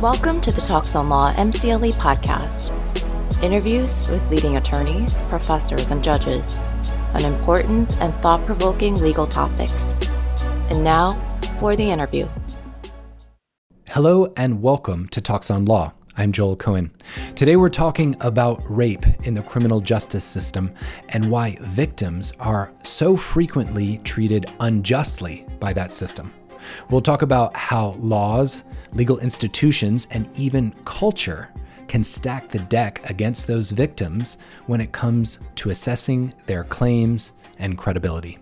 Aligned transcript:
Welcome 0.00 0.40
to 0.40 0.50
the 0.50 0.62
Talks 0.62 0.94
on 0.94 1.10
Law 1.10 1.30
MCLE 1.34 1.92
podcast. 1.92 2.72
Interviews 3.42 4.08
with 4.08 4.26
leading 4.30 4.56
attorneys, 4.56 5.20
professors, 5.28 5.90
and 5.90 6.02
judges 6.02 6.56
on 7.12 7.22
important 7.26 8.00
and 8.00 8.14
thought 8.22 8.42
provoking 8.46 8.94
legal 8.94 9.26
topics. 9.26 9.92
And 10.70 10.82
now 10.82 11.12
for 11.58 11.76
the 11.76 11.90
interview. 11.90 12.26
Hello, 13.90 14.32
and 14.38 14.62
welcome 14.62 15.06
to 15.08 15.20
Talks 15.20 15.50
on 15.50 15.66
Law. 15.66 15.92
I'm 16.16 16.32
Joel 16.32 16.56
Cohen. 16.56 16.92
Today 17.34 17.56
we're 17.56 17.68
talking 17.68 18.16
about 18.22 18.62
rape 18.70 19.04
in 19.24 19.34
the 19.34 19.42
criminal 19.42 19.80
justice 19.80 20.24
system 20.24 20.72
and 21.10 21.30
why 21.30 21.58
victims 21.60 22.32
are 22.40 22.72
so 22.84 23.18
frequently 23.18 23.98
treated 23.98 24.50
unjustly 24.60 25.44
by 25.58 25.74
that 25.74 25.92
system. 25.92 26.32
We'll 26.88 27.02
talk 27.02 27.20
about 27.20 27.54
how 27.54 27.90
laws, 27.98 28.64
legal 28.92 29.18
institutions, 29.18 30.08
and 30.10 30.28
even 30.36 30.72
culture 30.84 31.50
can 31.88 32.04
stack 32.04 32.48
the 32.48 32.58
deck 32.60 33.08
against 33.10 33.46
those 33.46 33.70
victims 33.70 34.38
when 34.66 34.80
it 34.80 34.92
comes 34.92 35.40
to 35.56 35.70
assessing 35.70 36.32
their 36.46 36.64
claims 36.64 37.32
and 37.58 37.76
credibility. 37.76 38.38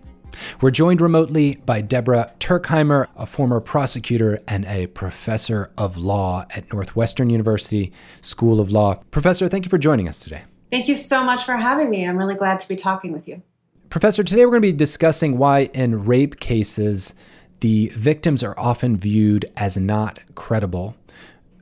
We're 0.61 0.71
joined 0.71 1.01
remotely 1.01 1.55
by 1.65 1.81
Deborah 1.81 2.31
Tuerkheimer, 2.39 3.07
a 3.15 3.25
former 3.25 3.59
prosecutor 3.59 4.39
and 4.47 4.65
a 4.65 4.87
professor 4.87 5.71
of 5.77 5.97
law 5.97 6.45
at 6.51 6.71
Northwestern 6.71 7.29
University 7.29 7.91
School 8.21 8.59
of 8.59 8.71
Law. 8.71 8.95
Professor, 9.11 9.47
thank 9.47 9.65
you 9.65 9.69
for 9.69 9.77
joining 9.77 10.07
us 10.07 10.19
today. 10.19 10.43
Thank 10.69 10.87
you 10.87 10.95
so 10.95 11.23
much 11.23 11.43
for 11.43 11.57
having 11.57 11.89
me. 11.89 12.07
I'm 12.07 12.17
really 12.17 12.35
glad 12.35 12.59
to 12.59 12.67
be 12.67 12.75
talking 12.75 13.11
with 13.11 13.27
you. 13.27 13.41
Professor, 13.89 14.23
today 14.23 14.45
we're 14.45 14.51
going 14.51 14.61
to 14.61 14.71
be 14.71 14.77
discussing 14.77 15.39
why 15.39 15.61
in 15.73 16.05
rape 16.05 16.39
cases 16.39 17.15
the 17.59 17.91
victims 17.95 18.43
are 18.43 18.57
often 18.57 18.97
viewed 18.97 19.51
as 19.57 19.77
not 19.77 20.19
credible. 20.35 20.95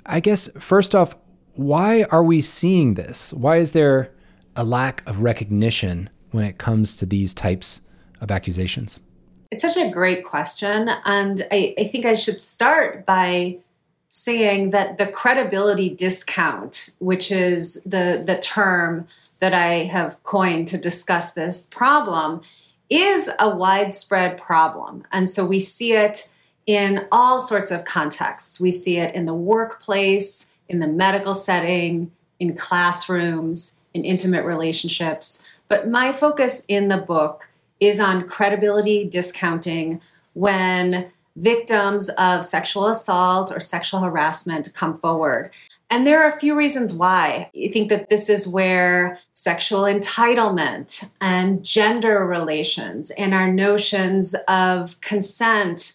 I 0.05 0.19
guess, 0.19 0.49
first 0.59 0.95
off, 0.95 1.15
why 1.55 2.03
are 2.03 2.23
we 2.23 2.41
seeing 2.41 2.93
this? 2.93 3.33
Why 3.33 3.57
is 3.57 3.71
there 3.71 4.11
a 4.55 4.63
lack 4.63 5.07
of 5.07 5.21
recognition 5.21 6.09
when 6.31 6.43
it 6.43 6.57
comes 6.57 6.97
to 6.97 7.05
these 7.05 7.33
types 7.33 7.81
of 8.21 8.31
accusations? 8.31 8.99
It's 9.51 9.61
such 9.61 9.77
a 9.77 9.89
great 9.89 10.23
question. 10.25 10.89
And 11.05 11.45
I, 11.51 11.73
I 11.77 11.83
think 11.85 12.05
I 12.05 12.13
should 12.13 12.41
start 12.41 13.05
by 13.05 13.57
saying 14.09 14.71
that 14.71 14.97
the 14.97 15.07
credibility 15.07 15.89
discount, 15.89 16.89
which 16.99 17.31
is 17.31 17.83
the, 17.83 18.21
the 18.25 18.37
term 18.37 19.07
that 19.39 19.53
I 19.53 19.83
have 19.85 20.21
coined 20.23 20.67
to 20.69 20.77
discuss 20.77 21.33
this 21.33 21.65
problem, 21.65 22.41
is 22.89 23.29
a 23.39 23.49
widespread 23.49 24.37
problem. 24.37 25.03
And 25.11 25.29
so 25.29 25.45
we 25.45 25.59
see 25.59 25.93
it 25.93 26.33
in 26.65 27.07
all 27.11 27.39
sorts 27.39 27.71
of 27.71 27.85
contexts. 27.85 28.59
We 28.59 28.71
see 28.71 28.97
it 28.97 29.15
in 29.15 29.25
the 29.25 29.33
workplace, 29.33 30.53
in 30.67 30.79
the 30.79 30.87
medical 30.87 31.33
setting, 31.33 32.11
in 32.39 32.55
classrooms, 32.55 33.81
in 33.93 34.05
intimate 34.05 34.45
relationships. 34.45 35.47
But 35.67 35.89
my 35.89 36.11
focus 36.11 36.65
in 36.67 36.87
the 36.87 36.97
book 36.97 37.49
is 37.79 37.99
on 37.99 38.27
credibility 38.27 39.03
discounting 39.05 40.01
when 40.33 41.11
victims 41.35 42.09
of 42.09 42.43
sexual 42.43 42.87
assault 42.87 43.51
or 43.51 43.59
sexual 43.59 44.01
harassment 44.01 44.73
come 44.73 44.95
forward. 44.95 45.51
And 45.89 46.05
there 46.05 46.21
are 46.21 46.29
a 46.29 46.39
few 46.39 46.53
reasons 46.55 46.93
why. 46.93 47.49
I 47.55 47.67
think 47.69 47.89
that 47.89 48.09
this 48.09 48.29
is 48.29 48.47
where 48.47 49.19
sexual 49.31 49.83
entitlement 49.83 51.13
and 51.21 51.63
gender 51.63 52.25
relations 52.25 53.09
and 53.11 53.33
our 53.33 53.51
notions 53.51 54.35
of 54.49 54.99
consent 54.99 55.93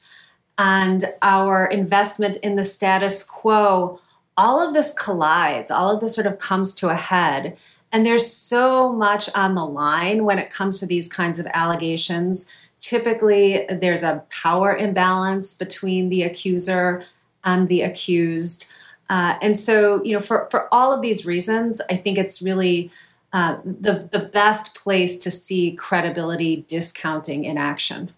and 0.57 1.05
our 1.21 1.67
investment 1.67 2.37
in 2.37 2.57
the 2.57 2.65
status 2.65 3.23
quo, 3.23 4.01
all 4.37 4.67
of 4.67 4.73
this 4.73 4.95
collides, 4.95 5.71
all 5.71 5.95
of 5.95 6.01
this 6.01 6.15
sort 6.15 6.27
of 6.27 6.39
comes 6.39 6.75
to 6.77 6.89
a 6.89 6.95
head. 6.95 7.59
And 7.91 8.07
there's 8.07 8.27
so 8.33 8.93
much 8.93 9.29
on 9.35 9.55
the 9.55 9.67
line 9.67 10.25
when 10.25 10.39
it 10.39 10.51
comes 10.51 10.81
to 10.81 10.87
these 10.87 11.09
kinds 11.09 11.39
of 11.39 11.47
allegations. 11.53 12.51
Typically, 12.81 13.67
there's 13.69 14.03
a 14.03 14.25
power 14.31 14.75
imbalance 14.75 15.53
between 15.53 16.09
the 16.09 16.23
accuser 16.23 17.05
and 17.45 17.69
the 17.69 17.83
accused. 17.83 18.72
Uh, 19.13 19.37
and 19.43 19.59
so, 19.59 20.03
you 20.05 20.15
know, 20.15 20.21
for, 20.21 20.49
for 20.51 20.73
all 20.73 20.91
of 20.91 21.03
these 21.03 21.27
reasons, 21.27 21.83
I 21.91 21.97
think 21.97 22.17
it's 22.17 22.41
really 22.41 22.91
uh, 23.35 23.59
the, 23.63 24.09
the 24.11 24.21
best 24.21 24.75
place 24.75 25.19
to 25.19 25.31
see 25.31 25.73
credibility 25.73 26.65
discounting 26.67 27.45
in 27.45 27.59
action. 27.59 28.11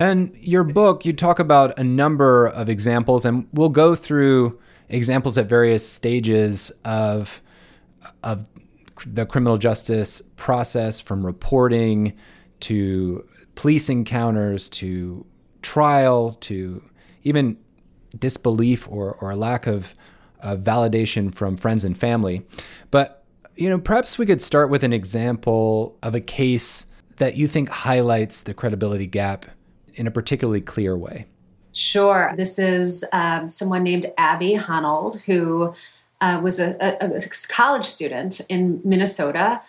And 0.00 0.34
your 0.40 0.64
book, 0.64 1.04
you 1.04 1.12
talk 1.12 1.38
about 1.38 1.78
a 1.78 1.84
number 1.84 2.46
of 2.46 2.70
examples, 2.70 3.26
and 3.26 3.46
we'll 3.52 3.68
go 3.68 3.94
through 3.94 4.58
examples 4.88 5.36
at 5.36 5.46
various 5.46 5.86
stages 5.86 6.72
of 6.82 7.42
of 8.22 8.44
the 9.06 9.26
criminal 9.26 9.58
justice 9.58 10.22
process, 10.36 10.98
from 10.98 11.26
reporting 11.26 12.14
to 12.60 13.28
police 13.54 13.90
encounters 13.90 14.70
to 14.70 15.26
trial 15.60 16.30
to 16.30 16.82
even 17.22 17.58
disbelief 18.18 18.88
or, 18.88 19.12
or 19.20 19.36
lack 19.36 19.66
of 19.66 19.94
uh, 20.42 20.56
validation 20.56 21.34
from 21.34 21.56
friends 21.56 21.84
and 21.84 21.96
family. 21.96 22.46
But, 22.90 23.24
you 23.56 23.68
know, 23.68 23.78
perhaps 23.78 24.18
we 24.18 24.26
could 24.26 24.42
start 24.42 24.70
with 24.70 24.82
an 24.82 24.92
example 24.92 25.98
of 26.02 26.14
a 26.14 26.20
case 26.20 26.86
that 27.16 27.36
you 27.36 27.48
think 27.48 27.68
highlights 27.68 28.42
the 28.42 28.54
credibility 28.54 29.06
gap 29.06 29.46
in 29.94 30.06
a 30.06 30.10
particularly 30.10 30.60
clear 30.60 30.96
way. 30.96 31.26
Sure. 31.72 32.32
This 32.36 32.58
is 32.58 33.04
um, 33.12 33.48
someone 33.48 33.82
named 33.82 34.06
Abby 34.16 34.56
Honold, 34.56 35.20
who 35.22 35.74
uh, 36.20 36.40
was 36.42 36.58
a, 36.58 36.76
a, 36.80 37.16
a 37.16 37.20
college 37.48 37.84
student 37.84 38.40
in 38.48 38.80
Minnesota. 38.84 39.60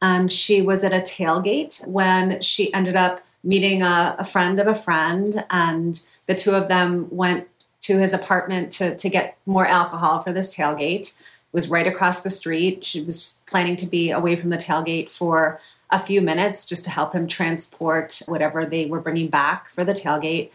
And 0.00 0.30
she 0.30 0.62
was 0.62 0.84
at 0.84 0.92
a 0.92 1.00
tailgate 1.00 1.84
when 1.86 2.40
she 2.40 2.72
ended 2.72 2.94
up 2.94 3.20
meeting 3.42 3.82
a, 3.82 4.14
a 4.18 4.24
friend 4.24 4.60
of 4.60 4.66
a 4.66 4.74
friend, 4.74 5.44
and 5.50 6.00
the 6.26 6.34
two 6.34 6.52
of 6.52 6.68
them 6.68 7.08
went 7.10 7.48
to 7.88 7.98
his 7.98 8.12
apartment 8.12 8.70
to, 8.70 8.94
to 8.94 9.08
get 9.08 9.38
more 9.46 9.66
alcohol 9.66 10.20
for 10.20 10.30
this 10.30 10.54
tailgate. 10.54 11.16
It 11.18 11.52
was 11.52 11.70
right 11.70 11.86
across 11.86 12.20
the 12.20 12.28
street. 12.28 12.84
She 12.84 13.00
was 13.00 13.42
planning 13.46 13.78
to 13.78 13.86
be 13.86 14.10
away 14.10 14.36
from 14.36 14.50
the 14.50 14.58
tailgate 14.58 15.10
for 15.10 15.58
a 15.90 15.98
few 15.98 16.20
minutes 16.20 16.66
just 16.66 16.84
to 16.84 16.90
help 16.90 17.14
him 17.14 17.26
transport 17.26 18.20
whatever 18.26 18.66
they 18.66 18.84
were 18.84 19.00
bringing 19.00 19.28
back 19.28 19.70
for 19.70 19.84
the 19.84 19.94
tailgate. 19.94 20.50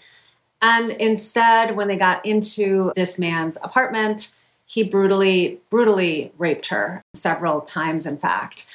And 0.62 0.92
instead, 0.92 1.76
when 1.76 1.88
they 1.88 1.96
got 1.96 2.24
into 2.24 2.94
this 2.96 3.18
man's 3.18 3.58
apartment, 3.64 4.38
he 4.68 4.84
brutally, 4.84 5.60
brutally 5.72 6.32
raped 6.38 6.68
her 6.68 7.02
several 7.16 7.62
times, 7.62 8.06
in 8.06 8.18
fact. 8.18 8.70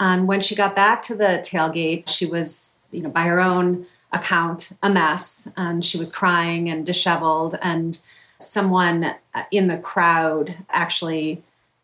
And 0.00 0.26
when 0.26 0.40
she 0.40 0.54
got 0.54 0.74
back 0.74 1.02
to 1.04 1.14
the 1.14 1.44
tailgate, 1.44 2.08
she 2.08 2.24
was, 2.24 2.72
you 2.90 3.02
know, 3.02 3.10
by 3.10 3.24
her 3.24 3.38
own 3.38 3.84
account 4.12 4.72
a 4.82 4.90
mess 4.90 5.48
and 5.56 5.84
she 5.84 5.98
was 5.98 6.10
crying 6.10 6.70
and 6.70 6.86
disheveled 6.86 7.58
and 7.60 7.98
someone 8.40 9.14
in 9.50 9.68
the 9.68 9.76
crowd 9.76 10.54
actually 10.70 11.42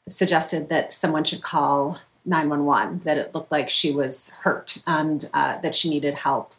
suggested 0.08 0.68
that 0.68 0.92
someone 0.92 1.24
should 1.24 1.42
call 1.42 1.98
911 2.24 3.00
that 3.04 3.18
it 3.18 3.34
looked 3.34 3.52
like 3.52 3.68
she 3.68 3.92
was 3.92 4.30
hurt 4.40 4.78
and 4.86 5.28
uh, 5.34 5.58
that 5.60 5.74
she 5.74 5.90
needed 5.90 6.14
help. 6.14 6.54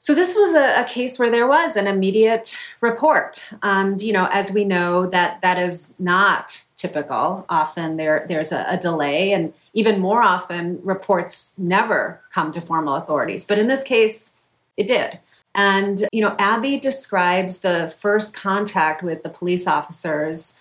So 0.00 0.14
this 0.14 0.34
was 0.34 0.54
a, 0.54 0.80
a, 0.80 0.84
case 0.84 1.18
where 1.18 1.30
there 1.30 1.46
was 1.46 1.76
an 1.76 1.86
immediate 1.86 2.58
report 2.80 3.50
and 3.62 4.00
you 4.00 4.12
know 4.12 4.28
as 4.32 4.52
we 4.52 4.64
know 4.64 5.06
that 5.06 5.40
that 5.42 5.58
is 5.58 5.94
not 5.98 6.64
typical. 6.76 7.44
Often 7.48 7.96
there 7.96 8.24
there's 8.28 8.52
a, 8.52 8.64
a 8.68 8.76
delay 8.78 9.32
and 9.32 9.52
even 9.74 10.00
more 10.00 10.22
often 10.22 10.80
reports 10.82 11.54
never 11.58 12.20
come 12.30 12.52
to 12.52 12.60
formal 12.60 12.94
authorities. 12.94 13.44
But 13.44 13.58
in 13.58 13.66
this 13.66 13.82
case 13.82 14.34
it 14.78 14.86
did. 14.86 15.18
And, 15.54 16.04
you 16.12 16.22
know, 16.22 16.36
Abby 16.38 16.78
describes 16.78 17.60
the 17.60 17.92
first 17.98 18.34
contact 18.34 19.02
with 19.02 19.22
the 19.22 19.28
police 19.28 19.66
officers 19.66 20.58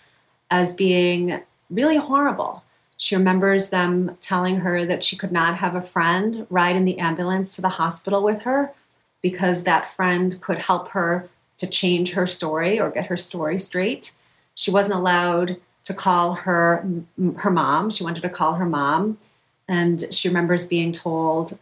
as 0.49 0.75
being 0.75 1.41
really 1.69 1.97
horrible. 1.97 2.63
She 2.97 3.15
remembers 3.15 3.69
them 3.69 4.17
telling 4.21 4.57
her 4.57 4.83
that 4.85 5.03
she 5.03 5.15
could 5.15 5.31
not 5.31 5.57
have 5.57 5.75
a 5.75 5.81
friend 5.81 6.47
ride 6.49 6.75
in 6.75 6.85
the 6.85 6.97
ambulance 6.97 7.55
to 7.55 7.61
the 7.61 7.69
hospital 7.69 8.23
with 8.23 8.41
her 8.41 8.73
because 9.21 9.63
that 9.63 9.87
friend 9.87 10.41
could 10.41 10.63
help 10.63 10.89
her 10.89 11.29
to 11.57 11.67
change 11.67 12.13
her 12.13 12.25
story 12.25 12.79
or 12.79 12.89
get 12.89 13.07
her 13.07 13.17
story 13.17 13.59
straight. 13.59 14.15
She 14.55 14.71
wasn't 14.71 14.95
allowed 14.95 15.57
to 15.83 15.93
call 15.93 16.33
her 16.33 16.85
her 17.37 17.51
mom. 17.51 17.91
She 17.91 18.03
wanted 18.03 18.21
to 18.21 18.29
call 18.29 18.55
her 18.55 18.65
mom, 18.65 19.19
and 19.67 20.05
she 20.11 20.27
remembers 20.27 20.67
being 20.67 20.91
told 20.91 21.57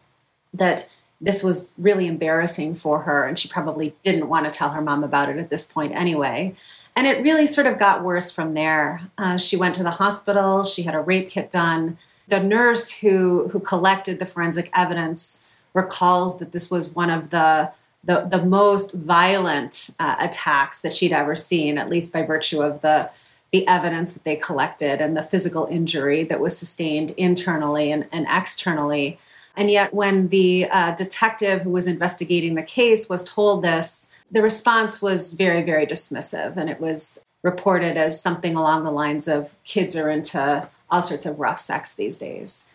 that 0.53 0.87
this 1.21 1.43
was 1.43 1.73
really 1.77 2.07
embarrassing 2.07 2.75
for 2.75 3.01
her, 3.01 3.25
and 3.25 3.39
she 3.39 3.47
probably 3.47 3.95
didn't 4.03 4.29
want 4.29 4.45
to 4.45 4.51
tell 4.51 4.69
her 4.69 4.81
mom 4.81 5.03
about 5.03 5.29
it 5.29 5.37
at 5.37 5.49
this 5.49 5.65
point 5.65 5.93
anyway. 5.93 6.55
And 6.95 7.07
it 7.07 7.23
really 7.23 7.47
sort 7.47 7.67
of 7.67 7.77
got 7.77 8.03
worse 8.03 8.31
from 8.31 8.53
there. 8.53 9.01
Uh, 9.17 9.37
she 9.37 9.57
went 9.57 9.75
to 9.75 9.83
the 9.83 9.91
hospital, 9.91 10.63
she 10.63 10.83
had 10.83 10.95
a 10.95 10.99
rape 10.99 11.29
kit 11.29 11.51
done. 11.51 11.97
The 12.27 12.41
nurse 12.41 12.99
who, 12.99 13.49
who 13.49 13.59
collected 13.59 14.19
the 14.19 14.25
forensic 14.25 14.69
evidence 14.73 15.45
recalls 15.73 16.39
that 16.39 16.51
this 16.51 16.71
was 16.71 16.95
one 16.95 17.09
of 17.09 17.29
the 17.29 17.71
the, 18.05 18.27
the 18.29 18.45
most 18.45 18.93
violent 18.93 19.89
uh, 19.99 20.15
attacks 20.19 20.81
that 20.81 20.93
she'd 20.93 21.11
ever 21.11 21.35
seen, 21.35 21.79
at 21.79 21.89
least 21.89 22.13
by 22.13 22.21
virtue 22.21 22.61
of 22.61 22.81
the 22.81 23.09
the 23.51 23.67
evidence 23.67 24.11
that 24.11 24.23
they 24.25 24.35
collected 24.35 24.99
and 24.99 25.15
the 25.15 25.23
physical 25.23 25.65
injury 25.71 26.23
that 26.25 26.41
was 26.41 26.57
sustained 26.57 27.11
internally 27.11 27.89
and, 27.89 28.05
and 28.11 28.27
externally. 28.29 29.17
And 29.57 29.71
yet, 29.71 29.93
when 29.93 30.27
the 30.29 30.67
uh, 30.69 30.91
detective 30.95 31.61
who 31.61 31.69
was 31.69 31.87
investigating 31.87 32.55
the 32.55 32.63
case 32.63 33.09
was 33.09 33.23
told 33.23 33.63
this, 33.63 34.09
the 34.31 34.41
response 34.41 35.01
was 35.01 35.33
very, 35.33 35.63
very 35.63 35.85
dismissive. 35.85 36.57
And 36.57 36.69
it 36.69 36.79
was 36.79 37.23
reported 37.43 37.95
as 37.95 38.19
something 38.19 38.55
along 38.55 38.83
the 38.83 38.91
lines 38.91 39.27
of 39.27 39.55
kids 39.63 39.95
are 39.95 40.09
into 40.09 40.67
all 40.89 41.01
sorts 41.01 41.25
of 41.25 41.39
rough 41.39 41.59
sex 41.59 41.93
these 41.93 42.17
days. 42.17 42.67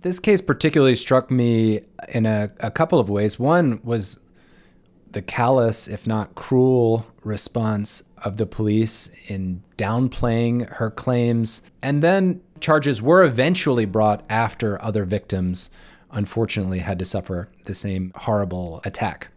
This 0.00 0.20
case 0.20 0.40
particularly 0.40 0.96
struck 0.96 1.30
me 1.30 1.82
in 2.08 2.26
a, 2.26 2.50
a 2.60 2.70
couple 2.70 3.00
of 3.00 3.08
ways. 3.08 3.38
One 3.38 3.80
was 3.82 4.20
the 5.10 5.22
callous, 5.22 5.88
if 5.88 6.06
not 6.06 6.34
cruel, 6.34 7.06
response 7.24 8.02
of 8.18 8.36
the 8.36 8.46
police 8.46 9.10
in 9.26 9.62
downplaying 9.76 10.68
her 10.74 10.90
claims. 10.90 11.62
And 11.82 12.02
then 12.02 12.40
charges 12.60 13.02
were 13.02 13.24
eventually 13.24 13.84
brought 13.84 14.24
after 14.28 14.80
other 14.82 15.04
victims, 15.04 15.70
unfortunately, 16.10 16.80
had 16.80 16.98
to 16.98 17.04
suffer 17.04 17.48
the 17.64 17.74
same 17.74 18.12
horrible 18.14 18.80
attack. 18.84 19.28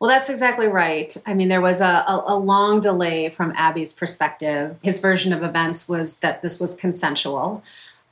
Well, 0.00 0.10
that's 0.10 0.28
exactly 0.28 0.66
right. 0.66 1.16
I 1.26 1.34
mean, 1.34 1.48
there 1.48 1.60
was 1.60 1.80
a, 1.80 2.04
a, 2.08 2.24
a, 2.26 2.36
long 2.36 2.80
delay 2.80 3.30
from 3.30 3.52
Abby's 3.56 3.92
perspective. 3.92 4.76
His 4.82 4.98
version 4.98 5.32
of 5.32 5.44
events 5.44 5.88
was 5.88 6.18
that 6.18 6.42
this 6.42 6.58
was 6.58 6.74
consensual 6.74 7.62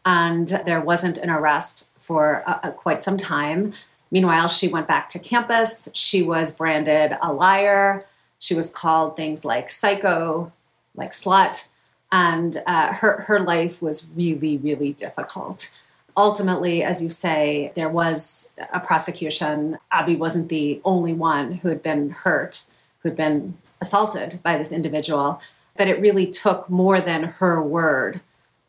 and 0.05 0.47
there 0.47 0.81
wasn't 0.81 1.19
an 1.19 1.31
arrest 1.31 1.91
for 1.99 2.45
uh, 2.47 2.61
uh, 2.63 2.71
quite 2.71 3.03
some 3.03 3.17
time. 3.17 3.73
Meanwhile, 4.13 4.47
she 4.47 4.69
went 4.69 4.87
back 4.87 5.09
to 5.09 5.19
campus. 5.19 5.89
She 5.93 6.23
was 6.23 6.57
branded 6.57 7.17
a 7.21 7.33
liar. 7.33 8.03
She 8.39 8.55
was 8.55 8.69
called 8.69 9.17
things 9.17 9.45
like 9.45 9.69
psycho, 9.69 10.53
like 10.95 11.11
slut. 11.11 11.69
And 12.13 12.63
uh, 12.67 12.93
her, 12.95 13.23
her 13.23 13.41
life 13.41 13.81
was 13.81 14.11
really, 14.17 14.59
really 14.59 14.93
difficult 14.93 15.71
ultimately, 16.17 16.83
as 16.83 17.03
you 17.03 17.09
say, 17.09 17.73
there 17.75 17.89
was 17.89 18.51
a 18.73 18.81
prosecution. 18.81 19.79
Abby 19.91 20.17
wasn't 20.17 20.49
the 20.49 20.81
only 20.85 21.13
one 21.13 21.53
who 21.53 21.69
had 21.69 21.83
been 21.83 22.11
hurt, 22.11 22.65
who 23.01 23.09
had 23.09 23.17
been 23.17 23.57
assaulted 23.81 24.41
by 24.43 24.59
this 24.59 24.73
individual, 24.73 25.41
but 25.77 25.89
it 25.89 26.01
really 26.01 26.27
took 26.27 26.69
more 26.69 27.01
than 27.01 27.25
her 27.25 27.63
word, 27.63 28.21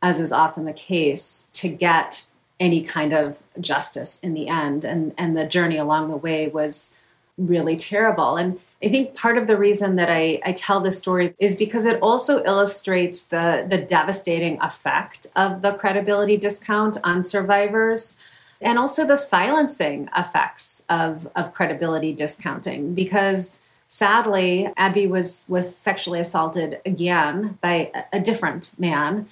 as 0.01 0.19
is 0.19 0.31
often 0.31 0.65
the 0.65 0.73
case, 0.73 1.49
to 1.53 1.67
get 1.67 2.27
any 2.59 2.81
kind 2.81 3.11
of 3.11 3.39
justice 3.59 4.19
in 4.19 4.33
the 4.33 4.47
end. 4.47 4.85
And, 4.85 5.13
and 5.17 5.35
the 5.35 5.45
journey 5.45 5.77
along 5.77 6.09
the 6.09 6.17
way 6.17 6.47
was 6.47 6.97
really 7.37 7.75
terrible. 7.75 8.37
And 8.37 8.59
I 8.83 8.89
think 8.89 9.15
part 9.15 9.37
of 9.37 9.45
the 9.47 9.57
reason 9.57 9.95
that 9.97 10.09
I, 10.09 10.41
I 10.43 10.53
tell 10.53 10.79
this 10.79 10.97
story 10.97 11.35
is 11.37 11.55
because 11.55 11.85
it 11.85 12.01
also 12.01 12.43
illustrates 12.43 13.27
the, 13.27 13.65
the 13.69 13.77
devastating 13.77 14.59
effect 14.61 15.27
of 15.35 15.61
the 15.61 15.73
credibility 15.73 16.35
discount 16.35 16.97
on 17.03 17.23
survivors 17.23 18.19
and 18.59 18.79
also 18.79 19.05
the 19.05 19.17
silencing 19.17 20.09
effects 20.15 20.85
of, 20.89 21.27
of 21.35 21.53
credibility 21.53 22.13
discounting. 22.13 22.95
Because 22.95 23.61
sadly, 23.85 24.71
Abby 24.77 25.05
was, 25.05 25.45
was 25.47 25.75
sexually 25.75 26.19
assaulted 26.19 26.79
again 26.85 27.59
by 27.61 27.91
a, 27.93 28.17
a 28.17 28.19
different 28.19 28.73
man. 28.79 29.27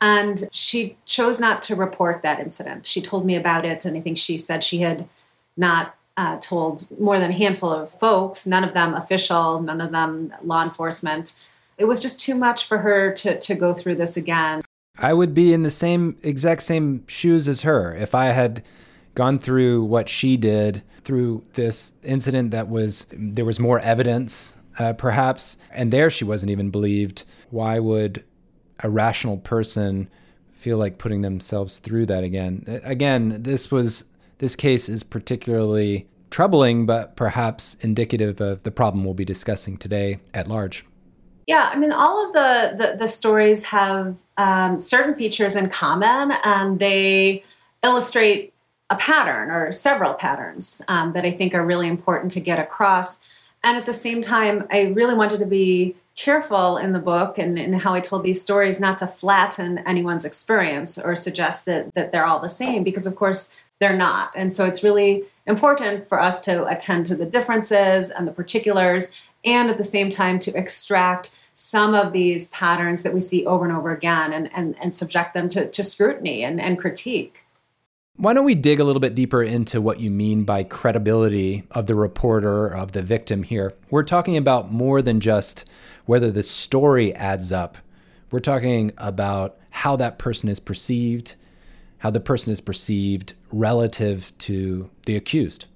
And 0.00 0.44
she 0.52 0.96
chose 1.06 1.40
not 1.40 1.62
to 1.64 1.76
report 1.76 2.22
that 2.22 2.40
incident. 2.40 2.86
She 2.86 3.02
told 3.02 3.26
me 3.26 3.34
about 3.34 3.64
it, 3.64 3.84
and 3.84 3.96
I 3.96 4.00
think 4.00 4.16
she 4.16 4.38
said 4.38 4.62
she 4.62 4.78
had 4.78 5.08
not 5.56 5.97
uh, 6.18 6.36
told 6.40 6.86
more 7.00 7.20
than 7.20 7.30
a 7.30 7.34
handful 7.34 7.70
of 7.70 7.92
folks, 7.92 8.44
none 8.44 8.64
of 8.64 8.74
them 8.74 8.92
official, 8.92 9.62
none 9.62 9.80
of 9.80 9.92
them 9.92 10.34
law 10.42 10.64
enforcement. 10.64 11.40
It 11.78 11.84
was 11.84 12.00
just 12.00 12.20
too 12.20 12.34
much 12.34 12.66
for 12.66 12.78
her 12.78 13.14
to, 13.14 13.38
to 13.38 13.54
go 13.54 13.72
through 13.72 13.94
this 13.94 14.16
again. 14.16 14.62
I 14.98 15.12
would 15.12 15.32
be 15.32 15.52
in 15.52 15.62
the 15.62 15.70
same 15.70 16.16
exact 16.24 16.62
same 16.62 17.06
shoes 17.06 17.46
as 17.46 17.60
her 17.60 17.94
if 17.94 18.16
I 18.16 18.26
had 18.26 18.64
gone 19.14 19.38
through 19.38 19.84
what 19.84 20.08
she 20.08 20.36
did 20.36 20.82
through 21.02 21.44
this 21.54 21.92
incident 22.02 22.50
that 22.50 22.68
was 22.68 23.06
there 23.12 23.44
was 23.44 23.60
more 23.60 23.78
evidence 23.78 24.58
uh, 24.80 24.94
perhaps 24.94 25.56
and 25.72 25.92
there 25.92 26.10
she 26.10 26.24
wasn't 26.24 26.50
even 26.50 26.70
believed 26.70 27.24
why 27.50 27.78
would 27.78 28.24
a 28.80 28.90
rational 28.90 29.38
person 29.38 30.10
feel 30.52 30.78
like 30.78 30.98
putting 30.98 31.22
themselves 31.22 31.78
through 31.78 32.06
that 32.06 32.24
again 32.24 32.80
again 32.84 33.42
this 33.42 33.70
was 33.70 34.10
this 34.38 34.56
case 34.56 34.88
is 34.88 35.02
particularly 35.02 36.08
troubling, 36.30 36.86
but 36.86 37.16
perhaps 37.16 37.74
indicative 37.80 38.40
of 38.40 38.62
the 38.62 38.70
problem 38.70 39.04
we'll 39.04 39.14
be 39.14 39.24
discussing 39.24 39.76
today 39.76 40.18
at 40.34 40.48
large. 40.48 40.84
Yeah, 41.46 41.70
I 41.72 41.76
mean, 41.76 41.92
all 41.92 42.26
of 42.26 42.32
the, 42.34 42.76
the, 42.76 42.96
the 42.98 43.08
stories 43.08 43.64
have 43.64 44.14
um, 44.36 44.78
certain 44.78 45.14
features 45.14 45.56
in 45.56 45.70
common, 45.70 46.36
and 46.44 46.78
they 46.78 47.42
illustrate 47.82 48.52
a 48.90 48.96
pattern 48.96 49.50
or 49.50 49.72
several 49.72 50.14
patterns 50.14 50.82
um, 50.88 51.12
that 51.12 51.24
I 51.24 51.30
think 51.30 51.54
are 51.54 51.64
really 51.64 51.88
important 51.88 52.32
to 52.32 52.40
get 52.40 52.58
across. 52.58 53.26
And 53.64 53.76
at 53.76 53.86
the 53.86 53.92
same 53.92 54.22
time, 54.22 54.66
I 54.70 54.88
really 54.94 55.14
wanted 55.14 55.40
to 55.40 55.46
be 55.46 55.96
careful 56.14 56.76
in 56.76 56.92
the 56.92 56.98
book 56.98 57.38
and 57.38 57.58
in 57.58 57.72
how 57.72 57.94
I 57.94 58.00
told 58.00 58.24
these 58.24 58.42
stories 58.42 58.80
not 58.80 58.98
to 58.98 59.06
flatten 59.06 59.78
anyone's 59.86 60.24
experience 60.24 60.98
or 60.98 61.14
suggest 61.14 61.64
that, 61.66 61.94
that 61.94 62.12
they're 62.12 62.26
all 62.26 62.40
the 62.40 62.48
same, 62.48 62.82
because 62.82 63.06
of 63.06 63.16
course 63.16 63.56
they're 63.80 63.96
not. 63.96 64.32
And 64.34 64.52
so 64.52 64.64
it's 64.64 64.82
really 64.82 65.24
important 65.46 66.08
for 66.08 66.20
us 66.20 66.40
to 66.40 66.66
attend 66.66 67.06
to 67.06 67.16
the 67.16 67.26
differences 67.26 68.10
and 68.10 68.26
the 68.26 68.32
particulars, 68.32 69.20
and 69.44 69.70
at 69.70 69.78
the 69.78 69.84
same 69.84 70.10
time 70.10 70.40
to 70.40 70.56
extract 70.56 71.30
some 71.52 71.94
of 71.94 72.12
these 72.12 72.48
patterns 72.50 73.02
that 73.02 73.14
we 73.14 73.20
see 73.20 73.44
over 73.46 73.64
and 73.64 73.76
over 73.76 73.90
again 73.90 74.32
and, 74.32 74.50
and, 74.54 74.76
and 74.80 74.94
subject 74.94 75.34
them 75.34 75.48
to, 75.48 75.68
to 75.70 75.82
scrutiny 75.82 76.44
and, 76.44 76.60
and 76.60 76.78
critique. 76.78 77.44
Why 78.16 78.34
don't 78.34 78.44
we 78.44 78.56
dig 78.56 78.80
a 78.80 78.84
little 78.84 79.00
bit 79.00 79.14
deeper 79.14 79.42
into 79.42 79.80
what 79.80 80.00
you 80.00 80.10
mean 80.10 80.42
by 80.42 80.64
credibility 80.64 81.64
of 81.70 81.86
the 81.86 81.94
reporter, 81.94 82.66
of 82.66 82.92
the 82.92 83.02
victim 83.02 83.44
here? 83.44 83.74
We're 83.90 84.02
talking 84.02 84.36
about 84.36 84.72
more 84.72 85.00
than 85.02 85.20
just 85.20 85.68
whether 86.04 86.30
the 86.30 86.42
story 86.42 87.14
adds 87.14 87.52
up. 87.52 87.78
We're 88.30 88.40
talking 88.40 88.92
about 88.98 89.56
how 89.70 89.94
that 89.96 90.18
person 90.18 90.48
is 90.48 90.58
perceived, 90.58 91.36
how 91.98 92.10
the 92.10 92.20
person 92.20 92.52
is 92.52 92.60
perceived 92.60 93.34
relative 93.52 94.36
to 94.38 94.90
the 95.06 95.16
accused. 95.16 95.66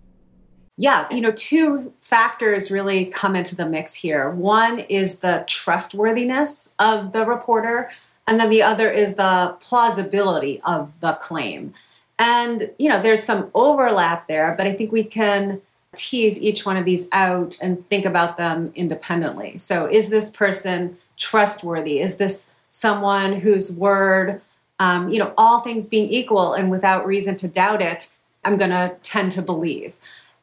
Yeah, 0.78 1.06
you 1.12 1.20
know, 1.20 1.32
two 1.32 1.92
factors 2.00 2.70
really 2.70 3.06
come 3.06 3.36
into 3.36 3.54
the 3.54 3.66
mix 3.66 3.94
here. 3.94 4.30
One 4.30 4.78
is 4.78 5.20
the 5.20 5.44
trustworthiness 5.46 6.72
of 6.78 7.12
the 7.12 7.26
reporter, 7.26 7.90
and 8.26 8.40
then 8.40 8.50
the 8.50 8.62
other 8.62 8.90
is 8.90 9.16
the 9.16 9.56
plausibility 9.60 10.60
of 10.64 10.90
the 11.00 11.14
claim. 11.14 11.74
And, 12.18 12.70
you 12.78 12.88
know, 12.88 13.02
there's 13.02 13.22
some 13.22 13.50
overlap 13.54 14.28
there, 14.28 14.54
but 14.56 14.66
I 14.66 14.72
think 14.72 14.92
we 14.92 15.04
can 15.04 15.60
tease 15.94 16.40
each 16.40 16.64
one 16.64 16.76
of 16.76 16.84
these 16.84 17.08
out 17.12 17.58
and 17.60 17.86
think 17.90 18.06
about 18.06 18.36
them 18.36 18.72
independently. 18.74 19.58
So, 19.58 19.86
is 19.86 20.08
this 20.08 20.30
person 20.30 20.96
trustworthy? 21.16 22.00
Is 22.00 22.16
this 22.16 22.50
someone 22.68 23.34
whose 23.34 23.76
word 23.76 24.40
um, 24.78 25.08
you 25.08 25.18
know, 25.18 25.32
all 25.36 25.60
things 25.60 25.86
being 25.86 26.08
equal 26.08 26.54
and 26.54 26.70
without 26.70 27.06
reason 27.06 27.36
to 27.36 27.48
doubt 27.48 27.82
it, 27.82 28.14
I'm 28.44 28.56
going 28.56 28.70
to 28.70 28.96
tend 29.02 29.32
to 29.32 29.42
believe. 29.42 29.94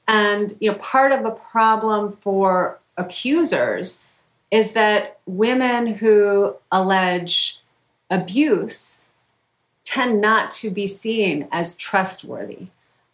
And, 0.08 0.54
you 0.60 0.72
know, 0.72 0.78
part 0.78 1.12
of 1.12 1.24
the 1.24 1.32
problem 1.32 2.14
for 2.14 2.80
accusers 2.98 4.08
is 4.52 4.74
that 4.74 5.20
women 5.26 5.88
who 5.96 6.56
allege 6.72 7.60
abuse 8.10 9.02
tend 9.84 10.22
not 10.22 10.52
to 10.52 10.70
be 10.70 10.88
seen 10.88 11.48
as 11.52 11.78
trustworthy. 11.78 12.68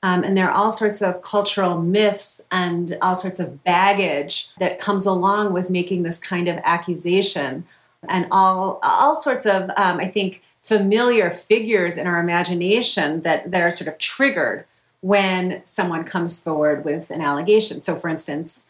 Um, 0.03 0.23
and 0.23 0.37
there 0.37 0.47
are 0.47 0.51
all 0.51 0.71
sorts 0.71 1.01
of 1.01 1.21
cultural 1.21 1.81
myths 1.81 2.39
and 2.51 2.95
all 3.01 3.15
sorts 3.15 3.39
of 3.39 3.63
baggage 3.63 4.49
that 4.59 4.79
comes 4.79 5.05
along 5.05 5.51
with 5.51 5.69
making 5.69 6.03
this 6.03 6.19
kind 6.19 6.47
of 6.47 6.59
accusation, 6.63 7.65
and 8.07 8.27
all 8.29 8.79
all 8.83 9.15
sorts 9.15 9.47
of 9.47 9.71
um, 9.77 9.97
I 9.99 10.07
think 10.07 10.43
familiar 10.65 11.29
figures 11.29 11.95
in 11.95 12.07
our 12.07 12.19
imagination 12.19 13.21
that, 13.21 13.51
that 13.51 13.61
are 13.61 13.69
sort 13.69 13.87
of 13.87 13.99
triggered 13.99 14.65
when 15.01 15.63
someone 15.63 16.03
comes 16.03 16.39
forward 16.39 16.83
with 16.83 17.11
an 17.11 17.21
allegation. 17.21 17.79
So, 17.81 17.95
for 17.95 18.09
instance, 18.09 18.65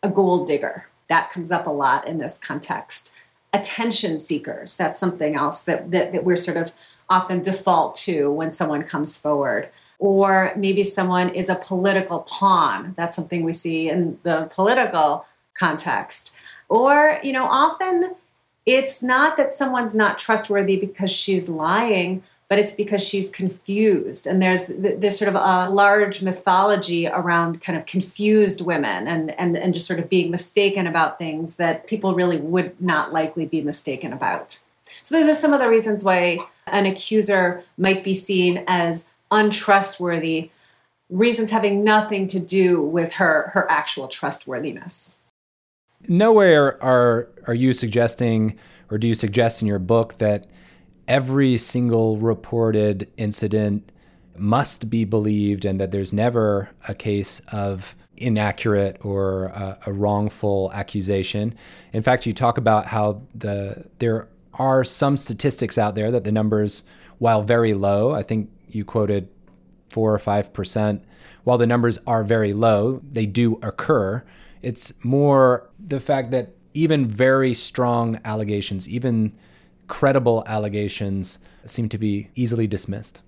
a 0.00 0.08
gold 0.08 0.46
digger, 0.46 0.86
that 1.08 1.32
comes 1.32 1.50
up 1.50 1.66
a 1.66 1.70
lot 1.70 2.06
in 2.06 2.18
this 2.18 2.38
context. 2.38 3.12
Attention 3.52 4.20
seekers, 4.20 4.76
that's 4.76 5.00
something 5.00 5.34
else 5.34 5.62
that, 5.62 5.90
that, 5.90 6.12
that 6.12 6.22
we're 6.22 6.36
sort 6.36 6.56
of 6.56 6.70
often 7.08 7.42
default 7.42 7.96
to 7.96 8.30
when 8.30 8.52
someone 8.52 8.84
comes 8.84 9.18
forward. 9.18 9.68
Or 9.98 10.52
maybe 10.56 10.84
someone 10.84 11.30
is 11.30 11.48
a 11.48 11.56
political 11.56 12.20
pawn. 12.20 12.94
That's 12.96 13.16
something 13.16 13.42
we 13.42 13.52
see 13.52 13.90
in 13.90 14.20
the 14.22 14.48
political 14.52 15.26
context. 15.54 16.36
Or, 16.68 17.18
you 17.24 17.32
know, 17.32 17.44
often 17.44 18.14
it's 18.70 19.02
not 19.02 19.36
that 19.36 19.52
someone's 19.52 19.96
not 19.96 20.18
trustworthy 20.18 20.76
because 20.76 21.10
she's 21.10 21.48
lying, 21.48 22.22
but 22.48 22.58
it's 22.58 22.74
because 22.74 23.02
she's 23.02 23.28
confused. 23.28 24.26
And 24.26 24.40
there's 24.40 24.68
there's 24.68 25.18
sort 25.18 25.28
of 25.28 25.34
a 25.34 25.70
large 25.70 26.22
mythology 26.22 27.08
around 27.08 27.60
kind 27.60 27.76
of 27.76 27.86
confused 27.86 28.60
women 28.60 29.08
and 29.08 29.32
and 29.38 29.56
and 29.56 29.74
just 29.74 29.86
sort 29.86 29.98
of 29.98 30.08
being 30.08 30.30
mistaken 30.30 30.86
about 30.86 31.18
things 31.18 31.56
that 31.56 31.86
people 31.88 32.14
really 32.14 32.36
would 32.36 32.80
not 32.80 33.12
likely 33.12 33.44
be 33.44 33.60
mistaken 33.60 34.12
about. 34.12 34.60
So 35.02 35.16
those 35.16 35.28
are 35.28 35.34
some 35.34 35.52
of 35.52 35.60
the 35.60 35.68
reasons 35.68 36.04
why 36.04 36.38
an 36.66 36.86
accuser 36.86 37.64
might 37.76 38.04
be 38.04 38.14
seen 38.14 38.64
as 38.66 39.10
untrustworthy, 39.30 40.50
reasons 41.08 41.50
having 41.50 41.82
nothing 41.82 42.28
to 42.28 42.38
do 42.38 42.80
with 42.80 43.14
her 43.14 43.50
her 43.54 43.68
actual 43.70 44.06
trustworthiness. 44.06 45.19
Nowhere 46.08 46.82
are 46.82 47.28
are 47.46 47.54
you 47.54 47.72
suggesting 47.72 48.58
or 48.90 48.98
do 48.98 49.08
you 49.08 49.14
suggest 49.14 49.62
in 49.62 49.68
your 49.68 49.78
book 49.78 50.16
that 50.16 50.46
every 51.06 51.56
single 51.56 52.16
reported 52.16 53.08
incident 53.16 53.90
must 54.36 54.88
be 54.88 55.04
believed 55.04 55.64
and 55.64 55.78
that 55.80 55.90
there's 55.90 56.12
never 56.12 56.70
a 56.88 56.94
case 56.94 57.40
of 57.52 57.94
inaccurate 58.16 59.02
or 59.04 59.46
a, 59.46 59.78
a, 59.86 59.92
wrongful 59.92 60.70
accusation. 60.74 61.54
In 61.92 62.02
fact, 62.02 62.26
you 62.26 62.32
talk 62.32 62.58
about 62.58 62.86
how 62.86 63.22
the 63.34 63.86
there 63.98 64.28
are 64.54 64.84
some 64.84 65.16
statistics 65.16 65.78
out 65.78 65.94
there 65.94 66.10
that 66.10 66.24
the 66.24 66.32
numbers, 66.32 66.84
while 67.18 67.42
very 67.42 67.72
low, 67.72 68.12
I 68.12 68.22
think 68.22 68.50
you 68.68 68.84
quoted 68.84 69.28
four 69.88 70.14
or 70.14 70.18
five 70.18 70.52
percent, 70.52 71.02
while 71.44 71.58
the 71.58 71.66
numbers 71.66 71.98
are 72.06 72.22
very 72.22 72.52
low, 72.52 73.00
they 73.10 73.26
do 73.26 73.58
occur. 73.62 74.22
It's 74.62 75.04
more 75.04 75.68
the 75.78 76.00
fact 76.00 76.30
that 76.32 76.54
even 76.74 77.06
very 77.06 77.54
strong 77.54 78.20
allegations, 78.24 78.88
even 78.88 79.32
credible 79.88 80.44
allegations 80.46 81.38
seem 81.64 81.88
to 81.88 81.98
be 81.98 82.30
easily 82.34 82.66
dismissed. 82.66 83.22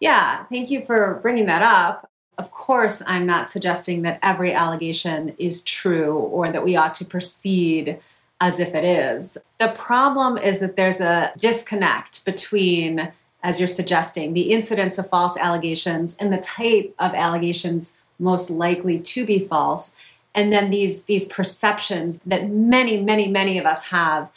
Yeah, 0.00 0.44
thank 0.46 0.70
you 0.70 0.84
for 0.84 1.18
bringing 1.22 1.46
that 1.46 1.62
up. 1.62 2.08
Of 2.38 2.52
course, 2.52 3.02
I'm 3.06 3.26
not 3.26 3.50
suggesting 3.50 4.02
that 4.02 4.20
every 4.22 4.52
allegation 4.54 5.34
is 5.38 5.64
true 5.64 6.14
or 6.14 6.50
that 6.50 6.64
we 6.64 6.76
ought 6.76 6.94
to 6.96 7.04
proceed 7.04 7.98
as 8.40 8.60
if 8.60 8.74
it 8.74 8.84
is. 8.84 9.36
The 9.58 9.68
problem 9.68 10.38
is 10.38 10.60
that 10.60 10.76
there's 10.76 11.00
a 11.00 11.32
disconnect 11.36 12.24
between, 12.24 13.12
as 13.42 13.58
you're 13.58 13.68
suggesting, 13.68 14.34
the 14.34 14.52
incidence 14.52 14.98
of 14.98 15.10
false 15.10 15.36
allegations 15.36 16.16
and 16.18 16.32
the 16.32 16.38
type 16.38 16.94
of 17.00 17.12
allegations 17.14 17.98
most 18.20 18.50
likely 18.50 18.98
to 19.00 19.26
be 19.26 19.40
false 19.40 19.96
and 20.38 20.52
then 20.52 20.70
these 20.70 21.04
these 21.04 21.24
perceptions 21.24 22.20
that 22.24 22.48
many 22.48 23.02
many 23.02 23.26
many 23.26 23.58
of 23.58 23.66
us 23.66 23.88
have 23.88 24.30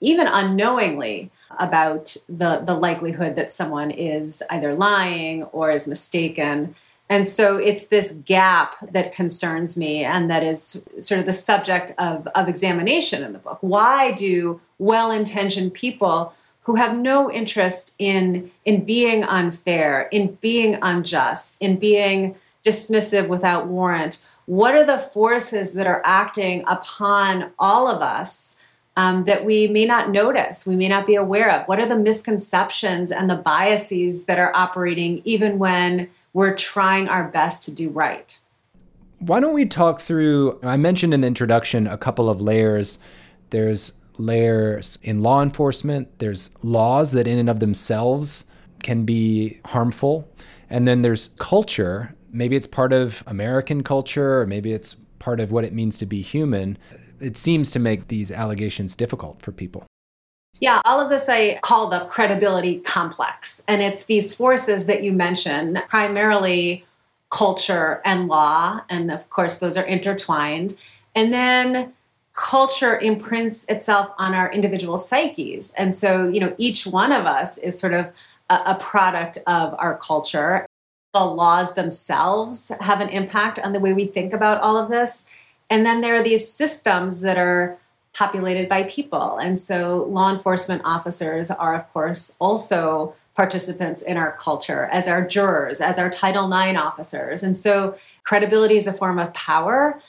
even 0.00 0.26
unknowingly 0.26 1.30
about 1.58 2.16
the, 2.28 2.62
the 2.64 2.74
likelihood 2.74 3.34
that 3.36 3.52
someone 3.52 3.90
is 3.90 4.42
either 4.50 4.74
lying 4.74 5.44
or 5.44 5.70
is 5.70 5.88
mistaken. 5.88 6.74
And 7.08 7.26
so 7.26 7.56
it's 7.56 7.86
this 7.86 8.12
gap 8.12 8.76
that 8.92 9.12
concerns 9.12 9.76
me 9.76 10.04
and 10.04 10.30
that 10.30 10.42
is 10.42 10.84
sort 10.98 11.18
of 11.18 11.26
the 11.26 11.32
subject 11.32 11.94
of, 11.96 12.28
of 12.28 12.48
examination 12.48 13.24
in 13.24 13.32
the 13.32 13.38
book. 13.38 13.58
Why 13.62 14.12
do 14.12 14.60
well 14.78 15.10
intentioned 15.10 15.72
people 15.72 16.34
who 16.62 16.74
have 16.74 16.96
no 16.96 17.32
interest 17.32 17.94
in, 17.98 18.50
in 18.66 18.84
being 18.84 19.24
unfair, 19.24 20.02
in 20.12 20.34
being 20.42 20.78
unjust, 20.82 21.56
in 21.60 21.78
being 21.78 22.36
dismissive 22.62 23.26
without 23.26 23.66
warrant, 23.66 24.24
what 24.48 24.74
are 24.74 24.84
the 24.84 24.98
forces 24.98 25.74
that 25.74 25.86
are 25.86 26.00
acting 26.06 26.64
upon 26.66 27.50
all 27.58 27.86
of 27.86 28.00
us 28.00 28.56
um, 28.96 29.26
that 29.26 29.44
we 29.44 29.68
may 29.68 29.84
not 29.84 30.10
notice, 30.10 30.66
we 30.66 30.74
may 30.74 30.88
not 30.88 31.04
be 31.04 31.16
aware 31.16 31.50
of? 31.50 31.68
What 31.68 31.78
are 31.78 31.86
the 31.86 31.98
misconceptions 31.98 33.12
and 33.12 33.28
the 33.28 33.36
biases 33.36 34.24
that 34.24 34.38
are 34.38 34.50
operating 34.56 35.20
even 35.26 35.58
when 35.58 36.08
we're 36.32 36.56
trying 36.56 37.08
our 37.08 37.28
best 37.28 37.62
to 37.64 37.74
do 37.74 37.90
right? 37.90 38.40
Why 39.18 39.38
don't 39.38 39.52
we 39.52 39.66
talk 39.66 40.00
through? 40.00 40.58
I 40.62 40.78
mentioned 40.78 41.12
in 41.12 41.20
the 41.20 41.26
introduction 41.26 41.86
a 41.86 41.98
couple 41.98 42.30
of 42.30 42.40
layers. 42.40 42.98
There's 43.50 43.98
layers 44.16 44.98
in 45.02 45.22
law 45.22 45.42
enforcement, 45.42 46.20
there's 46.20 46.56
laws 46.64 47.12
that, 47.12 47.28
in 47.28 47.38
and 47.38 47.50
of 47.50 47.60
themselves, 47.60 48.46
can 48.82 49.04
be 49.04 49.60
harmful. 49.66 50.32
And 50.70 50.88
then 50.88 51.02
there's 51.02 51.28
culture. 51.38 52.14
Maybe 52.38 52.56
it's 52.56 52.66
part 52.66 52.92
of 52.92 53.22
American 53.26 53.82
culture, 53.82 54.40
or 54.40 54.46
maybe 54.46 54.72
it's 54.72 54.94
part 55.18 55.40
of 55.40 55.50
what 55.52 55.64
it 55.64 55.72
means 55.72 55.98
to 55.98 56.06
be 56.06 56.22
human 56.22 56.78
it 57.20 57.36
seems 57.36 57.70
to 57.72 57.78
make 57.78 58.08
these 58.08 58.30
allegations 58.30 58.96
difficult 58.96 59.42
for 59.42 59.52
people. 59.52 59.86
Yeah, 60.60 60.80
all 60.84 61.00
of 61.00 61.08
this 61.08 61.28
I 61.28 61.58
call 61.62 61.88
the 61.88 62.00
credibility 62.06 62.80
complex. 62.80 63.62
And 63.68 63.80
it's 63.80 64.06
these 64.06 64.34
forces 64.34 64.86
that 64.86 65.04
you 65.04 65.12
mentioned, 65.12 65.82
primarily 65.88 66.84
culture 67.30 68.00
and 68.04 68.26
law. 68.26 68.80
And 68.88 69.10
of 69.10 69.28
course, 69.30 69.58
those 69.58 69.76
are 69.76 69.86
intertwined. 69.86 70.76
And 71.14 71.32
then 71.32 71.92
culture 72.32 72.98
imprints 72.98 73.64
itself 73.66 74.12
on 74.18 74.34
our 74.34 74.50
individual 74.50 74.98
psyches. 74.98 75.72
And 75.74 75.94
so, 75.94 76.28
you 76.28 76.40
know, 76.40 76.54
each 76.58 76.86
one 76.86 77.12
of 77.12 77.26
us 77.26 77.58
is 77.58 77.78
sort 77.78 77.92
of 77.92 78.06
a, 78.50 78.54
a 78.66 78.78
product 78.80 79.38
of 79.46 79.74
our 79.78 79.98
culture. 79.98 80.66
The 81.14 81.24
laws 81.24 81.74
themselves 81.74 82.70
have 82.80 83.00
an 83.00 83.08
impact 83.08 83.58
on 83.58 83.72
the 83.72 83.80
way 83.80 83.92
we 83.92 84.06
think 84.06 84.32
about 84.32 84.60
all 84.60 84.76
of 84.76 84.90
this. 84.90 85.26
And 85.70 85.84
then 85.84 86.00
there 86.00 86.14
are 86.14 86.22
these 86.22 86.50
systems 86.50 87.22
that 87.22 87.38
are 87.38 87.78
populated 88.12 88.68
by 88.68 88.84
people. 88.84 89.38
And 89.38 89.58
so 89.58 90.04
law 90.10 90.32
enforcement 90.32 90.82
officers 90.84 91.50
are, 91.50 91.74
of 91.74 91.90
course, 91.92 92.36
also 92.38 93.14
participants 93.34 94.02
in 94.02 94.16
our 94.16 94.32
culture, 94.32 94.86
as 94.86 95.06
our 95.06 95.24
jurors, 95.24 95.80
as 95.80 95.98
our 95.98 96.10
Title 96.10 96.52
IX 96.52 96.76
officers. 96.76 97.42
And 97.42 97.56
so 97.56 97.96
credibility 98.24 98.76
is 98.76 98.88
a 98.88 98.92
form 98.92 99.18
of 99.18 99.32
power 99.32 100.00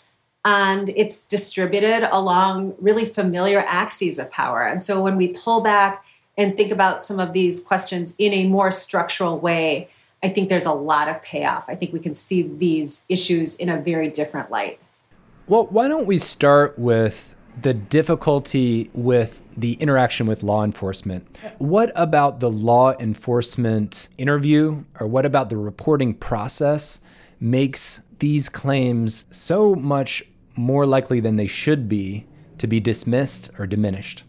and 0.44 0.90
it's 0.96 1.22
distributed 1.22 2.10
along 2.12 2.74
really 2.80 3.06
familiar 3.06 3.60
axes 3.68 4.18
of 4.18 4.32
power. 4.32 4.64
And 4.64 4.84
so 4.84 5.02
when 5.02 5.16
we 5.16 5.28
pull 5.30 5.62
back 5.62 6.04
and 6.38 6.58
think 6.58 6.72
about 6.72 7.04
some 7.04 7.20
of 7.20 7.34
these 7.34 7.64
questions 7.64 8.16
in 8.18 8.34
a 8.34 8.46
more 8.46 8.72
structural 8.72 9.38
way, 9.38 9.90
I 10.22 10.30
think 10.30 10.50
there's 10.50 10.66
a 10.66 10.74
lot 10.74 11.08
of 11.08 11.22
payoff. 11.22 11.66
I 11.68 11.76
think 11.76 11.94
we 11.94 12.00
can 12.00 12.14
see 12.14 12.44
these 12.44 13.06
issues 13.10 13.56
in 13.56 13.70
a 13.70 13.80
very 13.80 14.10
different 14.10 14.52
light. 14.52 14.80
Well, 15.48 15.68
why 15.68 15.88
don't 15.88 16.06
we 16.06 16.18
start 16.18 16.78
with 16.78 17.36
the 17.62 17.74
difficulty 17.74 18.90
with 18.94 19.42
the 19.56 19.74
interaction 19.74 20.26
with 20.28 20.44
law 20.44 20.64
enforcement. 20.64 21.38
What 21.58 21.92
about 21.96 22.40
the 22.40 22.50
law 22.50 22.94
enforcement 23.00 24.10
interview 24.18 24.84
or 25.00 25.08
what 25.08 25.26
about 25.26 25.50
the 25.50 25.58
reporting 25.58 26.14
process 26.14 27.02
makes 27.40 28.02
these 28.20 28.50
claims 28.50 29.26
so 29.32 29.76
much 29.76 30.24
more 30.56 30.86
likely 30.86 31.20
than 31.20 31.36
they 31.36 31.48
should 31.48 31.90
be 31.90 32.28
to 32.58 32.68
be 32.68 32.80
dismissed 32.80 33.50
or 33.58 33.66
diminished? 33.66 34.24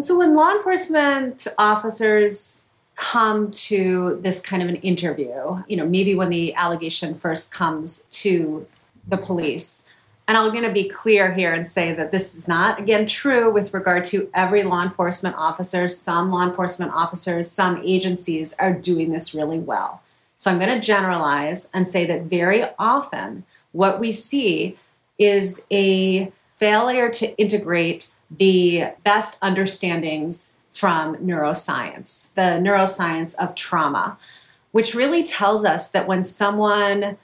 So, 0.00 0.18
when 0.18 0.34
law 0.34 0.54
enforcement 0.54 1.46
officers 1.58 2.65
come 2.96 3.50
to 3.50 4.18
this 4.22 4.40
kind 4.40 4.62
of 4.62 4.68
an 4.68 4.76
interview, 4.76 5.62
you 5.68 5.76
know, 5.76 5.86
maybe 5.86 6.14
when 6.14 6.30
the 6.30 6.54
allegation 6.54 7.14
first 7.14 7.52
comes 7.52 8.00
to 8.10 8.66
the 9.06 9.16
police, 9.16 9.86
and 10.28 10.36
I'm 10.36 10.50
going 10.50 10.64
to 10.64 10.72
be 10.72 10.88
clear 10.88 11.32
here 11.32 11.52
and 11.52 11.68
say 11.68 11.92
that 11.92 12.10
this 12.10 12.34
is 12.34 12.48
not, 12.48 12.80
again, 12.80 13.06
true 13.06 13.48
with 13.48 13.72
regard 13.72 14.04
to 14.06 14.28
every 14.34 14.64
law 14.64 14.82
enforcement 14.82 15.36
officer. 15.36 15.86
Some 15.86 16.30
law 16.30 16.42
enforcement 16.42 16.92
officers, 16.92 17.48
some 17.48 17.80
agencies 17.84 18.52
are 18.54 18.72
doing 18.72 19.12
this 19.12 19.34
really 19.34 19.60
well. 19.60 20.02
So 20.34 20.50
I'm 20.50 20.58
going 20.58 20.74
to 20.74 20.84
generalize 20.84 21.70
and 21.72 21.88
say 21.88 22.06
that 22.06 22.22
very 22.22 22.64
often 22.76 23.44
what 23.70 24.00
we 24.00 24.10
see 24.10 24.76
is 25.16 25.64
a 25.70 26.32
failure 26.56 27.08
to 27.10 27.36
integrate 27.38 28.10
the 28.28 28.88
best 29.04 29.38
understandings 29.40 30.55
from 30.78 31.16
neuroscience, 31.16 32.32
the 32.34 32.60
neuroscience 32.60 33.34
of 33.36 33.54
trauma, 33.54 34.18
which 34.72 34.94
really 34.94 35.24
tells 35.24 35.64
us 35.64 35.90
that 35.90 36.06
when 36.06 36.24
someone 36.24 37.16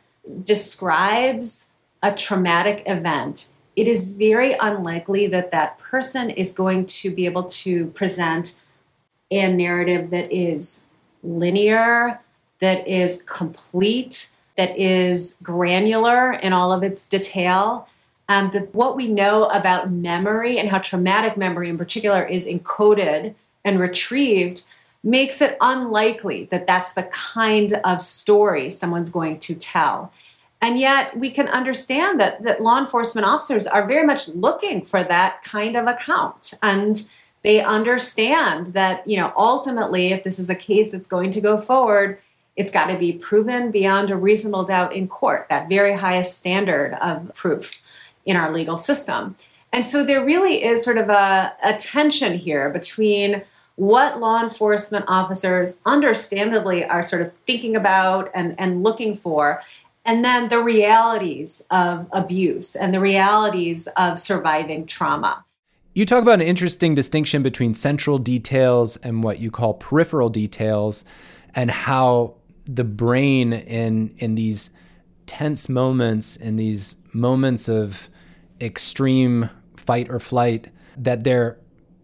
describes 0.45 1.71
a 2.03 2.13
traumatic 2.13 2.83
event, 2.87 3.53
it 3.77 3.89
is 3.89 4.17
very 4.17 4.55
unlikely 4.55 5.27
that 5.29 5.51
that 5.51 5.79
person 5.79 6.31
is 6.31 6.53
going 6.53 6.87
to 6.87 7.11
be 7.11 7.25
able 7.25 7.45
to 7.45 7.87
present 7.89 8.61
a 9.31 9.51
narrative 9.53 10.11
that 10.11 10.31
is 10.31 10.85
linear, 11.23 12.21
that 12.59 12.87
is 12.87 13.23
complete, 13.23 14.31
that 14.57 14.77
is 14.79 15.39
granular 15.43 16.33
in 16.33 16.53
all 16.53 16.73
of 16.73 16.83
its 16.83 17.07
detail. 17.07 17.89
Um, 18.29 18.51
that 18.53 18.75
what 18.75 18.97
we 18.97 19.09
know 19.09 19.47
about 19.47 19.91
memory 19.91 20.59
and 20.59 20.69
how 20.69 20.79
traumatic 20.79 21.37
memory 21.37 21.69
in 21.69 21.77
particular 21.77 22.25
is 22.25 22.47
encoded 22.47 23.35
and 23.65 23.79
retrieved 23.79 24.63
makes 25.05 25.41
it 25.41 25.57
unlikely 25.61 26.45
that 26.45 26.67
that's 26.67 26.93
the 26.93 27.03
kind 27.05 27.75
of 27.85 28.01
story 28.01 28.71
someone's 28.71 29.11
going 29.11 29.39
to 29.41 29.55
tell. 29.55 30.13
And 30.61 30.79
yet 30.79 31.19
we 31.19 31.31
can 31.31 31.49
understand 31.49 32.21
that, 32.21 32.45
that 32.45 32.63
law 32.63 32.79
enforcement 32.79 33.27
officers 33.27 33.67
are 33.67 33.87
very 33.87 34.07
much 34.07 34.29
looking 34.29 34.85
for 34.85 35.03
that 35.03 35.43
kind 35.43 35.77
of 35.77 35.89
account. 35.89 36.55
And 36.63 37.11
they 37.43 37.61
understand 37.61 38.69
that, 38.69 39.07
you 39.07 39.17
know, 39.17 39.33
ultimately, 39.37 40.13
if 40.13 40.23
this 40.23 40.39
is 40.39 40.49
a 40.49 40.55
case 40.55 40.93
that's 40.93 41.09
going 41.09 41.33
to 41.33 41.41
go 41.41 41.61
forward, 41.61 42.19
it's 42.55 42.71
got 42.71 42.87
to 42.87 42.97
be 42.97 43.15
proven 43.15 43.73
beyond 43.73 44.11
a 44.11 44.17
reasonable 44.17 44.63
doubt 44.65 44.95
in 44.95 45.09
court, 45.09 45.47
that 45.51 45.69
very 45.69 45.95
highest 45.95 46.37
standard 46.37 46.95
of 46.95 47.35
proof 47.35 47.83
in 48.25 48.37
our 48.37 48.53
legal 48.53 48.77
system. 48.77 49.35
And 49.73 49.85
so 49.85 50.05
there 50.05 50.25
really 50.25 50.63
is 50.63 50.85
sort 50.85 50.99
of 50.99 51.09
a, 51.09 51.55
a 51.65 51.75
tension 51.75 52.35
here 52.35 52.71
between 52.71 53.43
what 53.77 54.21
law 54.21 54.43
enforcement 54.43 55.05
officers 55.09 55.81
understandably 55.87 56.85
are 56.85 57.03
sort 57.03 57.23
of 57.23 57.33
thinking 57.47 57.77
about 57.77 58.31
and, 58.35 58.59
and 58.59 58.83
looking 58.83 59.15
for, 59.15 59.63
and 60.05 60.25
then 60.25 60.49
the 60.49 60.61
realities 60.61 61.67
of 61.71 62.09
abuse 62.13 62.77
and 62.77 62.93
the 62.93 63.01
realities 63.01 63.89
of 63.97 64.19
surviving 64.19 64.87
trauma. 64.87 65.45
You 65.95 66.07
talk 66.07 66.23
about 66.23 66.41
an 66.41 66.47
interesting 66.47 66.95
distinction 66.95 67.43
between 67.43 67.75
central 67.75 68.19
details 68.19 68.97
and 68.97 69.23
what 69.23 69.41
you 69.41 69.51
call 69.51 69.75
peripheral 69.75 70.31
details, 70.31 71.05
and 71.55 71.71
how 71.71 72.37
the 72.65 72.85
brain 72.85 73.53
in 73.53 74.15
in 74.19 74.35
these 74.35 74.71
tense 75.27 75.69
moments, 75.69 76.37
in 76.37 76.57
these 76.57 76.97
moments 77.13 77.69
of 77.69 78.09
extreme 78.61 79.51
fight 79.77 80.09
or 80.09 80.19
flight, 80.19 80.69
that 80.97 81.25
there 81.25 81.59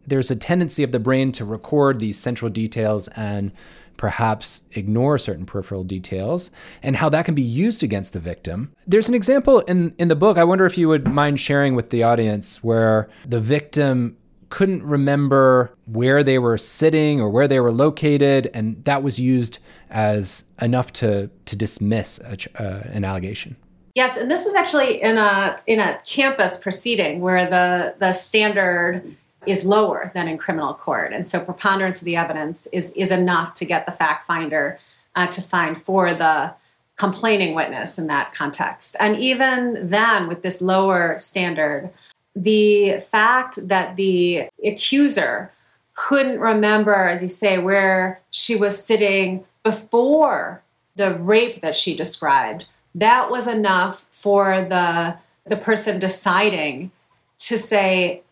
there's 0.08 0.30
a 0.30 0.36
tendency 0.36 0.82
of 0.82 0.92
the 0.92 1.00
brain 1.00 1.32
to 1.32 1.44
record 1.44 2.00
these 2.00 2.18
central 2.18 2.50
details 2.50 3.08
and 3.08 3.52
perhaps 3.96 4.62
ignore 4.72 5.18
certain 5.18 5.44
peripheral 5.44 5.84
details 5.84 6.50
and 6.82 6.96
how 6.96 7.08
that 7.08 7.24
can 7.24 7.34
be 7.34 7.42
used 7.42 7.82
against 7.82 8.12
the 8.12 8.20
victim. 8.20 8.72
There's 8.86 9.08
an 9.08 9.14
example 9.14 9.60
in, 9.60 9.94
in 9.98 10.08
the 10.08 10.16
book, 10.16 10.38
I 10.38 10.44
wonder 10.44 10.64
if 10.64 10.78
you 10.78 10.88
would 10.88 11.08
mind 11.08 11.40
sharing 11.40 11.74
with 11.74 11.90
the 11.90 12.02
audience, 12.02 12.62
where 12.62 13.08
the 13.26 13.40
victim 13.40 14.16
couldn't 14.50 14.82
remember 14.82 15.74
where 15.86 16.22
they 16.22 16.38
were 16.38 16.56
sitting 16.56 17.20
or 17.20 17.28
where 17.28 17.46
they 17.46 17.60
were 17.60 17.72
located, 17.72 18.50
and 18.54 18.82
that 18.84 19.02
was 19.02 19.20
used 19.20 19.58
as 19.90 20.44
enough 20.62 20.92
to, 20.94 21.28
to 21.44 21.56
dismiss 21.56 22.18
a, 22.20 22.62
uh, 22.62 22.82
an 22.90 23.04
allegation. 23.04 23.56
Yes, 23.94 24.16
and 24.16 24.30
this 24.30 24.44
was 24.44 24.54
actually 24.54 25.02
in 25.02 25.18
a 25.18 25.56
in 25.66 25.80
a 25.80 26.00
campus 26.06 26.56
proceeding 26.56 27.20
where 27.20 27.50
the 27.50 27.96
the 27.98 28.12
standard 28.12 29.16
is 29.48 29.64
lower 29.64 30.10
than 30.14 30.28
in 30.28 30.36
criminal 30.38 30.74
court. 30.74 31.12
And 31.12 31.26
so 31.26 31.40
preponderance 31.40 32.00
of 32.00 32.04
the 32.04 32.16
evidence 32.16 32.66
is, 32.72 32.92
is 32.92 33.10
enough 33.10 33.54
to 33.54 33.64
get 33.64 33.86
the 33.86 33.92
fact 33.92 34.26
finder 34.26 34.78
uh, 35.14 35.26
to 35.28 35.40
find 35.40 35.80
for 35.82 36.12
the 36.14 36.54
complaining 36.96 37.54
witness 37.54 37.98
in 37.98 38.08
that 38.08 38.32
context. 38.32 38.96
And 39.00 39.16
even 39.16 39.86
then, 39.86 40.28
with 40.28 40.42
this 40.42 40.60
lower 40.60 41.16
standard, 41.18 41.90
the 42.34 43.00
fact 43.00 43.68
that 43.68 43.96
the 43.96 44.48
accuser 44.64 45.50
couldn't 45.94 46.38
remember, 46.38 46.94
as 46.94 47.22
you 47.22 47.28
say, 47.28 47.58
where 47.58 48.20
she 48.30 48.54
was 48.54 48.84
sitting 48.84 49.44
before 49.62 50.62
the 50.96 51.14
rape 51.14 51.60
that 51.60 51.74
she 51.74 51.96
described, 51.96 52.66
that 52.94 53.30
was 53.30 53.46
enough 53.46 54.06
for 54.10 54.62
the, 54.62 55.16
the 55.46 55.56
person 55.56 55.98
deciding 55.98 56.90
to 57.38 57.56
say, 57.56 58.22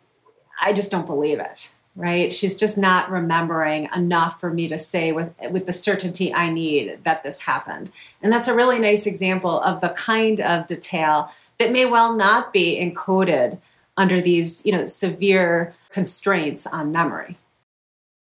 I 0.61 0.73
just 0.73 0.91
don't 0.91 1.07
believe 1.07 1.39
it, 1.39 1.73
right? 1.95 2.33
She's 2.33 2.57
just 2.57 2.79
not 2.79 3.11
remembering 3.11 3.89
enough 3.95 4.41
for 4.41 4.51
me 4.51 4.69
to 4.69 4.79
say 4.79 5.13
with 5.13 5.33
with 5.51 5.67
the 5.67 5.73
certainty 5.73 6.33
I 6.33 6.51
need 6.51 6.99
that 7.05 7.23
this 7.23 7.41
happened. 7.41 7.91
And 8.23 8.33
that's 8.33 8.49
a 8.49 8.55
really 8.55 8.79
nice 8.79 9.07
example 9.07 9.61
of 9.61 9.81
the 9.81 9.91
kind 9.91 10.41
of 10.41 10.67
detail 10.67 11.31
that 11.59 11.73
may 11.73 11.87
well 11.87 12.15
not 12.15 12.53
be 12.53 12.79
encoded 12.81 13.59
under 13.97 14.21
these, 14.21 14.65
you 14.67 14.73
know, 14.73 14.85
severe 14.85 15.75
constraints 15.91 16.67
on 16.67 16.93
memory. 16.93 17.39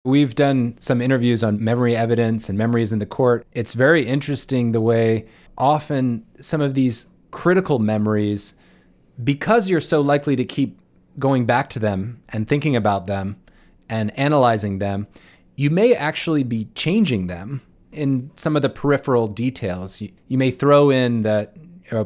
We've 0.04 0.34
done 0.34 0.78
some 0.78 1.00
interviews 1.00 1.44
on 1.44 1.64
memory 1.64 1.96
evidence 1.96 2.50
and 2.50 2.58
memories 2.58 2.92
in 2.92 3.00
the 3.00 3.06
court. 3.06 3.46
It's 3.54 3.74
very 3.74 4.06
interesting 4.06 4.72
the 4.72 4.82
way 4.82 5.28
often 5.58 6.26
some 6.40 6.60
of 6.60 6.74
these 6.74 7.08
critical 7.30 7.78
memories 7.78 8.56
because 9.24 9.70
you're 9.70 9.80
so 9.80 10.02
likely 10.02 10.36
to 10.36 10.44
keep 10.44 10.81
going 11.20 11.46
back 11.46 11.70
to 11.70 11.80
them 11.80 12.22
and 12.30 12.48
thinking 12.48 12.76
about 12.76 13.08
them 13.08 13.42
and 13.90 14.18
analyzing 14.18 14.80
them, 14.80 15.08
you 15.56 15.70
may 15.70 15.94
actually 15.94 16.44
be 16.44 16.70
changing 16.76 17.28
them 17.28 17.62
in 17.92 18.32
some 18.36 18.56
of 18.56 18.62
the 18.62 18.70
peripheral 18.70 19.28
details. 19.28 20.02
You, 20.02 20.12
you 20.28 20.38
may 20.38 20.52
throw 20.52 20.90
in 20.90 21.22
that 21.24 21.56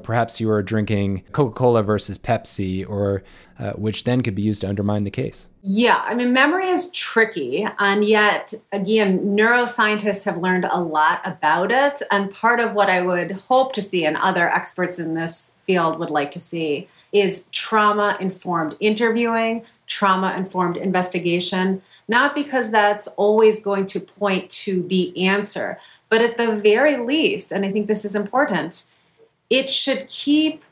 perhaps 0.02 0.40
you 0.40 0.50
are 0.50 0.64
drinking 0.64 1.24
Coca 1.32 1.54
Cola 1.54 1.84
versus 1.84 2.18
Pepsi, 2.18 2.88
or 2.90 3.24
uh, 3.60 3.74
which 3.74 4.04
then 4.04 4.22
could 4.22 4.34
be 4.34 4.42
used 4.42 4.62
to 4.62 4.68
undermine 4.68 5.04
the 5.04 5.12
case. 5.12 5.50
Yeah, 5.62 6.02
I 6.04 6.16
mean, 6.16 6.34
memory 6.34 6.68
is 6.68 6.92
tricky, 6.92 7.68
and 7.78 8.04
yet, 8.04 8.56
again, 8.72 9.20
neuroscientists 9.20 10.26
have 10.26 10.40
learned 10.40 10.66
a 10.66 10.82
lot 10.82 11.22
about 11.24 11.72
it. 11.72 12.02
And 12.12 12.32
part 12.32 12.60
of 12.60 12.74
what 12.74 12.90
I 12.90 13.02
would 13.02 13.34
hope 13.34 13.74
to 13.74 13.82
see, 13.82 14.06
and 14.06 14.18
other 14.18 14.50
experts 14.50 14.98
in 14.98 15.14
this 15.14 15.52
field 15.68 16.00
would 16.00 16.10
like 16.10 16.32
to 16.32 16.40
see, 16.40 16.88
is 17.20 17.48
trauma 17.52 18.18
informed 18.20 18.76
interviewing, 18.80 19.64
trauma 19.88 20.34
informed 20.36 20.78
investigation, 20.78 21.82
not 22.08 22.36
because 22.36 22.72
that's 22.72 23.08
always 23.10 23.64
going 23.64 23.86
to 23.88 24.00
point 24.00 24.50
to 24.50 24.84
the 24.84 25.28
answer, 25.28 25.78
but 26.10 26.22
at 26.22 26.38
the 26.38 26.56
very 26.56 26.98
least, 26.98 27.52
and 27.52 27.66
I 27.66 27.72
think 27.72 27.88
this 27.88 28.06
is 28.06 28.16
important, 28.16 28.86
it 29.50 29.70
should 29.70 30.08
keep 30.08 30.64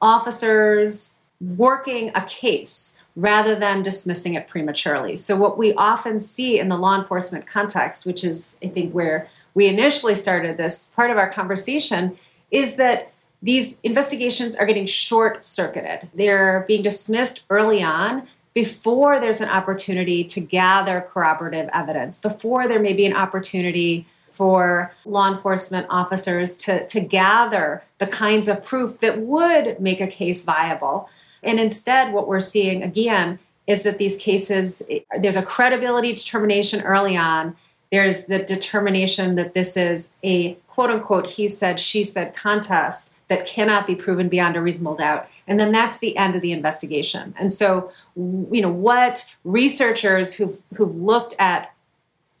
officers 0.00 1.18
working 1.40 2.10
a 2.14 2.22
case 2.22 2.96
rather 3.16 3.54
than 3.54 3.82
dismissing 3.82 4.34
it 4.34 4.48
prematurely. 4.48 5.16
So, 5.16 5.36
what 5.36 5.58
we 5.58 5.74
often 5.74 6.20
see 6.20 6.58
in 6.58 6.68
the 6.68 6.76
law 6.76 6.96
enforcement 6.96 7.46
context, 7.46 8.06
which 8.06 8.22
is, 8.24 8.56
I 8.62 8.68
think, 8.68 8.92
where 8.92 9.28
we 9.54 9.66
initially 9.66 10.14
started 10.14 10.56
this 10.56 10.86
part 10.86 11.10
of 11.10 11.18
our 11.18 11.30
conversation, 11.30 12.16
is 12.50 12.76
that 12.76 13.12
these 13.42 13.80
investigations 13.80 14.56
are 14.56 14.66
getting 14.66 14.86
short 14.86 15.44
circuited. 15.44 16.08
They're 16.14 16.64
being 16.68 16.82
dismissed 16.82 17.44
early 17.48 17.82
on 17.82 18.26
before 18.52 19.20
there's 19.20 19.40
an 19.40 19.48
opportunity 19.48 20.24
to 20.24 20.40
gather 20.40 21.06
corroborative 21.08 21.70
evidence, 21.72 22.18
before 22.18 22.66
there 22.66 22.80
may 22.80 22.92
be 22.92 23.06
an 23.06 23.14
opportunity 23.14 24.06
for 24.28 24.92
law 25.04 25.28
enforcement 25.28 25.86
officers 25.90 26.56
to, 26.56 26.86
to 26.86 27.00
gather 27.00 27.82
the 27.98 28.06
kinds 28.06 28.48
of 28.48 28.64
proof 28.64 28.98
that 28.98 29.18
would 29.20 29.80
make 29.80 30.00
a 30.00 30.06
case 30.06 30.44
viable. 30.44 31.08
And 31.42 31.58
instead, 31.58 32.12
what 32.12 32.28
we're 32.28 32.40
seeing 32.40 32.82
again 32.82 33.38
is 33.66 33.82
that 33.82 33.98
these 33.98 34.16
cases, 34.16 34.82
there's 35.18 35.36
a 35.36 35.42
credibility 35.42 36.12
determination 36.12 36.82
early 36.82 37.16
on. 37.16 37.56
There's 37.92 38.26
the 38.26 38.38
determination 38.40 39.36
that 39.36 39.54
this 39.54 39.76
is 39.76 40.12
a 40.22 40.54
quote 40.66 40.90
unquote 40.90 41.30
he 41.30 41.46
said, 41.48 41.78
she 41.78 42.02
said 42.02 42.34
contest 42.34 43.14
that 43.30 43.46
cannot 43.46 43.86
be 43.86 43.94
proven 43.94 44.28
beyond 44.28 44.56
a 44.56 44.60
reasonable 44.60 44.96
doubt. 44.96 45.28
And 45.46 45.58
then 45.58 45.70
that's 45.70 45.98
the 45.98 46.16
end 46.16 46.34
of 46.34 46.42
the 46.42 46.50
investigation. 46.50 47.32
And 47.38 47.54
so, 47.54 47.92
you 48.16 48.60
know, 48.60 48.72
what 48.72 49.24
researchers 49.44 50.34
who've, 50.34 50.58
who've 50.76 50.96
looked 50.96 51.36
at 51.38 51.72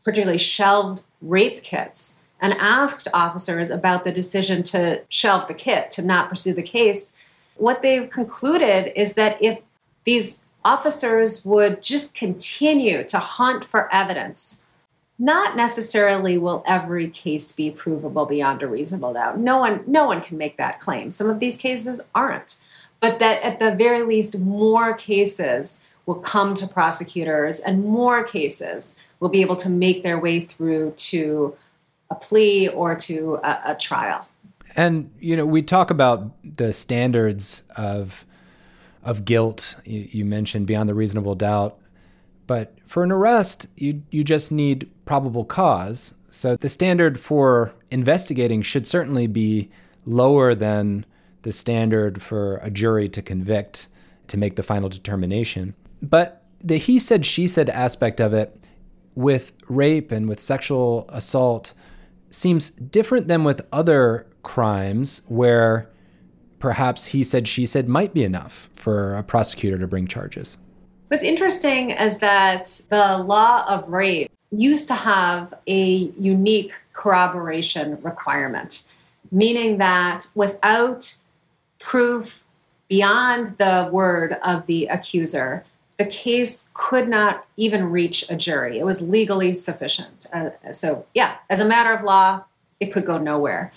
particularly 0.02 0.36
shelved 0.36 1.02
rape 1.22 1.62
kits 1.62 2.18
and 2.40 2.54
asked 2.54 3.06
officers 3.14 3.70
about 3.70 4.02
the 4.02 4.10
decision 4.10 4.64
to 4.64 5.00
shelve 5.08 5.46
the 5.46 5.54
kit, 5.54 5.92
to 5.92 6.04
not 6.04 6.28
pursue 6.28 6.54
the 6.54 6.62
case, 6.62 7.14
what 7.54 7.82
they've 7.82 8.10
concluded 8.10 8.92
is 8.96 9.14
that 9.14 9.40
if 9.40 9.60
these 10.02 10.44
officers 10.64 11.44
would 11.44 11.84
just 11.84 12.16
continue 12.16 13.04
to 13.04 13.18
hunt 13.18 13.64
for 13.64 13.94
evidence 13.94 14.64
not 15.20 15.54
necessarily 15.54 16.38
will 16.38 16.64
every 16.66 17.06
case 17.08 17.52
be 17.52 17.70
provable 17.70 18.24
beyond 18.24 18.62
a 18.62 18.66
reasonable 18.66 19.12
doubt. 19.12 19.38
No 19.38 19.58
one, 19.58 19.84
no 19.86 20.06
one 20.06 20.22
can 20.22 20.38
make 20.38 20.56
that 20.56 20.80
claim. 20.80 21.12
Some 21.12 21.28
of 21.28 21.40
these 21.40 21.58
cases 21.58 22.00
aren't. 22.14 22.56
But 23.00 23.18
that 23.18 23.42
at 23.42 23.58
the 23.58 23.74
very 23.74 24.02
least, 24.02 24.38
more 24.40 24.94
cases 24.94 25.84
will 26.06 26.16
come 26.16 26.54
to 26.54 26.66
prosecutors 26.66 27.60
and 27.60 27.84
more 27.84 28.24
cases 28.24 28.96
will 29.20 29.28
be 29.28 29.42
able 29.42 29.56
to 29.56 29.68
make 29.68 30.02
their 30.02 30.18
way 30.18 30.40
through 30.40 30.92
to 30.92 31.54
a 32.10 32.14
plea 32.14 32.68
or 32.68 32.94
to 32.94 33.38
a, 33.44 33.60
a 33.66 33.74
trial. 33.74 34.26
And 34.74 35.10
you 35.20 35.36
know, 35.36 35.44
we 35.44 35.60
talk 35.60 35.90
about 35.90 36.30
the 36.42 36.72
standards 36.72 37.62
of 37.76 38.24
of 39.02 39.24
guilt. 39.26 39.76
You, 39.84 40.08
you 40.10 40.24
mentioned 40.24 40.66
beyond 40.66 40.88
the 40.88 40.94
reasonable 40.94 41.34
doubt. 41.34 41.78
But 42.50 42.74
for 42.84 43.04
an 43.04 43.12
arrest, 43.12 43.68
you, 43.76 44.02
you 44.10 44.24
just 44.24 44.50
need 44.50 44.90
probable 45.04 45.44
cause. 45.44 46.14
So 46.30 46.56
the 46.56 46.68
standard 46.68 47.16
for 47.16 47.72
investigating 47.90 48.62
should 48.62 48.88
certainly 48.88 49.28
be 49.28 49.70
lower 50.04 50.56
than 50.56 51.06
the 51.42 51.52
standard 51.52 52.20
for 52.20 52.56
a 52.56 52.68
jury 52.68 53.06
to 53.10 53.22
convict 53.22 53.86
to 54.26 54.36
make 54.36 54.56
the 54.56 54.64
final 54.64 54.88
determination. 54.88 55.76
But 56.02 56.42
the 56.58 56.76
he 56.76 56.98
said, 56.98 57.24
she 57.24 57.46
said 57.46 57.70
aspect 57.70 58.20
of 58.20 58.34
it 58.34 58.66
with 59.14 59.52
rape 59.68 60.10
and 60.10 60.28
with 60.28 60.40
sexual 60.40 61.06
assault 61.08 61.72
seems 62.30 62.70
different 62.70 63.28
than 63.28 63.44
with 63.44 63.64
other 63.72 64.26
crimes 64.42 65.22
where 65.28 65.88
perhaps 66.58 67.06
he 67.06 67.22
said, 67.22 67.46
she 67.46 67.64
said 67.64 67.88
might 67.88 68.12
be 68.12 68.24
enough 68.24 68.70
for 68.74 69.14
a 69.14 69.22
prosecutor 69.22 69.78
to 69.78 69.86
bring 69.86 70.08
charges. 70.08 70.58
What's 71.10 71.24
interesting 71.24 71.90
is 71.90 72.18
that 72.18 72.82
the 72.88 73.18
law 73.18 73.64
of 73.66 73.88
rape 73.88 74.30
used 74.52 74.86
to 74.86 74.94
have 74.94 75.52
a 75.66 76.12
unique 76.16 76.72
corroboration 76.92 78.00
requirement, 78.00 78.88
meaning 79.32 79.78
that 79.78 80.28
without 80.36 81.16
proof 81.80 82.44
beyond 82.88 83.58
the 83.58 83.88
word 83.90 84.36
of 84.44 84.66
the 84.66 84.86
accuser, 84.86 85.64
the 85.96 86.06
case 86.06 86.70
could 86.74 87.08
not 87.08 87.44
even 87.56 87.90
reach 87.90 88.24
a 88.30 88.36
jury. 88.36 88.78
It 88.78 88.86
was 88.86 89.02
legally 89.02 89.52
sufficient. 89.52 90.26
Uh, 90.32 90.50
so, 90.70 91.06
yeah, 91.12 91.38
as 91.50 91.58
a 91.58 91.64
matter 91.64 91.92
of 91.92 92.04
law, 92.04 92.44
it 92.78 92.92
could 92.92 93.04
go 93.04 93.18
nowhere. 93.18 93.72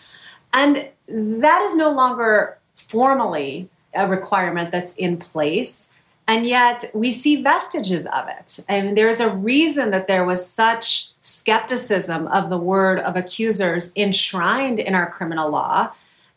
And 0.54 0.88
that 1.08 1.62
is 1.63 1.76
no 1.76 1.89
longer 1.89 2.60
formally 2.76 3.69
a 3.96 4.08
requirement 4.08 4.72
that's 4.72 4.96
in 4.98 5.17
place. 5.17 5.89
And 6.28 6.46
yet 6.46 6.86
we 6.94 7.12
see 7.12 7.42
vestiges 7.44 8.06
of 8.06 8.28
it. 8.30 8.60
And 8.70 8.98
there's 8.98 9.20
a 9.20 9.36
reason 9.36 9.92
that 9.92 10.08
there 10.08 10.26
was 10.26 10.48
such 10.48 11.10
skepticism 11.20 12.28
of 12.28 12.50
the 12.50 12.58
word 12.58 13.00
of 13.00 13.16
accusers 13.16 13.92
enshrined 13.96 14.80
in 14.80 14.96
our 14.96 15.10
criminal 15.10 15.50
law. 15.50 15.92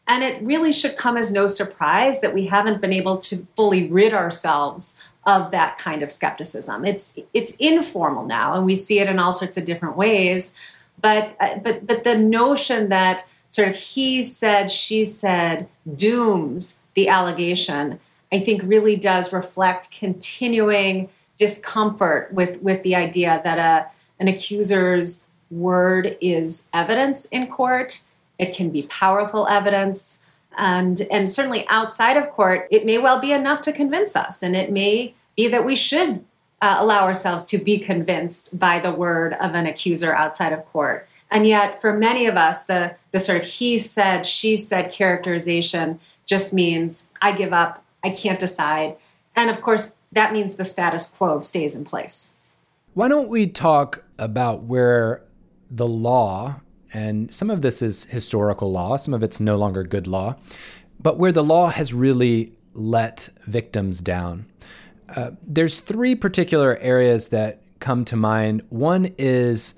And 0.08 0.22
it 0.22 0.42
really 0.42 0.72
should 0.72 0.96
come 0.96 1.16
as 1.16 1.32
no 1.32 1.46
surprise 1.46 2.20
that 2.20 2.34
we 2.34 2.46
haven't 2.46 2.80
been 2.80 2.92
able 2.92 3.18
to 3.18 3.46
fully 3.56 3.88
rid 3.88 4.12
ourselves 4.12 4.96
of 5.24 5.50
that 5.50 5.78
kind 5.78 6.02
of 6.02 6.10
skepticism. 6.10 6.84
It's 6.84 7.18
it's 7.34 7.56
informal 7.56 8.24
now, 8.24 8.54
and 8.54 8.64
we 8.64 8.76
see 8.76 9.00
it 9.00 9.08
in 9.08 9.18
all 9.18 9.34
sorts 9.34 9.56
of 9.56 9.64
different 9.64 9.96
ways. 9.96 10.54
But 11.00 11.36
but 11.64 11.84
but 11.86 12.04
the 12.04 12.16
notion 12.16 12.88
that 12.90 13.24
sort 13.48 13.68
of 13.68 13.74
he 13.74 14.22
said, 14.22 14.70
she 14.70 15.04
said 15.04 15.68
dooms 15.96 16.80
the 16.94 17.08
allegation 17.08 17.98
I 18.36 18.40
think 18.40 18.62
really 18.64 18.96
does 18.96 19.32
reflect 19.32 19.90
continuing 19.90 21.08
discomfort 21.38 22.32
with, 22.32 22.60
with 22.62 22.82
the 22.82 22.94
idea 22.94 23.40
that 23.44 23.58
a, 23.58 23.90
an 24.20 24.28
accuser's 24.28 25.28
word 25.50 26.18
is 26.20 26.68
evidence 26.74 27.24
in 27.26 27.46
court. 27.46 28.02
It 28.38 28.54
can 28.54 28.68
be 28.68 28.82
powerful 28.82 29.46
evidence. 29.48 30.22
And, 30.58 31.00
and 31.10 31.32
certainly 31.32 31.66
outside 31.68 32.18
of 32.18 32.30
court, 32.30 32.68
it 32.70 32.84
may 32.84 32.98
well 32.98 33.20
be 33.20 33.32
enough 33.32 33.62
to 33.62 33.72
convince 33.72 34.14
us. 34.14 34.42
And 34.42 34.54
it 34.54 34.70
may 34.70 35.14
be 35.34 35.48
that 35.48 35.64
we 35.64 35.76
should 35.76 36.22
uh, 36.60 36.76
allow 36.78 37.04
ourselves 37.04 37.44
to 37.46 37.58
be 37.58 37.78
convinced 37.78 38.58
by 38.58 38.78
the 38.78 38.92
word 38.92 39.32
of 39.34 39.54
an 39.54 39.66
accuser 39.66 40.14
outside 40.14 40.52
of 40.52 40.64
court. 40.66 41.08
And 41.30 41.46
yet, 41.46 41.80
for 41.80 41.92
many 41.92 42.26
of 42.26 42.36
us, 42.36 42.64
the, 42.64 42.96
the 43.12 43.18
sort 43.18 43.38
of 43.38 43.44
he 43.44 43.78
said, 43.78 44.26
she 44.26 44.56
said 44.56 44.92
characterization 44.92 46.00
just 46.26 46.52
means 46.52 47.08
I 47.22 47.32
give 47.32 47.52
up, 47.52 47.82
I 48.02 48.10
can't 48.10 48.38
decide. 48.38 48.96
And 49.34 49.50
of 49.50 49.60
course, 49.60 49.96
that 50.12 50.32
means 50.32 50.56
the 50.56 50.64
status 50.64 51.06
quo 51.14 51.40
stays 51.40 51.74
in 51.74 51.84
place. 51.84 52.36
Why 52.94 53.08
don't 53.08 53.28
we 53.28 53.46
talk 53.46 54.04
about 54.18 54.62
where 54.62 55.22
the 55.70 55.86
law, 55.86 56.60
and 56.92 57.32
some 57.32 57.50
of 57.50 57.60
this 57.60 57.82
is 57.82 58.04
historical 58.04 58.72
law, 58.72 58.96
some 58.96 59.12
of 59.12 59.22
it's 59.22 59.40
no 59.40 59.56
longer 59.56 59.82
good 59.82 60.06
law, 60.06 60.36
but 60.98 61.18
where 61.18 61.32
the 61.32 61.44
law 61.44 61.68
has 61.68 61.92
really 61.92 62.54
let 62.72 63.28
victims 63.46 64.00
down? 64.00 64.46
Uh, 65.14 65.32
there's 65.46 65.80
three 65.80 66.14
particular 66.14 66.78
areas 66.78 67.28
that 67.28 67.60
come 67.80 68.04
to 68.06 68.16
mind. 68.16 68.62
One 68.70 69.10
is 69.18 69.74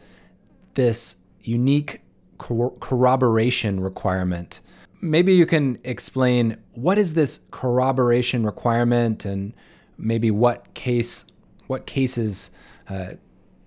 this 0.74 1.16
unique 1.42 2.02
cor- 2.38 2.74
corroboration 2.78 3.81
requirement 3.81 4.61
maybe 5.00 5.32
you 5.32 5.46
can 5.46 5.78
explain 5.84 6.56
what 6.74 6.98
is 6.98 7.14
this 7.14 7.40
corroboration 7.50 8.44
requirement 8.44 9.24
and 9.24 9.54
maybe 9.96 10.30
what 10.30 10.74
case 10.74 11.24
what 11.66 11.87
cases 11.87 12.50
uh, 12.88 13.12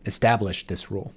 established 0.06 0.68
this 0.68 0.90
rule? 0.90 1.14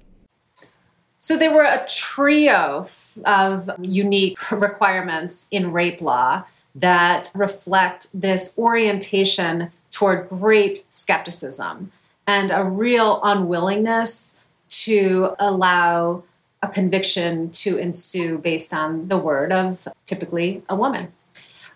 So 1.17 1.39
there 1.39 1.53
were 1.53 1.63
a 1.63 1.87
trio 1.89 2.87
of 3.25 3.71
unique 3.81 4.51
requirements 4.51 5.49
in 5.51 5.73
rape 5.73 6.03
law 6.03 6.45
that 6.75 7.31
reflect 7.35 8.09
this 8.13 8.55
orientation 8.59 9.71
toward 9.91 10.29
great 10.29 10.85
skepticism 10.91 11.91
and 12.27 12.51
a 12.51 12.65
real 12.65 13.21
unwillingness 13.23 14.37
to 14.69 15.35
allow 15.39 16.23
a 16.65 16.69
conviction 16.69 17.51
to 17.51 17.77
ensue 17.77 18.39
based 18.39 18.73
on 18.73 19.09
the 19.09 19.19
word 19.19 19.53
of 19.53 19.87
typically 20.07 20.63
a 20.69 20.75
woman. 20.75 21.13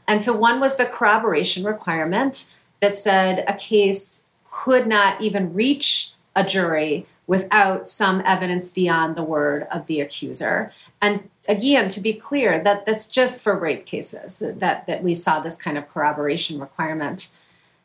And 0.07 0.23
so 0.23 0.35
one 0.35 0.61
was 0.61 0.77
the 0.77 0.87
corroboration 0.87 1.65
requirement 1.65 2.55
that 2.81 2.99
said 2.99 3.45
a 3.47 3.53
case 3.53 4.25
could 4.51 4.87
not 4.87 5.21
even 5.21 5.53
reach 5.53 6.13
a 6.35 6.43
jury 6.43 7.07
without 7.27 7.91
some 7.91 8.23
evidence 8.25 8.71
beyond 8.71 9.15
the 9.15 9.23
word 9.23 9.67
of 9.71 9.87
the 9.87 10.01
accuser. 10.01 10.73
And 11.03 11.29
again, 11.47 11.91
to 11.91 12.01
be 12.01 12.15
clear, 12.15 12.63
that 12.65 12.87
that's 12.87 13.11
just 13.11 13.43
for 13.43 13.55
rape 13.55 13.85
cases 13.85 14.39
that, 14.39 14.61
that, 14.61 14.87
that 14.87 15.03
we 15.03 15.13
saw 15.13 15.39
this 15.39 15.57
kind 15.57 15.77
of 15.77 15.87
corroboration 15.91 16.59
requirement. 16.59 17.37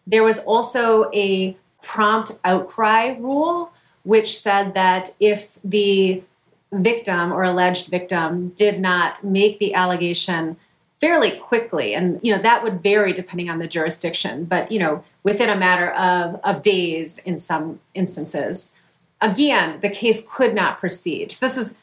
There 0.08 0.24
was 0.24 0.40
also 0.40 1.12
a 1.14 1.58
prompt 1.82 2.40
outcry 2.46 3.18
rule, 3.20 3.74
which 4.04 4.40
said 4.40 4.74
that 4.76 5.10
if 5.20 5.60
the 5.66 6.24
victim 6.74 7.32
or 7.32 7.44
alleged 7.44 7.88
victim 7.88 8.50
did 8.50 8.80
not 8.80 9.24
make 9.24 9.60
the 9.60 9.74
allegation 9.74 10.58
fairly 11.00 11.32
quickly. 11.32 11.94
And 11.94 12.20
you 12.24 12.36
know 12.36 12.42
that 12.42 12.64
would 12.64 12.82
vary 12.82 13.14
depending 13.14 13.50
on 13.50 13.60
the 13.60 13.68
jurisdiction 13.68 14.46
but 14.46 14.72
you 14.72 14.80
know 14.80 15.04
within 15.24 15.50
a 15.50 15.56
matter 15.56 15.92
of, 15.92 16.40
of 16.44 16.62
days 16.62 17.20
in 17.20 17.38
some 17.38 17.80
instances. 17.94 18.74
Again 19.22 19.80
the 19.82 19.90
case 19.90 20.28
could 20.34 20.54
not 20.56 20.80
proceed. 20.80 21.32
So 21.32 21.48
this 21.48 21.58
is 21.58 21.78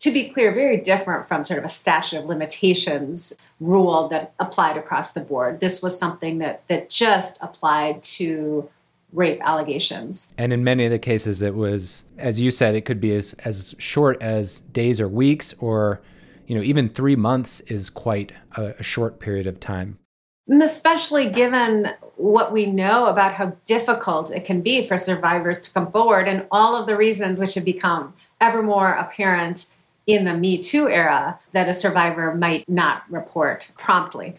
to 0.00 0.12
be 0.12 0.28
clear 0.28 0.52
very 0.52 0.76
different 0.76 1.26
from 1.26 1.42
sort 1.42 1.58
of 1.58 1.64
a 1.64 1.68
statute 1.68 2.18
of 2.18 2.26
limitations 2.26 3.32
rule 3.58 4.06
that 4.08 4.32
applied 4.38 4.76
across 4.76 5.12
the 5.12 5.20
board. 5.20 5.58
This 5.60 5.82
was 5.82 5.98
something 5.98 6.38
that 6.38 6.62
that 6.68 6.90
just 6.90 7.42
applied 7.42 8.02
to 8.04 8.68
rape 9.12 9.40
allegations. 9.42 10.32
And 10.36 10.52
in 10.52 10.62
many 10.62 10.84
of 10.84 10.90
the 10.90 10.98
cases, 10.98 11.42
it 11.42 11.54
was, 11.54 12.04
as 12.18 12.40
you 12.40 12.50
said, 12.50 12.74
it 12.74 12.84
could 12.84 13.00
be 13.00 13.14
as, 13.14 13.34
as 13.44 13.74
short 13.78 14.20
as 14.22 14.60
days 14.60 15.00
or 15.00 15.08
weeks, 15.08 15.54
or, 15.60 16.00
you 16.46 16.54
know, 16.54 16.62
even 16.62 16.88
three 16.88 17.16
months 17.16 17.60
is 17.60 17.90
quite 17.90 18.32
a, 18.56 18.74
a 18.78 18.82
short 18.82 19.18
period 19.18 19.46
of 19.46 19.60
time. 19.60 19.98
And 20.46 20.62
especially 20.62 21.28
given 21.28 21.90
what 22.16 22.52
we 22.52 22.66
know 22.66 23.06
about 23.06 23.34
how 23.34 23.56
difficult 23.66 24.30
it 24.30 24.44
can 24.44 24.62
be 24.62 24.86
for 24.86 24.96
survivors 24.96 25.60
to 25.60 25.72
come 25.72 25.92
forward 25.92 26.26
and 26.26 26.46
all 26.50 26.74
of 26.74 26.86
the 26.86 26.96
reasons 26.96 27.38
which 27.38 27.54
have 27.54 27.64
become 27.64 28.14
ever 28.40 28.62
more 28.62 28.92
apparent 28.92 29.74
in 30.06 30.24
the 30.24 30.34
Me 30.34 30.56
Too 30.56 30.88
era 30.88 31.38
that 31.52 31.68
a 31.68 31.74
survivor 31.74 32.34
might 32.34 32.66
not 32.66 33.02
report 33.10 33.70
promptly. 33.76 34.36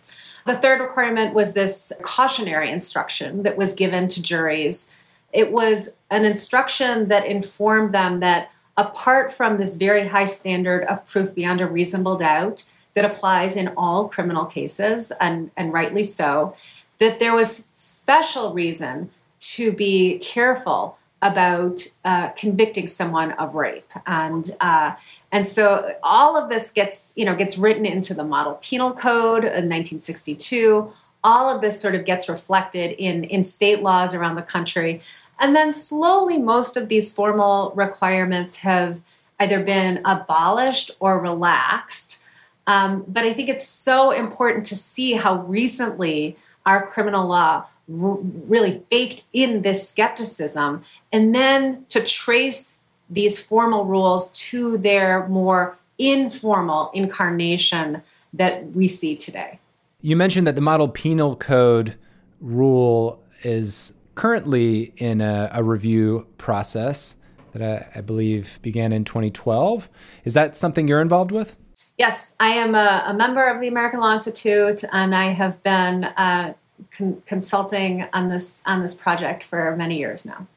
The 0.49 0.57
third 0.57 0.79
requirement 0.79 1.35
was 1.35 1.53
this 1.53 1.93
cautionary 2.01 2.71
instruction 2.71 3.43
that 3.43 3.55
was 3.55 3.73
given 3.73 4.07
to 4.07 4.19
juries. 4.19 4.89
It 5.31 5.51
was 5.51 5.97
an 6.09 6.25
instruction 6.25 7.07
that 7.09 7.27
informed 7.27 7.93
them 7.93 8.19
that 8.21 8.49
apart 8.75 9.31
from 9.31 9.57
this 9.57 9.75
very 9.75 10.07
high 10.07 10.23
standard 10.23 10.85
of 10.85 11.07
proof 11.07 11.35
beyond 11.35 11.61
a 11.61 11.67
reasonable 11.67 12.15
doubt 12.15 12.63
that 12.95 13.05
applies 13.05 13.55
in 13.55 13.67
all 13.77 14.09
criminal 14.09 14.45
cases, 14.45 15.11
and, 15.21 15.51
and 15.55 15.71
rightly 15.71 16.01
so, 16.01 16.55
that 16.97 17.19
there 17.19 17.35
was 17.35 17.69
special 17.73 18.51
reason 18.51 19.11
to 19.41 19.71
be 19.71 20.17
careful 20.17 20.97
about 21.21 21.85
uh, 22.03 22.29
convicting 22.29 22.87
someone 22.87 23.33
of 23.33 23.53
rape 23.53 23.91
and 24.07 24.49
uh, 24.61 24.95
and 25.31 25.47
so 25.47 25.95
all 26.01 26.35
of 26.37 26.49
this 26.49 26.71
gets 26.71 27.13
you 27.15 27.25
know 27.25 27.35
gets 27.35 27.57
written 27.57 27.85
into 27.85 28.13
the 28.13 28.23
model 28.23 28.55
penal 28.61 28.93
code 28.93 29.43
in 29.43 29.69
1962 29.69 30.91
all 31.23 31.53
of 31.53 31.61
this 31.61 31.79
sort 31.79 31.95
of 31.95 32.05
gets 32.05 32.29
reflected 32.29 32.91
in 32.91 33.23
in 33.25 33.43
state 33.43 33.81
laws 33.81 34.13
around 34.13 34.35
the 34.35 34.41
country. 34.41 35.01
And 35.39 35.55
then 35.55 35.71
slowly 35.71 36.37
most 36.37 36.77
of 36.77 36.89
these 36.89 37.11
formal 37.11 37.71
requirements 37.75 38.57
have 38.57 39.01
either 39.39 39.63
been 39.63 40.01
abolished 40.05 40.91
or 40.99 41.19
relaxed. 41.19 42.23
Um, 42.67 43.03
but 43.07 43.23
i 43.23 43.33
think 43.33 43.49
it's 43.49 43.67
so 43.67 44.11
important 44.11 44.67
to 44.67 44.75
see 44.75 45.13
how 45.13 45.41
recently 45.45 46.37
our 46.67 46.85
criminal 46.85 47.27
law 47.27 47.65
really 47.87 48.83
baked 48.91 49.23
in 49.33 49.63
this 49.63 49.89
skepticism 49.89 50.83
and 51.11 51.33
then 51.33 51.85
to 51.89 52.03
trace 52.03 52.78
these 53.09 53.39
formal 53.39 53.85
rules 53.85 54.31
to 54.31 54.77
their 54.77 55.27
more 55.27 55.77
informal 55.97 56.91
incarnation 56.93 58.01
that 58.33 58.71
we 58.71 58.87
see 58.87 59.15
today. 59.15 59.59
You 60.01 60.15
mentioned 60.15 60.47
that 60.47 60.55
the 60.55 60.61
model 60.61 60.87
penal 60.87 61.35
code 61.35 61.95
rule 62.39 63.21
is 63.43 63.93
currently 64.15 64.93
in 64.97 65.21
a, 65.21 65.49
a 65.53 65.63
review 65.63 66.27
process 66.37 67.17
that 67.53 67.61
I, 67.95 67.99
I, 67.99 68.01
believe 68.01 68.59
began 68.61 68.93
in 68.93 69.03
2012. 69.03 69.89
Is 70.23 70.33
that 70.35 70.55
something 70.55 70.87
you're 70.87 71.01
involved 71.01 71.31
with? 71.31 71.55
Yes, 71.97 72.35
I 72.39 72.49
am 72.49 72.75
a, 72.75 73.03
a 73.07 73.13
member 73.13 73.45
of 73.45 73.59
the 73.59 73.67
American 73.67 73.99
Law 73.99 74.13
Institute, 74.13 74.83
and 74.93 75.13
I 75.13 75.31
have 75.31 75.61
been 75.63 76.05
uh, 76.05 76.53
con- 76.91 77.21
consulting 77.25 78.07
on 78.13 78.29
this 78.29 78.61
on 78.65 78.81
this 78.81 78.95
project 78.95 79.43
for 79.43 79.75
many 79.75 79.97
years 79.97 80.25
now. 80.25 80.47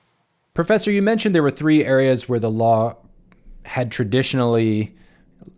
Professor, 0.55 0.91
you 0.91 1.01
mentioned 1.01 1.35
there 1.35 1.43
were 1.43 1.51
three 1.51 1.83
areas 1.83 2.29
where 2.29 2.39
the 2.39 2.51
law 2.51 2.97
had 3.65 3.91
traditionally, 3.91 4.95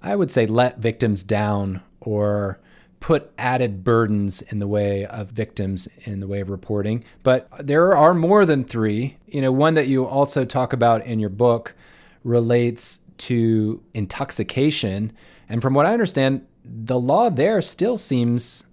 I 0.01 0.15
would 0.15 0.31
say, 0.31 0.47
let 0.47 0.79
victims 0.79 1.25
down 1.25 1.83
or 2.01 2.61
put 3.01 3.33
added 3.37 3.83
burdens 3.83 4.41
in 4.41 4.61
the 4.61 4.69
way 4.69 5.05
of 5.05 5.31
victims 5.31 5.89
in 6.05 6.21
the 6.21 6.29
way 6.29 6.41
of 6.41 6.49
reporting. 6.49 7.05
But 7.25 7.49
there 7.59 7.97
are 7.97 8.15
more 8.15 8.47
than 8.47 8.63
three. 8.65 9.17
You 9.27 9.43
know, 9.43 9.51
one 9.51 9.75
that 9.75 9.89
you 9.89 10.07
also 10.07 10.45
talk 10.45 10.73
about 10.73 11.05
in 11.05 11.19
your 11.19 11.29
book 11.29 11.75
relates 12.23 13.01
to 13.19 13.83
intoxication. 13.95 15.13
And 15.49 15.61
from 15.61 15.75
what 15.75 15.87
I 15.87 15.93
understand, 15.93 16.47
the 16.65 16.99
law 16.99 17.31
there 17.31 17.61
still 17.61 17.97
seems 17.97 18.65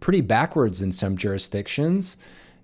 pretty 0.00 0.20
backwards 0.20 0.82
in 0.82 0.90
some 0.90 1.16
jurisdictions. 1.16 2.16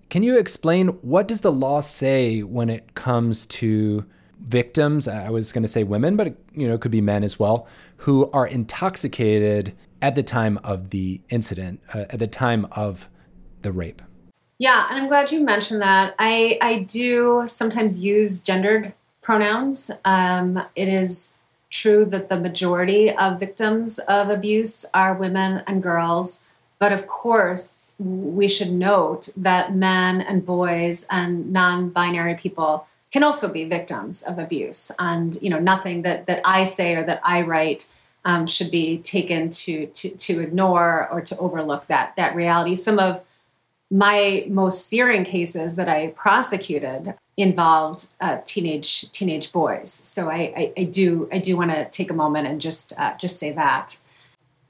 Can 0.09 0.23
you 0.23 0.37
explain 0.37 0.87
what 1.01 1.27
does 1.27 1.41
the 1.41 1.51
law 1.51 1.81
say 1.81 2.41
when 2.41 2.69
it 2.69 2.95
comes 2.95 3.45
to 3.47 4.05
victims? 4.39 5.07
I 5.07 5.29
was 5.29 5.51
going 5.51 5.63
to 5.63 5.67
say 5.67 5.83
women, 5.83 6.15
but 6.15 6.35
you 6.53 6.67
know, 6.67 6.75
it 6.75 6.81
could 6.81 6.91
be 6.91 7.01
men 7.01 7.23
as 7.23 7.37
well 7.37 7.67
who 7.97 8.31
are 8.31 8.47
intoxicated 8.47 9.75
at 10.01 10.15
the 10.15 10.23
time 10.23 10.59
of 10.63 10.91
the 10.91 11.19
incident, 11.29 11.81
uh, 11.93 12.05
at 12.09 12.19
the 12.19 12.27
time 12.27 12.67
of 12.71 13.09
the 13.63 13.71
rape. 13.71 14.01
Yeah, 14.59 14.87
and 14.89 14.97
I'm 14.97 15.07
glad 15.07 15.31
you 15.31 15.41
mentioned 15.41 15.81
that. 15.81 16.15
I 16.17 16.57
I 16.61 16.79
do 16.79 17.43
sometimes 17.45 18.03
use 18.03 18.41
gendered 18.41 18.93
pronouns. 19.21 19.91
Um, 20.05 20.63
it 20.75 20.87
is 20.87 21.33
true 21.69 22.05
that 22.05 22.29
the 22.29 22.39
majority 22.39 23.11
of 23.11 23.39
victims 23.39 23.99
of 23.99 24.29
abuse 24.29 24.85
are 24.93 25.13
women 25.13 25.63
and 25.67 25.83
girls. 25.83 26.45
But 26.79 26.91
of 26.91 27.07
course, 27.07 27.91
we 27.97 28.47
should 28.47 28.71
note 28.71 29.29
that 29.35 29.75
men 29.75 30.21
and 30.21 30.45
boys 30.45 31.05
and 31.09 31.51
non 31.51 31.89
binary 31.89 32.35
people 32.35 32.87
can 33.11 33.23
also 33.23 33.51
be 33.51 33.65
victims 33.65 34.21
of 34.21 34.37
abuse. 34.37 34.91
And, 34.99 35.41
you 35.41 35.49
know, 35.49 35.59
nothing 35.59 36.03
that, 36.03 36.27
that 36.27 36.41
I 36.45 36.65
say 36.65 36.95
or 36.95 37.03
that 37.03 37.21
I 37.23 37.41
write 37.41 37.87
um, 38.25 38.45
should 38.45 38.69
be 38.69 38.97
taken 38.99 39.49
to, 39.51 39.87
to, 39.87 40.09
to 40.09 40.41
ignore 40.41 41.07
or 41.09 41.21
to 41.21 41.37
overlook 41.37 41.87
that, 41.87 42.15
that 42.17 42.35
reality. 42.35 42.75
Some 42.75 42.99
of 42.99 43.23
my 43.89 44.45
most 44.49 44.87
searing 44.87 45.23
cases 45.23 45.77
that 45.77 45.87
I 45.87 46.07
prosecuted 46.07 47.15
involved 47.37 48.13
uh, 48.19 48.39
teenage 48.45 49.09
teenage 49.11 49.51
boys. 49.51 49.91
So 49.91 50.29
I, 50.29 50.35
I, 50.35 50.73
I 50.77 50.83
do 50.83 51.29
I 51.31 51.37
do 51.37 51.55
want 51.55 51.71
to 51.71 51.85
take 51.85 52.09
a 52.09 52.13
moment 52.13 52.47
and 52.47 52.59
just 52.59 52.91
uh, 52.99 53.15
just 53.17 53.39
say 53.39 53.51
that 53.53 53.97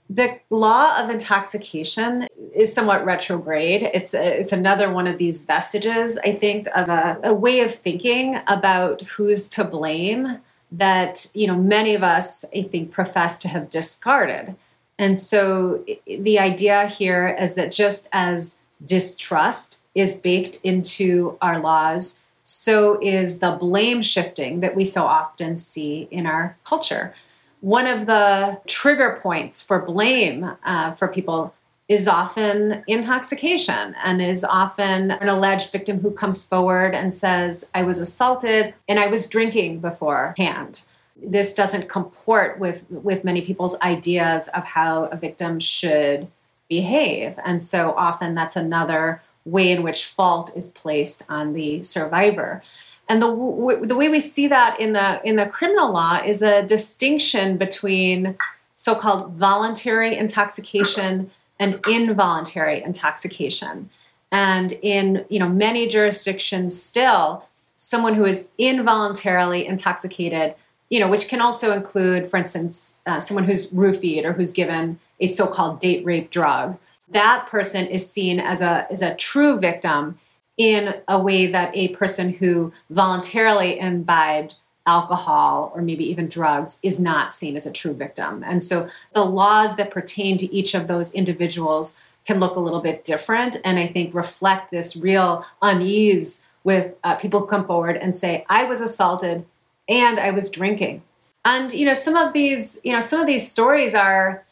the 0.09 0.39
law 0.49 1.01
of 1.01 1.09
intoxication 1.09 2.27
is 2.55 2.73
somewhat 2.73 3.03
retrograde. 3.03 3.89
It's 3.93 4.13
a, 4.13 4.39
it's 4.39 4.53
another 4.53 4.91
one 4.91 5.05
of 5.05 5.17
these 5.17 5.45
vestiges, 5.45 6.17
I 6.23 6.31
think, 6.31 6.67
of 6.75 6.87
a, 6.87 7.19
a 7.23 7.33
way 7.33 7.59
of 7.59 7.73
thinking 7.73 8.39
about 8.47 9.01
who's 9.01 9.47
to 9.49 9.63
blame 9.63 10.39
that 10.71 11.27
you 11.33 11.47
know 11.47 11.55
many 11.55 11.93
of 11.93 12.03
us, 12.03 12.45
I 12.55 12.63
think, 12.63 12.91
profess 12.91 13.37
to 13.39 13.47
have 13.47 13.69
discarded. 13.69 14.55
And 14.99 15.19
so 15.19 15.85
the 16.05 16.39
idea 16.39 16.87
here 16.87 17.35
is 17.39 17.55
that 17.55 17.71
just 17.71 18.09
as 18.11 18.59
distrust 18.85 19.81
is 19.93 20.19
baked 20.19 20.59
into 20.63 21.37
our 21.41 21.59
laws, 21.59 22.25
so 22.43 22.97
is 23.01 23.39
the 23.39 23.51
blame 23.51 24.01
shifting 24.01 24.61
that 24.61 24.75
we 24.75 24.83
so 24.83 25.05
often 25.05 25.57
see 25.57 26.07
in 26.11 26.25
our 26.25 26.57
culture 26.63 27.13
one 27.61 27.87
of 27.87 28.05
the 28.05 28.61
trigger 28.67 29.19
points 29.21 29.61
for 29.61 29.79
blame 29.79 30.51
uh, 30.63 30.91
for 30.93 31.07
people 31.07 31.53
is 31.87 32.07
often 32.07 32.83
intoxication 32.87 33.95
and 34.03 34.21
is 34.21 34.43
often 34.43 35.11
an 35.11 35.29
alleged 35.29 35.71
victim 35.71 35.99
who 36.01 36.11
comes 36.11 36.43
forward 36.43 36.93
and 36.93 37.15
says, 37.15 37.69
I 37.73 37.83
was 37.83 37.99
assaulted 37.99 38.73
and 38.87 38.99
I 38.99 39.07
was 39.07 39.29
drinking 39.29 39.79
beforehand. 39.79 40.81
This 41.15 41.53
doesn't 41.53 41.89
comport 41.89 42.59
with, 42.59 42.83
with 42.89 43.23
many 43.23 43.41
people's 43.41 43.79
ideas 43.81 44.49
of 44.49 44.65
how 44.65 45.05
a 45.05 45.15
victim 45.15 45.59
should 45.59 46.27
behave. 46.67 47.39
And 47.45 47.63
so 47.63 47.93
often 47.93 48.35
that's 48.35 48.57
another 48.57 49.21
way 49.45 49.71
in 49.71 49.81
which 49.81 50.05
fault 50.05 50.51
is 50.55 50.67
placed 50.67 51.23
on 51.29 51.53
the 51.53 51.81
survivor. 51.83 52.61
And 53.09 53.21
the 53.21 53.27
w- 53.27 53.85
the 53.85 53.95
way 53.95 54.09
we 54.09 54.19
see 54.19 54.47
that 54.47 54.79
in 54.79 54.93
the 54.93 55.21
in 55.23 55.37
the 55.37 55.45
criminal 55.45 55.91
law 55.91 56.21
is 56.23 56.41
a 56.41 56.63
distinction 56.63 57.57
between 57.57 58.37
so-called 58.75 59.33
voluntary 59.33 60.15
intoxication 60.15 61.31
and 61.59 61.79
involuntary 61.87 62.83
intoxication. 62.83 63.89
And 64.31 64.73
in 64.81 65.25
you 65.29 65.39
know 65.39 65.49
many 65.49 65.87
jurisdictions 65.87 66.81
still 66.81 67.47
someone 67.77 68.15
who 68.15 68.25
is 68.25 68.49
involuntarily 68.57 69.65
intoxicated, 69.65 70.55
you 70.89 70.99
know, 70.99 71.07
which 71.07 71.29
can 71.29 71.39
also 71.39 71.71
include, 71.71 72.29
for 72.29 72.37
instance, 72.37 72.95
uh, 73.05 73.19
someone 73.19 73.45
who's 73.45 73.71
roofied 73.71 74.25
or 74.25 74.33
who's 74.33 74.51
given 74.51 74.99
a 75.19 75.27
so-called 75.27 75.79
date 75.79 76.03
rape 76.03 76.29
drug. 76.31 76.77
That 77.09 77.47
person 77.47 77.87
is 77.87 78.09
seen 78.11 78.39
as 78.39 78.59
a 78.61 78.85
as 78.91 79.01
a 79.01 79.15
true 79.15 79.57
victim 79.59 80.19
in 80.57 80.95
a 81.07 81.19
way 81.19 81.45
that 81.47 81.75
a 81.75 81.89
person 81.89 82.33
who 82.33 82.71
voluntarily 82.89 83.79
imbibed 83.79 84.55
alcohol 84.87 85.71
or 85.75 85.81
maybe 85.81 86.09
even 86.09 86.27
drugs 86.27 86.79
is 86.81 86.99
not 86.99 87.33
seen 87.33 87.55
as 87.55 87.65
a 87.65 87.71
true 87.71 87.93
victim. 87.93 88.43
And 88.45 88.63
so 88.63 88.89
the 89.13 89.25
laws 89.25 89.75
that 89.75 89.91
pertain 89.91 90.37
to 90.39 90.53
each 90.53 90.73
of 90.73 90.87
those 90.87 91.13
individuals 91.13 91.99
can 92.25 92.39
look 92.39 92.55
a 92.55 92.59
little 92.59 92.81
bit 92.81 93.05
different 93.05 93.57
and 93.63 93.77
I 93.77 93.87
think 93.87 94.13
reflect 94.13 94.71
this 94.71 94.97
real 94.97 95.45
unease 95.61 96.45
with 96.63 96.95
uh, 97.03 97.15
people 97.15 97.41
who 97.41 97.47
come 97.47 97.65
forward 97.65 97.97
and 97.97 98.15
say, 98.15 98.45
I 98.49 98.63
was 98.63 98.81
assaulted 98.81 99.45
and 99.87 100.19
I 100.19 100.31
was 100.31 100.49
drinking. 100.49 101.03
And 101.45 101.71
you 101.73 101.85
know, 101.85 101.93
some 101.93 102.15
of 102.15 102.33
these, 102.33 102.79
you 102.83 102.91
know, 102.91 102.99
some 102.99 103.21
of 103.21 103.27
these 103.27 103.49
stories 103.49 103.93
are 103.93 104.43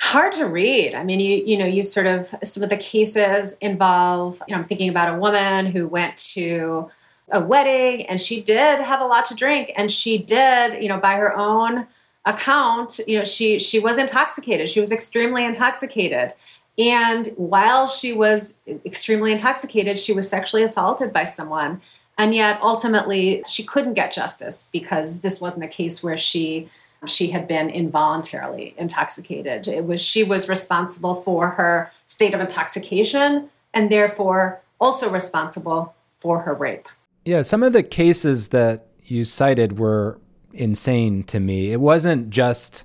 hard 0.00 0.32
to 0.32 0.46
read. 0.46 0.94
I 0.94 1.04
mean, 1.04 1.20
you 1.20 1.42
you 1.44 1.56
know, 1.58 1.66
you 1.66 1.82
sort 1.82 2.06
of 2.06 2.34
some 2.42 2.62
of 2.62 2.70
the 2.70 2.76
cases 2.76 3.56
involve, 3.60 4.42
you 4.48 4.54
know, 4.54 4.60
I'm 4.60 4.66
thinking 4.66 4.88
about 4.88 5.14
a 5.14 5.18
woman 5.18 5.66
who 5.66 5.86
went 5.86 6.16
to 6.34 6.90
a 7.30 7.40
wedding 7.40 8.06
and 8.06 8.20
she 8.20 8.40
did 8.40 8.80
have 8.80 9.00
a 9.00 9.06
lot 9.06 9.26
to 9.26 9.34
drink 9.34 9.72
and 9.76 9.90
she 9.90 10.18
did, 10.18 10.82
you 10.82 10.88
know, 10.88 10.98
by 10.98 11.14
her 11.14 11.36
own 11.36 11.86
account, 12.24 12.98
you 13.06 13.18
know, 13.18 13.24
she 13.24 13.58
she 13.58 13.78
was 13.78 13.98
intoxicated. 13.98 14.68
She 14.68 14.80
was 14.80 14.90
extremely 14.90 15.44
intoxicated. 15.44 16.32
And 16.78 17.28
while 17.36 17.86
she 17.86 18.14
was 18.14 18.54
extremely 18.86 19.32
intoxicated, 19.32 19.98
she 19.98 20.14
was 20.14 20.28
sexually 20.30 20.62
assaulted 20.62 21.12
by 21.12 21.24
someone. 21.24 21.82
And 22.16 22.34
yet 22.34 22.58
ultimately 22.62 23.42
she 23.46 23.64
couldn't 23.64 23.94
get 23.94 24.12
justice 24.12 24.70
because 24.72 25.20
this 25.20 25.40
wasn't 25.40 25.64
a 25.64 25.68
case 25.68 26.02
where 26.02 26.16
she 26.16 26.70
she 27.06 27.28
had 27.28 27.48
been 27.48 27.70
involuntarily 27.70 28.74
intoxicated. 28.76 29.68
It 29.68 29.84
was 29.84 30.02
she 30.02 30.22
was 30.22 30.48
responsible 30.48 31.14
for 31.14 31.50
her 31.50 31.90
state 32.04 32.34
of 32.34 32.40
intoxication 32.40 33.48
and 33.72 33.90
therefore 33.90 34.60
also 34.80 35.10
responsible 35.10 35.94
for 36.18 36.40
her 36.40 36.54
rape. 36.54 36.88
Yeah, 37.24 37.42
some 37.42 37.62
of 37.62 37.72
the 37.72 37.82
cases 37.82 38.48
that 38.48 38.86
you 39.04 39.24
cited 39.24 39.78
were 39.78 40.18
insane 40.52 41.22
to 41.24 41.40
me. 41.40 41.72
It 41.72 41.80
wasn't 41.80 42.30
just 42.30 42.84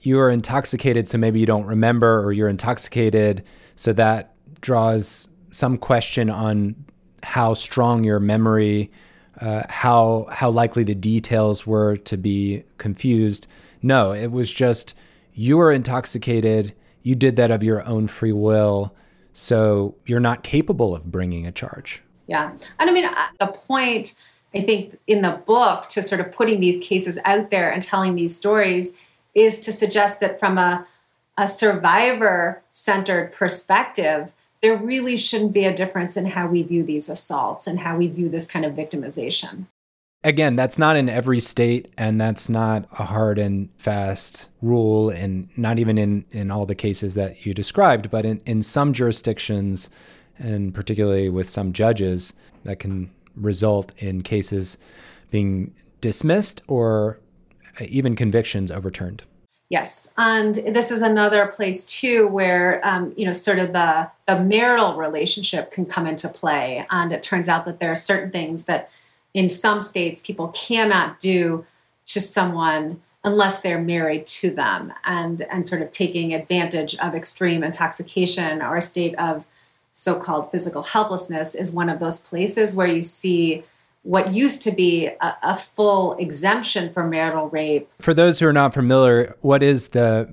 you 0.00 0.18
are 0.18 0.30
intoxicated 0.30 1.08
so 1.08 1.18
maybe 1.18 1.40
you 1.40 1.46
don't 1.46 1.66
remember 1.66 2.24
or 2.24 2.32
you're 2.32 2.48
intoxicated 2.48 3.44
so 3.74 3.92
that 3.92 4.34
draws 4.60 5.28
some 5.50 5.76
question 5.76 6.30
on 6.30 6.74
how 7.22 7.54
strong 7.54 8.04
your 8.04 8.20
memory 8.20 8.90
uh, 9.40 9.64
how 9.68 10.26
how 10.30 10.50
likely 10.50 10.84
the 10.84 10.94
details 10.94 11.66
were 11.66 11.96
to 11.96 12.16
be 12.16 12.64
confused. 12.78 13.46
No, 13.82 14.12
it 14.12 14.30
was 14.30 14.52
just 14.52 14.94
you 15.34 15.56
were 15.56 15.72
intoxicated. 15.72 16.72
You 17.02 17.14
did 17.14 17.36
that 17.36 17.50
of 17.50 17.62
your 17.62 17.86
own 17.86 18.08
free 18.08 18.32
will, 18.32 18.94
so 19.32 19.94
you're 20.06 20.20
not 20.20 20.42
capable 20.42 20.94
of 20.94 21.10
bringing 21.10 21.46
a 21.46 21.52
charge. 21.52 22.02
Yeah, 22.26 22.52
and 22.78 22.90
I 22.90 22.92
mean 22.92 23.08
the 23.38 23.46
point 23.46 24.14
I 24.54 24.60
think 24.60 24.98
in 25.06 25.22
the 25.22 25.40
book 25.46 25.88
to 25.90 26.02
sort 26.02 26.20
of 26.20 26.32
putting 26.32 26.60
these 26.60 26.84
cases 26.84 27.18
out 27.24 27.50
there 27.50 27.70
and 27.70 27.82
telling 27.82 28.14
these 28.14 28.36
stories 28.36 28.96
is 29.34 29.60
to 29.60 29.72
suggest 29.72 30.20
that 30.20 30.38
from 30.38 30.58
a 30.58 30.86
a 31.38 31.48
survivor 31.48 32.62
centered 32.70 33.32
perspective 33.32 34.32
there 34.62 34.76
really 34.76 35.16
shouldn't 35.16 35.52
be 35.52 35.64
a 35.64 35.74
difference 35.74 36.16
in 36.16 36.26
how 36.26 36.46
we 36.46 36.62
view 36.62 36.82
these 36.82 37.08
assaults 37.08 37.66
and 37.66 37.80
how 37.80 37.96
we 37.96 38.06
view 38.08 38.28
this 38.28 38.46
kind 38.46 38.64
of 38.64 38.74
victimization. 38.74 39.66
Again, 40.22 40.54
that's 40.54 40.78
not 40.78 40.96
in 40.96 41.08
every 41.08 41.40
state, 41.40 41.88
and 41.96 42.20
that's 42.20 42.50
not 42.50 42.86
a 42.98 43.04
hard 43.04 43.38
and 43.38 43.70
fast 43.78 44.50
rule, 44.60 45.08
and 45.08 45.48
not 45.56 45.78
even 45.78 45.96
in, 45.96 46.26
in 46.30 46.50
all 46.50 46.66
the 46.66 46.74
cases 46.74 47.14
that 47.14 47.46
you 47.46 47.54
described, 47.54 48.10
but 48.10 48.26
in, 48.26 48.42
in 48.44 48.60
some 48.60 48.92
jurisdictions, 48.92 49.88
and 50.36 50.74
particularly 50.74 51.30
with 51.30 51.48
some 51.48 51.72
judges, 51.72 52.34
that 52.64 52.78
can 52.78 53.10
result 53.34 53.94
in 53.96 54.20
cases 54.20 54.76
being 55.30 55.72
dismissed 56.02 56.62
or 56.68 57.18
even 57.80 58.14
convictions 58.14 58.70
overturned. 58.70 59.22
Yes, 59.70 60.12
and 60.18 60.56
this 60.56 60.90
is 60.90 61.00
another 61.00 61.46
place 61.46 61.84
too 61.84 62.26
where 62.26 62.80
um, 62.84 63.14
you 63.16 63.24
know 63.24 63.32
sort 63.32 63.60
of 63.60 63.72
the 63.72 64.10
the 64.26 64.40
marital 64.40 64.96
relationship 64.96 65.70
can 65.70 65.86
come 65.86 66.08
into 66.08 66.28
play, 66.28 66.84
and 66.90 67.12
it 67.12 67.22
turns 67.22 67.48
out 67.48 67.64
that 67.66 67.78
there 67.78 67.92
are 67.92 67.96
certain 67.96 68.32
things 68.32 68.64
that 68.64 68.90
in 69.32 69.48
some 69.48 69.80
states 69.80 70.22
people 70.26 70.48
cannot 70.48 71.20
do 71.20 71.64
to 72.06 72.20
someone 72.20 73.00
unless 73.22 73.60
they're 73.62 73.80
married 73.80 74.26
to 74.26 74.50
them, 74.50 74.92
and 75.04 75.42
and 75.42 75.68
sort 75.68 75.82
of 75.82 75.92
taking 75.92 76.34
advantage 76.34 76.96
of 76.96 77.14
extreme 77.14 77.62
intoxication 77.62 78.60
or 78.62 78.76
a 78.76 78.82
state 78.82 79.14
of 79.20 79.46
so-called 79.92 80.50
physical 80.50 80.82
helplessness 80.82 81.54
is 81.54 81.70
one 81.70 81.88
of 81.88 82.00
those 82.00 82.18
places 82.18 82.74
where 82.74 82.88
you 82.88 83.02
see 83.02 83.62
what 84.02 84.32
used 84.32 84.62
to 84.62 84.70
be 84.70 85.06
a, 85.06 85.36
a, 85.42 85.56
full 85.56 86.14
exemption 86.14 86.90
for 86.92 87.04
marital 87.04 87.48
rape. 87.50 87.90
For 88.00 88.14
those 88.14 88.38
who 88.38 88.46
are 88.46 88.52
not 88.52 88.72
familiar, 88.72 89.36
what 89.40 89.62
is 89.62 89.88
the 89.88 90.32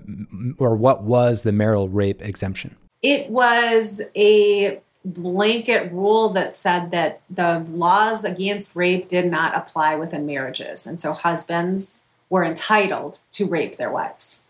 or 0.57 0.75
what 0.75 1.03
was 1.03 1.43
the 1.43 1.51
marital 1.51 1.89
rape 1.89 2.21
exemption? 2.21 2.77
It 3.01 3.29
was 3.29 4.01
a 4.15 4.79
blanket 5.03 5.91
rule 5.91 6.29
that 6.29 6.55
said 6.55 6.91
that 6.91 7.21
the 7.29 7.65
laws 7.71 8.23
against 8.23 8.75
rape 8.75 9.07
did 9.07 9.29
not 9.29 9.55
apply 9.55 9.95
within 9.95 10.25
marriages, 10.25 10.85
and 10.87 10.99
so 10.99 11.13
husbands 11.13 12.07
were 12.29 12.43
entitled 12.43 13.19
to 13.31 13.45
rape 13.45 13.77
their 13.77 13.91
wives. 13.91 14.47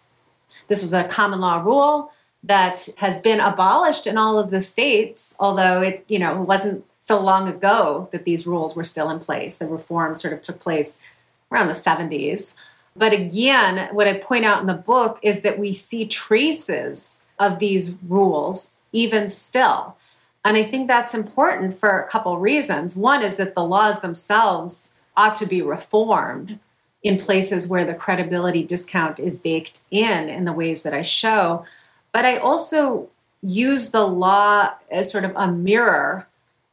This 0.67 0.81
was 0.81 0.93
a 0.93 1.03
common 1.03 1.41
law 1.41 1.61
rule 1.61 2.11
that 2.43 2.87
has 2.97 3.19
been 3.19 3.39
abolished 3.39 4.07
in 4.07 4.17
all 4.17 4.39
of 4.39 4.51
the 4.51 4.61
states, 4.61 5.35
although 5.39 5.81
it, 5.81 6.05
you 6.07 6.19
know, 6.19 6.41
wasn't 6.41 6.85
so 7.07 7.21
long 7.21 7.47
ago 7.47 8.09
that 8.11 8.25
these 8.25 8.45
rules 8.45 8.75
were 8.75 8.83
still 8.83 9.09
in 9.09 9.19
place. 9.19 9.55
The 9.55 9.65
reform 9.65 10.13
sort 10.13 10.33
of 10.33 10.41
took 10.41 10.59
place 10.59 11.01
around 11.49 11.67
the 11.67 11.73
70s. 11.73 12.55
But 12.97 13.13
again, 13.13 13.93
what 13.93 14.07
I 14.07 14.15
point 14.15 14.43
out 14.43 14.59
in 14.59 14.67
the 14.67 14.73
book 14.73 15.17
is 15.21 15.41
that 15.41 15.57
we 15.57 15.71
see 15.71 16.05
traces 16.05 17.21
of 17.39 17.59
these 17.59 17.97
rules 18.05 18.75
even 18.91 19.29
still. 19.29 19.95
And 20.43 20.57
I 20.57 20.63
think 20.63 20.87
that's 20.87 21.13
important 21.13 21.79
for 21.79 21.99
a 21.99 22.07
couple 22.09 22.37
reasons. 22.39 22.97
One 22.97 23.23
is 23.23 23.37
that 23.37 23.55
the 23.55 23.63
laws 23.63 24.01
themselves 24.01 24.95
ought 25.15 25.37
to 25.37 25.45
be 25.45 25.61
reformed 25.61 26.59
in 27.03 27.17
places 27.17 27.69
where 27.69 27.85
the 27.85 27.93
credibility 27.93 28.63
discount 28.63 29.17
is 29.17 29.37
baked 29.37 29.79
in 29.91 30.27
in 30.27 30.43
the 30.43 30.51
ways 30.51 30.83
that 30.83 30.93
I 30.93 31.03
show. 31.03 31.65
But 32.11 32.25
I 32.25 32.37
also 32.37 33.07
use 33.41 33.91
the 33.91 34.05
law 34.05 34.71
as 34.91 35.09
sort 35.09 35.23
of 35.23 35.33
a 35.37 35.47
mirror 35.47 36.27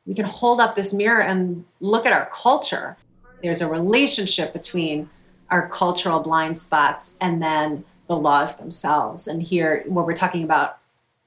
we 0.07 0.15
can 0.15 0.25
hold 0.25 0.61
up 0.61 0.77
this 0.77 0.93
mirror 0.93 1.21
and 1.21 1.65
look 1.81 2.07
at 2.07 2.13
our 2.13 2.29
culture. 2.33 2.97
There's 3.43 3.63
a 3.63 3.69
relationship 3.69 4.53
between 4.53 5.09
our 5.51 5.69
cultural 5.69 6.21
blind 6.21 6.59
spots 6.59 7.15
and 7.21 7.43
then 7.43 7.85
the 8.09 8.17
laws 8.17 8.59
themselves. 8.59 9.27
And 9.27 9.43
here, 9.43 9.85
what 9.87 10.07
we're 10.07 10.17
talking 10.17 10.43
about 10.43 10.79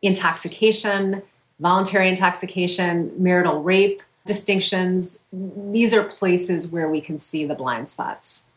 intoxication, 0.02 1.24
voluntary 1.60 2.10
intoxication, 2.10 3.12
marital 3.18 3.64
rape 3.64 4.04
distinctions, 4.26 5.24
these 5.32 5.94
are 5.94 6.04
places 6.04 6.72
where 6.72 6.90
we 6.90 7.02
can 7.02 7.18
see 7.18 7.46
the 7.46 7.56
blind 7.56 7.90
spots. 7.90 8.48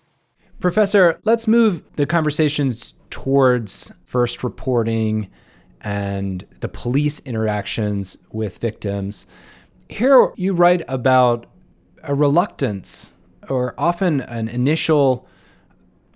Professor, 0.59 1.19
let's 1.25 1.49
move 1.49 1.83
the 1.95 2.05
conversations 2.05 2.95
towards 3.09 3.93
first 4.05 4.45
reporting 4.45 5.31
and 5.81 6.45
the 6.61 6.69
police 6.69 7.21
interactions 7.21 8.19
with 8.31 8.59
victims. 8.59 9.27
Here 9.91 10.33
you 10.37 10.53
write 10.53 10.83
about 10.87 11.47
a 12.05 12.15
reluctance 12.15 13.13
or 13.49 13.75
often 13.77 14.21
an 14.21 14.47
initial 14.47 15.27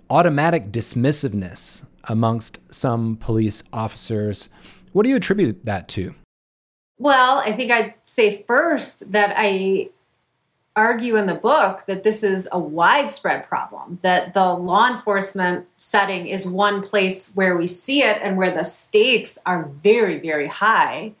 automatic 0.09 0.71
dismissiveness 0.71 1.85
amongst 2.05 2.73
some 2.73 3.17
police 3.17 3.63
officers. 3.73 4.49
What 4.93 5.03
do 5.03 5.09
you 5.09 5.17
attribute 5.17 5.65
that 5.65 5.89
to? 5.89 6.15
Well, 6.97 7.39
I 7.39 7.51
think 7.51 7.69
I'd 7.69 7.95
say 8.05 8.43
first 8.43 9.11
that 9.11 9.33
I 9.35 9.89
argue 10.77 11.17
in 11.17 11.25
the 11.25 11.35
book 11.35 11.83
that 11.87 12.03
this 12.03 12.23
is 12.23 12.47
a 12.53 12.59
widespread 12.59 13.45
problem, 13.45 13.99
that 14.03 14.33
the 14.33 14.53
law 14.53 14.89
enforcement 14.89 15.67
setting 15.75 16.27
is 16.27 16.47
one 16.47 16.81
place 16.81 17.35
where 17.35 17.57
we 17.57 17.67
see 17.67 18.03
it 18.03 18.21
and 18.21 18.37
where 18.37 18.51
the 18.51 18.63
stakes 18.63 19.37
are 19.45 19.65
very, 19.65 20.17
very 20.17 20.47
high 20.47 21.11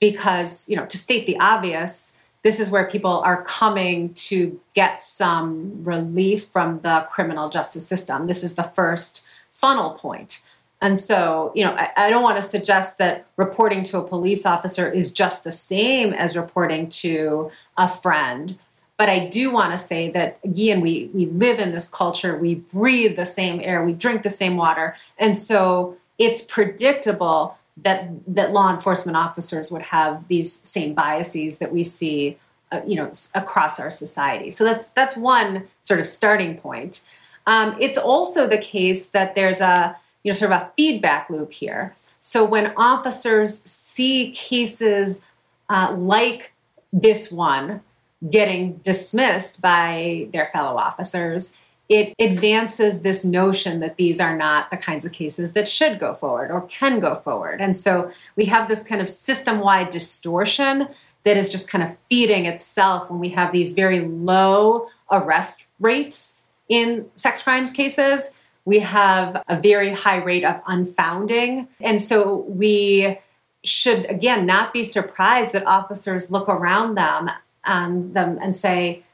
because, 0.00 0.68
you 0.68 0.76
know, 0.76 0.86
to 0.86 0.96
state 0.96 1.26
the 1.26 1.38
obvious, 1.38 2.14
this 2.42 2.60
is 2.60 2.70
where 2.70 2.88
people 2.88 3.20
are 3.20 3.42
coming 3.42 4.14
to 4.14 4.60
get 4.74 5.02
some 5.02 5.84
relief 5.84 6.44
from 6.46 6.80
the 6.80 7.06
criminal 7.10 7.50
justice 7.50 7.86
system. 7.86 8.26
This 8.26 8.44
is 8.44 8.54
the 8.54 8.62
first 8.62 9.26
funnel 9.50 9.90
point. 9.90 10.42
And 10.80 11.00
so, 11.00 11.50
you 11.56 11.64
know, 11.64 11.72
I, 11.72 11.90
I, 11.96 12.10
don't 12.10 12.22
want 12.22 12.36
to 12.36 12.42
suggest 12.42 12.98
that 12.98 13.26
reporting 13.36 13.82
to 13.84 13.98
a 13.98 14.06
police 14.06 14.46
officer 14.46 14.88
is 14.88 15.12
just 15.12 15.42
the 15.42 15.50
same 15.50 16.12
as 16.12 16.36
reporting 16.36 16.88
to 16.90 17.50
a 17.76 17.88
friend. 17.88 18.56
But 18.96 19.08
I 19.08 19.26
do 19.26 19.50
want 19.50 19.72
to 19.72 19.78
say 19.78 20.10
that, 20.10 20.38
again, 20.44 20.80
we, 20.80 21.10
we 21.12 21.26
live 21.26 21.58
in 21.58 21.72
this 21.72 21.88
culture, 21.90 22.36
we 22.36 22.56
breathe 22.56 23.16
the 23.16 23.24
same 23.24 23.60
air, 23.64 23.84
we 23.84 23.92
drink 23.92 24.22
the 24.22 24.30
same 24.30 24.56
water. 24.56 24.94
And 25.18 25.36
so 25.36 25.96
it's 26.16 26.42
predictable 26.42 27.57
that 27.82 28.10
that 28.26 28.52
law 28.52 28.72
enforcement 28.72 29.16
officers 29.16 29.70
would 29.70 29.82
have 29.82 30.26
these 30.28 30.52
same 30.52 30.94
biases 30.94 31.58
that 31.58 31.72
we 31.72 31.82
see 31.82 32.38
uh, 32.72 32.80
you 32.86 32.96
know 32.96 33.10
across 33.34 33.78
our 33.78 33.90
society. 33.90 34.50
So 34.50 34.64
that's 34.64 34.88
that's 34.88 35.16
one 35.16 35.66
sort 35.80 36.00
of 36.00 36.06
starting 36.06 36.56
point. 36.56 37.08
Um, 37.46 37.76
it's 37.80 37.98
also 37.98 38.46
the 38.46 38.58
case 38.58 39.10
that 39.10 39.34
there's 39.34 39.60
a 39.60 39.96
you 40.22 40.30
know 40.30 40.34
sort 40.34 40.52
of 40.52 40.62
a 40.62 40.72
feedback 40.76 41.30
loop 41.30 41.52
here. 41.52 41.94
So 42.20 42.44
when 42.44 42.72
officers 42.76 43.62
see 43.62 44.30
cases 44.32 45.20
uh, 45.68 45.94
like 45.96 46.52
this 46.92 47.30
one 47.30 47.82
getting 48.28 48.78
dismissed 48.78 49.62
by 49.62 50.28
their 50.32 50.46
fellow 50.46 50.76
officers 50.76 51.56
it 51.88 52.14
advances 52.18 53.02
this 53.02 53.24
notion 53.24 53.80
that 53.80 53.96
these 53.96 54.20
are 54.20 54.36
not 54.36 54.70
the 54.70 54.76
kinds 54.76 55.04
of 55.04 55.12
cases 55.12 55.52
that 55.52 55.68
should 55.68 55.98
go 55.98 56.14
forward 56.14 56.50
or 56.50 56.62
can 56.62 57.00
go 57.00 57.14
forward. 57.14 57.60
And 57.60 57.76
so 57.76 58.10
we 58.36 58.44
have 58.46 58.68
this 58.68 58.82
kind 58.82 59.00
of 59.00 59.08
system 59.08 59.60
wide 59.60 59.90
distortion 59.90 60.88
that 61.22 61.36
is 61.36 61.48
just 61.48 61.70
kind 61.70 61.82
of 61.82 61.96
feeding 62.10 62.46
itself 62.46 63.10
when 63.10 63.18
we 63.18 63.30
have 63.30 63.52
these 63.52 63.72
very 63.72 64.00
low 64.00 64.88
arrest 65.10 65.66
rates 65.80 66.40
in 66.68 67.06
sex 67.14 67.42
crimes 67.42 67.72
cases. 67.72 68.30
We 68.66 68.80
have 68.80 69.42
a 69.48 69.58
very 69.58 69.92
high 69.92 70.22
rate 70.22 70.44
of 70.44 70.60
unfounding. 70.66 71.68
And 71.80 72.02
so 72.02 72.36
we 72.48 73.18
should, 73.64 74.04
again, 74.06 74.44
not 74.44 74.74
be 74.74 74.82
surprised 74.82 75.54
that 75.54 75.66
officers 75.66 76.30
look 76.30 76.48
around 76.48 76.96
them 76.96 77.30
and 77.64 78.12
them 78.14 78.38
and 78.40 78.54
say, 78.54 79.04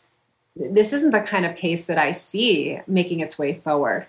this 0.57 0.93
isn't 0.93 1.11
the 1.11 1.21
kind 1.21 1.45
of 1.45 1.57
case 1.57 1.87
that 1.87 1.99
I 1.99 2.13
see 2.13 2.79
making 2.87 3.21
its 3.21 3.39
way 3.39 3.55
forward. 3.55 4.07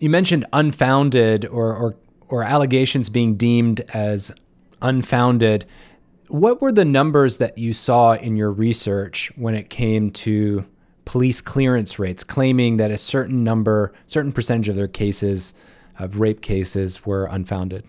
You 0.00 0.10
mentioned 0.10 0.46
unfounded 0.52 1.44
or, 1.46 1.74
or, 1.74 1.92
or 2.28 2.42
allegations 2.42 3.10
being 3.10 3.36
deemed 3.36 3.80
as 3.92 4.32
unfounded. 4.80 5.66
What 6.28 6.60
were 6.60 6.72
the 6.72 6.84
numbers 6.84 7.38
that 7.38 7.58
you 7.58 7.72
saw 7.72 8.14
in 8.14 8.36
your 8.36 8.52
research 8.52 9.32
when 9.36 9.54
it 9.54 9.70
came 9.70 10.10
to 10.12 10.64
police 11.04 11.40
clearance 11.40 11.98
rates, 11.98 12.22
claiming 12.22 12.76
that 12.76 12.90
a 12.90 12.98
certain 12.98 13.42
number, 13.42 13.92
certain 14.06 14.32
percentage 14.32 14.68
of 14.68 14.76
their 14.76 14.88
cases, 14.88 15.54
of 15.98 16.20
rape 16.20 16.42
cases, 16.42 17.04
were 17.04 17.26
unfounded? 17.26 17.84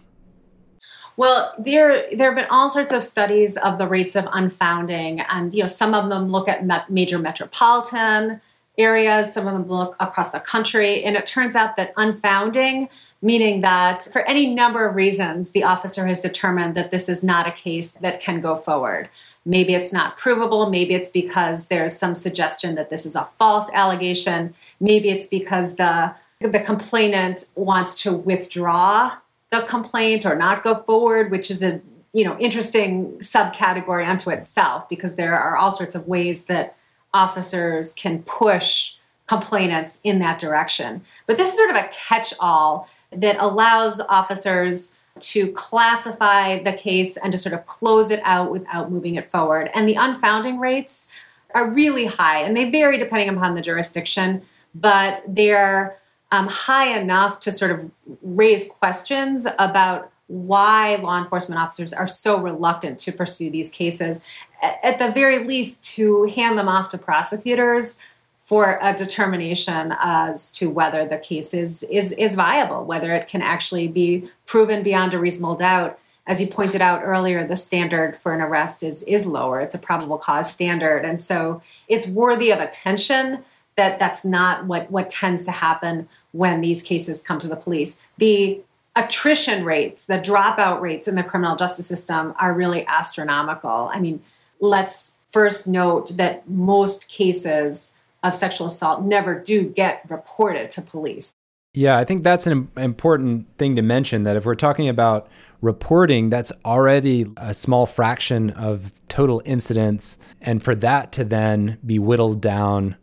Well, 1.19 1.53
there 1.59 2.05
there 2.13 2.29
have 2.29 2.37
been 2.37 2.49
all 2.49 2.69
sorts 2.69 2.93
of 2.93 3.03
studies 3.03 3.57
of 3.57 3.77
the 3.77 3.89
rates 3.89 4.15
of 4.15 4.25
unfounding, 4.31 5.19
and 5.19 5.53
you 5.53 5.61
know 5.61 5.67
some 5.67 5.93
of 5.93 6.07
them 6.07 6.31
look 6.31 6.47
at 6.47 6.89
major 6.89 7.19
metropolitan 7.19 8.39
areas, 8.77 9.33
some 9.33 9.45
of 9.45 9.51
them 9.51 9.67
look 9.67 9.97
across 9.99 10.31
the 10.31 10.39
country, 10.39 11.03
and 11.03 11.17
it 11.17 11.27
turns 11.27 11.57
out 11.57 11.75
that 11.75 11.91
unfounding, 11.97 12.87
meaning 13.21 13.59
that 13.59 14.07
for 14.13 14.21
any 14.21 14.47
number 14.47 14.87
of 14.87 14.95
reasons, 14.95 15.51
the 15.51 15.65
officer 15.65 16.07
has 16.07 16.21
determined 16.21 16.73
that 16.75 16.89
this 16.89 17.09
is 17.09 17.21
not 17.21 17.45
a 17.45 17.51
case 17.51 17.97
that 17.99 18.21
can 18.21 18.39
go 18.39 18.55
forward. 18.55 19.09
Maybe 19.43 19.73
it's 19.73 19.91
not 19.91 20.17
provable. 20.17 20.69
Maybe 20.69 20.93
it's 20.93 21.09
because 21.09 21.67
there's 21.67 21.97
some 21.97 22.15
suggestion 22.15 22.75
that 22.75 22.89
this 22.89 23.05
is 23.05 23.17
a 23.17 23.27
false 23.37 23.69
allegation. 23.73 24.53
Maybe 24.79 25.09
it's 25.09 25.27
because 25.27 25.75
the 25.75 26.15
the 26.39 26.61
complainant 26.61 27.43
wants 27.55 28.01
to 28.03 28.13
withdraw 28.13 29.17
the 29.51 29.61
complaint 29.61 30.25
or 30.25 30.35
not 30.35 30.63
go 30.63 30.75
forward, 30.83 31.31
which 31.31 31.49
is 31.49 31.63
a 31.63 31.81
you 32.13 32.23
know 32.23 32.37
interesting 32.39 33.11
subcategory 33.19 34.07
unto 34.07 34.29
itself 34.29 34.89
because 34.89 35.15
there 35.15 35.37
are 35.37 35.57
all 35.57 35.71
sorts 35.71 35.95
of 35.95 36.07
ways 36.07 36.45
that 36.45 36.75
officers 37.13 37.93
can 37.93 38.23
push 38.23 38.95
complainants 39.27 39.99
in 40.03 40.19
that 40.19 40.39
direction. 40.39 41.01
But 41.27 41.37
this 41.37 41.49
is 41.49 41.57
sort 41.57 41.69
of 41.69 41.75
a 41.75 41.89
catch-all 41.91 42.89
that 43.11 43.37
allows 43.39 43.99
officers 44.01 44.97
to 45.19 45.51
classify 45.51 46.61
the 46.63 46.73
case 46.73 47.17
and 47.17 47.31
to 47.31 47.37
sort 47.37 47.53
of 47.53 47.65
close 47.65 48.09
it 48.09 48.21
out 48.23 48.51
without 48.51 48.91
moving 48.91 49.15
it 49.15 49.29
forward. 49.29 49.69
And 49.73 49.87
the 49.87 49.95
unfounding 49.95 50.59
rates 50.59 51.07
are 51.53 51.69
really 51.69 52.05
high 52.05 52.39
and 52.39 52.55
they 52.55 52.69
vary 52.69 52.97
depending 52.97 53.29
upon 53.29 53.55
the 53.55 53.61
jurisdiction, 53.61 54.41
but 54.73 55.23
they're 55.27 55.98
um, 56.31 56.47
high 56.47 56.97
enough 56.97 57.39
to 57.41 57.51
sort 57.51 57.71
of 57.71 57.91
raise 58.21 58.67
questions 58.67 59.47
about 59.57 60.11
why 60.27 60.95
law 60.97 61.17
enforcement 61.17 61.59
officers 61.59 61.91
are 61.91 62.07
so 62.07 62.39
reluctant 62.39 62.99
to 62.99 63.11
pursue 63.11 63.49
these 63.49 63.71
cases. 63.71 64.21
At 64.61 64.99
the 64.99 65.09
very 65.09 65.39
least, 65.39 65.83
to 65.95 66.25
hand 66.25 66.59
them 66.59 66.69
off 66.69 66.89
to 66.89 66.97
prosecutors 66.97 67.99
for 68.43 68.77
a 68.81 68.95
determination 68.95 69.95
as 69.99 70.51
to 70.51 70.69
whether 70.69 71.07
the 71.07 71.17
case 71.17 71.53
is, 71.53 71.83
is, 71.83 72.11
is 72.13 72.35
viable, 72.35 72.83
whether 72.83 73.13
it 73.13 73.27
can 73.27 73.41
actually 73.41 73.87
be 73.87 74.29
proven 74.45 74.83
beyond 74.83 75.13
a 75.13 75.19
reasonable 75.19 75.55
doubt. 75.55 75.99
As 76.27 76.39
you 76.39 76.47
pointed 76.47 76.81
out 76.81 77.01
earlier, 77.03 77.43
the 77.45 77.55
standard 77.55 78.15
for 78.17 78.33
an 78.33 78.41
arrest 78.41 78.83
is, 78.83 79.01
is 79.03 79.25
lower. 79.25 79.61
It's 79.61 79.75
a 79.75 79.79
probable 79.79 80.19
cause 80.19 80.51
standard. 80.51 81.05
And 81.05 81.19
so 81.19 81.61
it's 81.87 82.07
worthy 82.07 82.51
of 82.51 82.59
attention 82.59 83.43
that 83.75 83.97
that's 83.97 84.25
not 84.25 84.65
what, 84.65 84.91
what 84.91 85.09
tends 85.09 85.45
to 85.45 85.51
happen 85.51 86.07
when 86.31 86.61
these 86.61 86.83
cases 86.83 87.21
come 87.21 87.39
to 87.39 87.47
the 87.47 87.55
police. 87.55 88.03
The 88.17 88.61
attrition 88.95 89.63
rates, 89.65 90.05
the 90.05 90.19
dropout 90.19 90.81
rates 90.81 91.07
in 91.07 91.15
the 91.15 91.23
criminal 91.23 91.55
justice 91.55 91.87
system 91.87 92.33
are 92.39 92.53
really 92.53 92.85
astronomical. 92.87 93.89
I 93.93 93.99
mean, 93.99 94.21
let's 94.59 95.17
first 95.27 95.67
note 95.67 96.17
that 96.17 96.49
most 96.49 97.07
cases 97.09 97.95
of 98.23 98.35
sexual 98.35 98.67
assault 98.67 99.03
never 99.03 99.39
do 99.39 99.63
get 99.63 100.03
reported 100.09 100.71
to 100.71 100.81
police. 100.81 101.33
Yeah, 101.73 101.97
I 101.97 102.03
think 102.03 102.23
that's 102.23 102.47
an 102.47 102.69
important 102.77 103.47
thing 103.57 103.75
to 103.75 103.81
mention 103.83 104.23
that 104.23 104.35
if 104.35 104.45
we're 104.45 104.55
talking 104.55 104.89
about 104.89 105.29
reporting, 105.61 106.29
that's 106.29 106.51
already 106.65 107.25
a 107.37 107.53
small 107.53 107.85
fraction 107.85 108.49
of 108.51 109.07
total 109.07 109.41
incidents. 109.45 110.17
And 110.41 110.63
for 110.63 110.73
that 110.75 111.11
to 111.13 111.23
then 111.23 111.77
be 111.85 111.99
whittled 111.99 112.41
down 112.41 112.97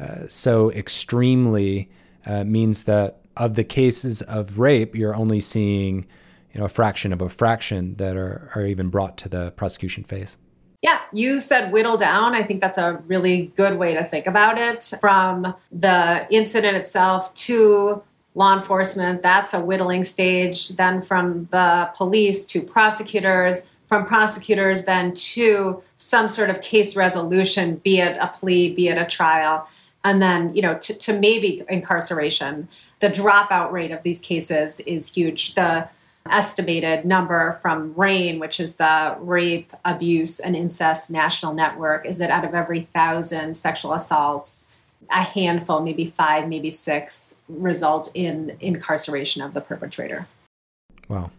uh, 0.00 0.26
so 0.28 0.70
extremely 0.72 1.90
uh, 2.26 2.44
means 2.44 2.84
that 2.84 3.20
of 3.36 3.54
the 3.54 3.64
cases 3.64 4.22
of 4.22 4.58
rape, 4.58 4.94
you're 4.94 5.14
only 5.14 5.40
seeing 5.40 6.06
you 6.52 6.60
know 6.60 6.64
a 6.64 6.68
fraction 6.68 7.12
of 7.12 7.20
a 7.20 7.28
fraction 7.28 7.96
that 7.96 8.16
are, 8.16 8.50
are 8.54 8.64
even 8.66 8.88
brought 8.88 9.16
to 9.18 9.28
the 9.28 9.52
prosecution 9.52 10.04
phase. 10.04 10.38
Yeah, 10.82 11.00
you 11.12 11.40
said 11.40 11.72
whittle 11.72 11.96
down. 11.96 12.34
I 12.34 12.42
think 12.42 12.60
that's 12.60 12.78
a 12.78 13.02
really 13.06 13.52
good 13.56 13.78
way 13.78 13.94
to 13.94 14.04
think 14.04 14.26
about 14.26 14.58
it. 14.58 14.92
From 15.00 15.54
the 15.72 16.26
incident 16.30 16.76
itself 16.76 17.32
to 17.34 18.02
law 18.34 18.54
enforcement, 18.54 19.22
that's 19.22 19.54
a 19.54 19.60
whittling 19.60 20.04
stage. 20.04 20.70
Then 20.70 21.02
from 21.02 21.48
the 21.50 21.90
police 21.96 22.44
to 22.46 22.62
prosecutors, 22.62 23.70
from 23.88 24.04
prosecutors 24.04 24.84
then 24.84 25.12
to 25.14 25.82
some 25.96 26.28
sort 26.28 26.50
of 26.50 26.60
case 26.60 26.94
resolution, 26.94 27.76
be 27.76 28.00
it 28.00 28.16
a 28.20 28.28
plea, 28.28 28.74
be 28.74 28.88
it 28.88 28.98
a 28.98 29.06
trial 29.06 29.68
and 30.06 30.22
then 30.22 30.54
you 30.54 30.62
know 30.62 30.78
to, 30.78 30.96
to 30.96 31.18
maybe 31.18 31.62
incarceration 31.68 32.68
the 33.00 33.08
dropout 33.08 33.72
rate 33.72 33.90
of 33.90 34.02
these 34.02 34.20
cases 34.20 34.80
is 34.80 35.12
huge. 35.14 35.54
The 35.54 35.88
estimated 36.28 37.04
number 37.04 37.58
from 37.62 37.92
RAINN 37.94 38.40
which 38.40 38.58
is 38.58 38.76
the 38.76 39.16
rape 39.20 39.72
abuse 39.84 40.40
and 40.40 40.56
incest 40.56 41.10
national 41.10 41.54
network 41.54 42.04
is 42.04 42.18
that 42.18 42.30
out 42.30 42.44
of 42.44 42.52
every 42.52 42.80
thousand 42.80 43.56
sexual 43.56 43.92
assaults 43.92 44.72
a 45.10 45.22
handful 45.22 45.80
maybe 45.80 46.06
five 46.06 46.48
maybe 46.48 46.70
six 46.70 47.36
result 47.48 48.10
in 48.14 48.56
incarceration 48.60 49.42
of 49.42 49.54
the 49.54 49.60
perpetrator. 49.60 50.26
Wow. 51.08 51.30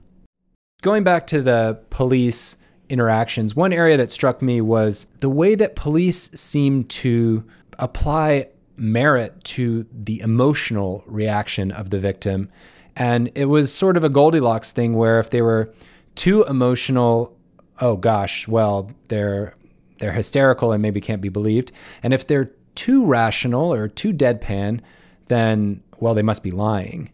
Going 0.81 1.03
back 1.03 1.27
to 1.27 1.41
the 1.41 1.79
police 1.89 2.55
interactions 2.87 3.55
one 3.55 3.73
area 3.73 3.97
that 3.97 4.09
struck 4.11 4.41
me 4.41 4.61
was 4.61 5.07
the 5.19 5.29
way 5.29 5.55
that 5.55 5.75
police 5.75 6.29
seem 6.31 6.85
to 6.85 7.43
apply 7.77 8.47
merit 8.77 9.43
to 9.43 9.85
the 9.91 10.21
emotional 10.21 11.03
reaction 11.05 11.71
of 11.71 11.89
the 11.89 11.99
victim. 11.99 12.49
And 12.95 13.31
it 13.35 13.45
was 13.45 13.73
sort 13.73 13.97
of 13.97 14.03
a 14.03 14.09
Goldilocks 14.09 14.71
thing 14.71 14.95
where 14.95 15.19
if 15.19 15.29
they 15.29 15.41
were 15.41 15.73
too 16.15 16.43
emotional, 16.43 17.37
oh 17.79 17.95
gosh, 17.95 18.47
well, 18.47 18.91
they're 19.07 19.55
they're 19.99 20.13
hysterical 20.13 20.71
and 20.71 20.81
maybe 20.81 21.01
can't 21.01 21.21
be 21.21 21.29
believed. 21.29 21.71
And 22.03 22.13
if 22.13 22.27
they're 22.27 22.51
too 22.75 23.03
rational 23.05 23.73
or 23.73 23.87
too 23.87 24.13
deadpan, 24.13 24.81
then 25.25 25.81
well, 25.99 26.13
they 26.13 26.21
must 26.21 26.43
be 26.43 26.51
lying. 26.51 27.09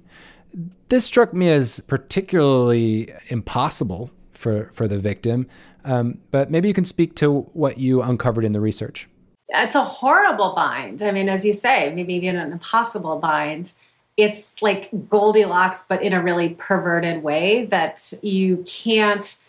This 0.89 1.05
struck 1.05 1.33
me 1.33 1.49
as 1.49 1.79
particularly 1.87 3.11
impossible 3.29 4.11
for, 4.31 4.69
for 4.73 4.87
the 4.87 4.99
victim. 4.99 5.47
Um, 5.85 6.19
but 6.31 6.51
maybe 6.51 6.67
you 6.67 6.73
can 6.73 6.85
speak 6.85 7.15
to 7.15 7.41
what 7.53 7.77
you 7.77 8.01
uncovered 8.01 8.45
in 8.45 8.51
the 8.51 8.59
research 8.59 9.07
it's 9.53 9.75
a 9.75 9.83
horrible 9.83 10.53
bind. 10.55 11.01
I 11.01 11.11
mean, 11.11 11.29
as 11.29 11.45
you 11.45 11.53
say, 11.53 11.93
maybe 11.93 12.15
even 12.15 12.35
an 12.35 12.51
impossible 12.51 13.19
bind. 13.19 13.71
It's 14.17 14.61
like 14.61 14.89
Goldilocks, 15.09 15.85
but 15.87 16.01
in 16.01 16.13
a 16.13 16.21
really 16.21 16.49
perverted 16.49 17.23
way 17.23 17.65
that 17.65 18.13
you 18.21 18.63
can't, 18.67 19.43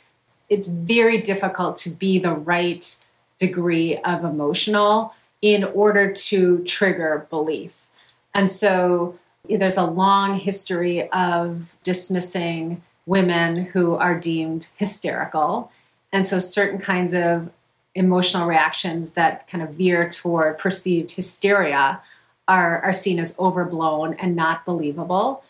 it's 0.49 0.69
very 0.69 1.21
difficult 1.21 1.77
to 1.79 1.91
be 1.91 2.19
the 2.19 2.33
right 2.33 2.97
degree 3.39 3.99
of 3.99 4.25
emotional 4.25 5.15
in 5.43 5.65
order 5.65 6.13
to 6.13 6.65
trigger 6.65 7.27
belief. 7.29 7.89
And 8.33 8.51
so 8.51 9.19
there's 9.49 9.77
a 9.77 9.85
long 9.85 10.35
history 10.35 11.11
of 11.11 11.77
dismissing 11.83 12.83
women 13.07 13.67
who 13.67 13.95
are 13.95 14.19
deemed 14.19 14.69
hysterical. 14.77 15.71
And 16.13 16.27
so 16.27 16.39
certain 16.41 16.79
kinds 16.79 17.13
of 17.13 17.51
emotional 17.95 18.47
reactions 18.47 19.13
that 19.13 19.49
kind 19.49 19.63
of 19.63 19.75
veer 19.75 20.09
toward 20.09 20.59
perceived 20.59 21.13
hysteria 21.13 22.01
are, 22.49 22.81
are 22.81 22.93
seen 22.93 23.19
as 23.19 23.39
overblown 23.39 24.15
and 24.15 24.37
not 24.37 24.65
believable. 24.65 25.45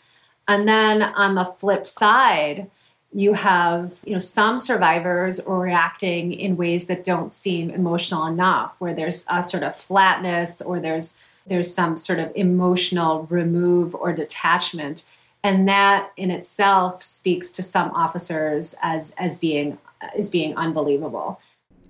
And 0.47 0.67
then 0.67 1.01
on 1.01 1.35
the 1.35 1.45
flip 1.45 1.87
side, 1.87 2.69
you 3.15 3.31
have 3.31 3.93
you 4.05 4.11
know 4.11 4.19
some 4.19 4.59
survivors 4.59 5.39
reacting 5.47 6.33
in 6.33 6.57
ways 6.57 6.87
that 6.87 7.05
don't 7.05 7.31
seem 7.31 7.69
emotional 7.69 8.25
enough 8.25 8.75
where 8.79 8.93
there's 8.93 9.25
a 9.31 9.41
sort 9.41 9.63
of 9.63 9.73
flatness 9.73 10.61
or 10.61 10.81
there's 10.81 11.21
there's 11.47 11.73
some 11.73 11.95
sort 11.95 12.19
of 12.19 12.29
emotional 12.35 13.25
remove 13.29 13.95
or 13.95 14.11
detachment 14.11 15.09
and 15.43 15.67
that 15.69 16.11
in 16.17 16.29
itself 16.29 17.01
speaks 17.01 17.49
to 17.49 17.63
some 17.63 17.89
officers 17.91 18.75
as 18.83 19.15
as 19.17 19.37
being 19.37 19.77
as 20.17 20.29
being 20.29 20.53
unbelievable 20.57 21.39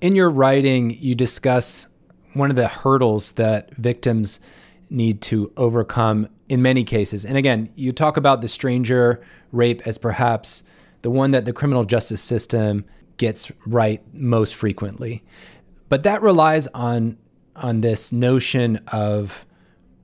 in 0.06 0.16
your 0.16 0.30
writing, 0.30 0.92
you 0.92 1.16
discuss 1.16 1.88
one 2.34 2.52
of 2.52 2.56
the 2.56 2.68
hurdles 2.68 3.32
that 3.32 3.76
victims 3.76 4.40
need 4.88 5.20
to 5.20 5.52
overcome 5.58 6.30
in 6.48 6.62
many 6.62 6.84
cases. 6.84 7.26
And 7.26 7.40
again, 7.40 7.72
you 7.74 7.92
talk 7.92 8.16
about 8.16 8.42
the 8.42 8.48
stranger 8.48 9.20
rape 9.52 9.82
as 9.88 9.98
perhaps 9.98 10.64
the 11.02 11.10
one 11.10 11.32
that 11.32 11.46
the 11.46 11.54
criminal 11.54 11.86
justice 11.86 12.22
system 12.22 12.86
gets 13.18 13.52
right 13.66 14.00
most 14.14 14.54
frequently. 14.54 15.24
But 15.90 16.04
that 16.04 16.22
relies 16.22 16.68
on 16.68 17.18
on 17.56 17.82
this 17.82 18.14
notion 18.14 18.76
of 18.92 19.44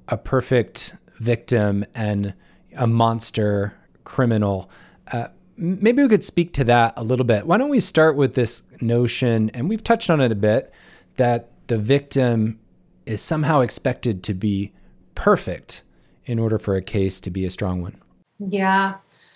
a 0.08 0.18
perfect 0.18 0.95
victim 1.20 1.86
and 1.93 2.34
a 2.76 2.88
monster 2.88 3.78
criminal. 4.04 4.68
Uh, 5.12 5.28
maybe 5.62 6.01
we 6.01 6.09
could 6.09 6.24
speak 6.24 6.51
to 6.53 6.64
that 6.66 6.93
a 6.97 7.03
little 7.03 7.26
bit. 7.26 7.45
Why 7.45 7.57
don't 7.57 7.70
we 7.70 7.80
start 7.80 8.16
with 8.16 8.34
this 8.34 8.64
notion, 8.82 9.51
and 9.51 9.70
we've 9.70 9.84
touched 9.84 10.09
on 10.09 10.20
it 10.20 10.32
a 10.32 10.36
bit, 10.36 10.74
that 11.18 11.49
the 11.68 11.78
victim 11.78 12.59
is 13.05 13.22
somehow 13.22 13.62
expected 13.62 14.24
to 14.24 14.34
be 14.34 14.74
perfect 15.14 15.84
in 16.26 16.39
order 16.39 16.57
for 16.57 16.76
a 16.76 16.82
case 16.82 17.22
to 17.22 17.30
be 17.30 17.45
a 17.45 17.51
strong 17.51 17.82
one? 17.82 17.95
Yeah. 18.39 18.95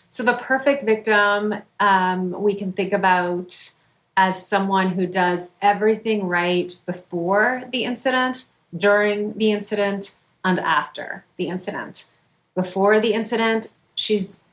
So 0.09 0.23
the 0.23 0.33
perfect 0.33 0.83
victim, 0.83 1.53
um, 1.79 2.31
we 2.31 2.55
can 2.55 2.73
think 2.73 2.91
about 2.93 3.73
as 4.17 4.47
someone 4.47 4.89
who 4.89 5.05
does 5.05 5.51
everything 5.61 6.25
right 6.25 6.73
before 6.85 7.63
the 7.71 7.83
incident, 7.83 8.45
during 8.75 9.33
the 9.37 9.51
incident, 9.51 10.17
and 10.43 10.59
after 10.59 11.25
the 11.37 11.49
incident. 11.49 12.11
Before 12.55 12.99
the 12.99 13.13
incident, 13.13 13.73
she's 13.95 14.44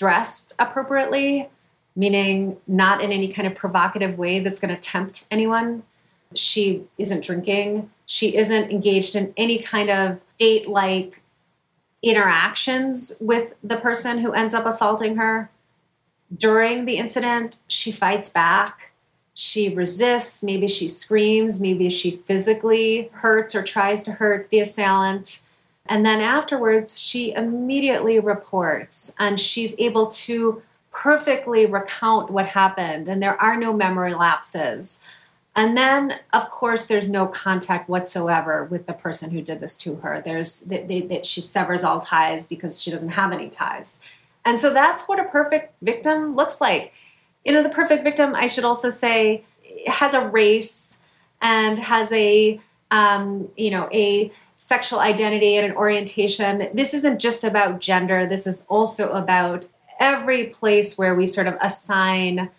dressed 0.00 0.54
appropriately, 0.58 1.50
meaning 1.94 2.56
not 2.66 3.02
in 3.02 3.12
any 3.12 3.28
kind 3.28 3.46
of 3.46 3.54
provocative 3.54 4.16
way 4.16 4.38
that's 4.40 4.58
going 4.58 4.74
to 4.74 4.80
tempt 4.80 5.26
anyone. 5.30 5.82
She 6.34 6.84
isn't 6.96 7.22
drinking. 7.22 7.90
She 8.06 8.34
isn't 8.34 8.70
engaged 8.70 9.14
in 9.14 9.34
any 9.36 9.58
kind 9.58 9.90
of 9.90 10.18
date 10.38 10.66
like 10.66 11.20
interactions 12.02 13.12
with 13.20 13.52
the 13.62 13.76
person 13.76 14.20
who 14.20 14.32
ends 14.32 14.54
up 14.54 14.64
assaulting 14.64 15.16
her. 15.16 15.50
During 16.34 16.86
the 16.86 16.96
incident, 16.96 17.58
she 17.68 17.92
fights 17.92 18.30
back. 18.30 18.92
She 19.34 19.68
resists. 19.68 20.42
Maybe 20.42 20.66
she 20.66 20.88
screams. 20.88 21.60
Maybe 21.60 21.90
she 21.90 22.12
physically 22.12 23.10
hurts 23.12 23.54
or 23.54 23.62
tries 23.62 24.02
to 24.04 24.12
hurt 24.12 24.48
the 24.48 24.60
assailant. 24.60 25.42
And 25.90 26.06
then 26.06 26.20
afterwards, 26.20 27.00
she 27.00 27.32
immediately 27.32 28.20
reports 28.20 29.12
and 29.18 29.40
she's 29.40 29.74
able 29.76 30.06
to 30.06 30.62
perfectly 30.92 31.66
recount 31.66 32.30
what 32.30 32.46
happened. 32.46 33.08
And 33.08 33.20
there 33.20 33.40
are 33.42 33.56
no 33.56 33.72
memory 33.72 34.14
lapses. 34.14 35.00
And 35.56 35.76
then, 35.76 36.20
of 36.32 36.48
course, 36.48 36.86
there's 36.86 37.10
no 37.10 37.26
contact 37.26 37.88
whatsoever 37.88 38.64
with 38.64 38.86
the 38.86 38.92
person 38.92 39.32
who 39.32 39.42
did 39.42 39.58
this 39.58 39.76
to 39.78 39.96
her. 39.96 40.22
There's 40.24 40.60
that 40.60 41.26
she 41.26 41.40
severs 41.40 41.82
all 41.82 41.98
ties 41.98 42.46
because 42.46 42.80
she 42.80 42.92
doesn't 42.92 43.10
have 43.10 43.32
any 43.32 43.50
ties. 43.50 44.00
And 44.44 44.60
so 44.60 44.72
that's 44.72 45.08
what 45.08 45.18
a 45.18 45.24
perfect 45.24 45.74
victim 45.82 46.36
looks 46.36 46.60
like. 46.60 46.92
You 47.44 47.52
know, 47.52 47.64
the 47.64 47.68
perfect 47.68 48.04
victim, 48.04 48.36
I 48.36 48.46
should 48.46 48.64
also 48.64 48.90
say, 48.90 49.42
has 49.88 50.14
a 50.14 50.28
race 50.28 51.00
and 51.42 51.78
has 51.80 52.12
a 52.12 52.60
um, 52.92 53.48
you 53.56 53.70
know 53.70 53.88
a 53.92 54.30
sexual 54.60 55.00
identity 55.00 55.56
and 55.56 55.64
an 55.64 55.74
orientation. 55.74 56.68
This 56.74 56.92
isn't 56.92 57.18
just 57.18 57.44
about 57.44 57.80
gender. 57.80 58.26
This 58.26 58.46
is 58.46 58.66
also 58.68 59.10
about 59.10 59.64
every 59.98 60.44
place 60.44 60.98
where 60.98 61.14
we 61.14 61.26
sort 61.26 61.46
of 61.46 61.56
assign 61.62 62.50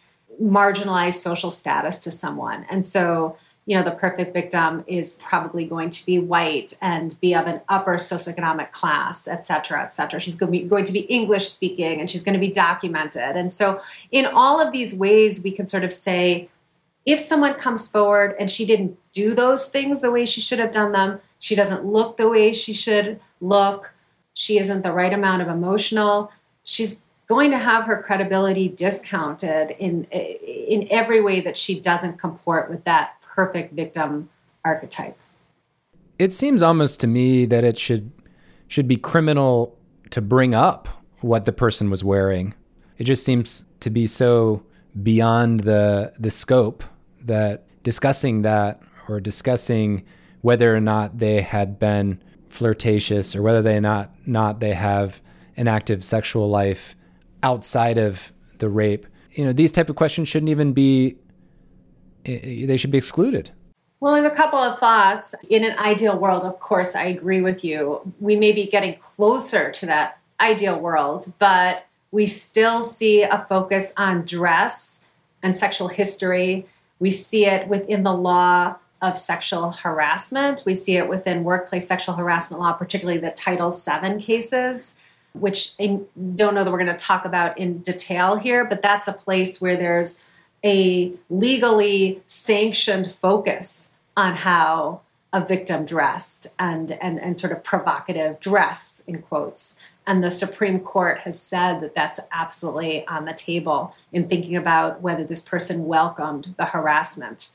marginalized 0.41 1.13
social 1.13 1.51
status 1.51 1.99
to 1.99 2.09
someone. 2.09 2.65
And 2.71 2.83
so, 2.83 3.37
you 3.67 3.77
know, 3.77 3.83
the 3.83 3.91
perfect 3.91 4.33
victim 4.33 4.83
is 4.87 5.13
probably 5.13 5.63
going 5.63 5.91
to 5.91 6.03
be 6.03 6.17
white 6.17 6.73
and 6.81 7.19
be 7.21 7.35
of 7.35 7.45
an 7.45 7.61
upper 7.69 7.97
socioeconomic 7.97 8.71
class, 8.71 9.27
et 9.27 9.45
cetera, 9.45 9.83
et 9.83 9.93
cetera. 9.93 10.19
She's 10.19 10.35
going 10.35 10.51
to 10.51 10.59
be, 10.59 10.67
going 10.67 10.85
to 10.85 10.93
be 10.93 11.01
English 11.01 11.49
speaking 11.49 11.99
and 11.99 12.09
she's 12.09 12.23
going 12.23 12.33
to 12.33 12.39
be 12.39 12.51
documented. 12.51 13.37
And 13.37 13.53
so, 13.53 13.79
in 14.09 14.25
all 14.25 14.59
of 14.59 14.73
these 14.73 14.95
ways, 14.95 15.43
we 15.43 15.51
can 15.51 15.67
sort 15.67 15.83
of 15.83 15.93
say, 15.93 16.49
if 17.05 17.19
someone 17.19 17.53
comes 17.53 17.87
forward 17.87 18.35
and 18.39 18.49
she 18.49 18.65
didn't 18.65 18.97
do 19.13 19.35
those 19.35 19.69
things 19.69 20.01
the 20.01 20.09
way 20.09 20.25
she 20.25 20.41
should 20.41 20.57
have 20.57 20.73
done 20.73 20.93
them, 20.93 21.21
she 21.41 21.55
doesn't 21.55 21.83
look 21.83 22.15
the 22.15 22.29
way 22.29 22.53
she 22.53 22.71
should 22.71 23.19
look, 23.41 23.93
she 24.33 24.59
isn't 24.59 24.83
the 24.83 24.93
right 24.93 25.11
amount 25.11 25.41
of 25.41 25.49
emotional, 25.49 26.31
she's 26.63 27.03
going 27.27 27.51
to 27.51 27.57
have 27.57 27.85
her 27.85 28.01
credibility 28.01 28.69
discounted 28.69 29.71
in 29.71 30.03
in 30.05 30.87
every 30.91 31.19
way 31.19 31.41
that 31.41 31.57
she 31.57 31.79
doesn't 31.79 32.19
comport 32.19 32.69
with 32.69 32.83
that 32.85 33.15
perfect 33.21 33.73
victim 33.73 34.29
archetype. 34.63 35.17
It 36.19 36.33
seems 36.33 36.61
almost 36.61 36.99
to 37.01 37.07
me 37.07 37.45
that 37.45 37.63
it 37.63 37.77
should 37.77 38.11
should 38.67 38.87
be 38.87 38.97
criminal 38.97 39.77
to 40.11 40.21
bring 40.21 40.53
up 40.53 40.87
what 41.21 41.45
the 41.45 41.51
person 41.51 41.89
was 41.89 42.03
wearing. 42.03 42.53
It 42.97 43.05
just 43.05 43.23
seems 43.23 43.65
to 43.79 43.89
be 43.89 44.05
so 44.05 44.63
beyond 45.01 45.61
the 45.61 46.13
the 46.19 46.29
scope 46.29 46.83
that 47.21 47.65
discussing 47.81 48.43
that 48.43 48.81
or 49.07 49.19
discussing 49.19 50.03
whether 50.41 50.75
or 50.75 50.79
not 50.79 51.19
they 51.19 51.41
had 51.41 51.79
been 51.79 52.21
flirtatious 52.47 53.35
or 53.35 53.41
whether 53.41 53.61
they 53.61 53.79
not 53.79 54.11
not 54.25 54.59
they 54.59 54.73
have 54.73 55.21
an 55.55 55.67
active 55.67 56.03
sexual 56.03 56.49
life 56.49 56.95
outside 57.43 57.97
of 57.97 58.31
the 58.57 58.69
rape 58.69 59.05
you 59.33 59.45
know 59.45 59.53
these 59.53 59.71
type 59.71 59.89
of 59.89 59.95
questions 59.95 60.27
shouldn't 60.27 60.49
even 60.49 60.73
be 60.73 61.15
eh, 62.25 62.39
eh, 62.43 62.65
they 62.65 62.77
should 62.77 62.91
be 62.91 62.97
excluded 62.97 63.51
well, 64.01 64.15
I 64.15 64.21
have 64.21 64.31
a 64.31 64.35
couple 64.35 64.57
of 64.57 64.79
thoughts. 64.79 65.35
In 65.47 65.63
an 65.63 65.77
ideal 65.77 66.17
world, 66.17 66.43
of 66.43 66.59
course, 66.59 66.95
I 66.95 67.03
agree 67.03 67.39
with 67.39 67.63
you. 67.63 68.01
We 68.19 68.35
may 68.35 68.51
be 68.51 68.65
getting 68.65 68.95
closer 68.95 69.69
to 69.69 69.85
that 69.85 70.17
ideal 70.39 70.79
world, 70.79 71.31
but 71.37 71.85
we 72.09 72.25
still 72.25 72.81
see 72.81 73.21
a 73.21 73.45
focus 73.47 73.93
on 73.97 74.25
dress 74.25 75.05
and 75.43 75.55
sexual 75.55 75.87
history. 75.87 76.65
We 76.97 77.11
see 77.11 77.45
it 77.45 77.67
within 77.67 78.01
the 78.01 78.11
law 78.11 78.77
of 79.01 79.17
sexual 79.17 79.71
harassment. 79.71 80.63
We 80.65 80.73
see 80.73 80.97
it 80.97 81.07
within 81.07 81.43
workplace 81.43 81.87
sexual 81.87 82.15
harassment 82.15 82.61
law, 82.61 82.73
particularly 82.73 83.19
the 83.19 83.31
Title 83.31 83.71
VII 83.71 84.21
cases 84.21 84.95
which 85.33 85.73
I 85.79 85.99
don't 86.35 86.53
know 86.53 86.63
that 86.63 86.71
we're 86.71 86.83
going 86.83 86.97
to 86.97 86.97
talk 86.97 87.25
about 87.25 87.57
in 87.57 87.79
detail 87.79 88.35
here, 88.35 88.65
but 88.65 88.81
that's 88.81 89.07
a 89.07 89.13
place 89.13 89.61
where 89.61 89.75
there's 89.75 90.23
a 90.63 91.13
legally 91.29 92.21
sanctioned 92.25 93.11
focus 93.11 93.93
on 94.15 94.35
how 94.35 95.01
a 95.33 95.43
victim 95.43 95.85
dressed 95.85 96.47
and, 96.59 96.91
and, 96.91 97.19
and 97.19 97.39
sort 97.39 97.53
of 97.53 97.63
provocative 97.63 98.39
dress, 98.39 99.01
in 99.07 99.21
quotes. 99.21 99.79
And 100.05 100.23
the 100.23 100.31
Supreme 100.31 100.79
Court 100.79 101.21
has 101.21 101.39
said 101.39 101.79
that 101.79 101.95
that's 101.95 102.19
absolutely 102.31 103.07
on 103.07 103.25
the 103.25 103.33
table 103.33 103.95
in 104.11 104.27
thinking 104.27 104.57
about 104.57 105.01
whether 105.01 105.23
this 105.23 105.41
person 105.41 105.85
welcomed 105.85 106.53
the 106.57 106.65
harassment. 106.65 107.49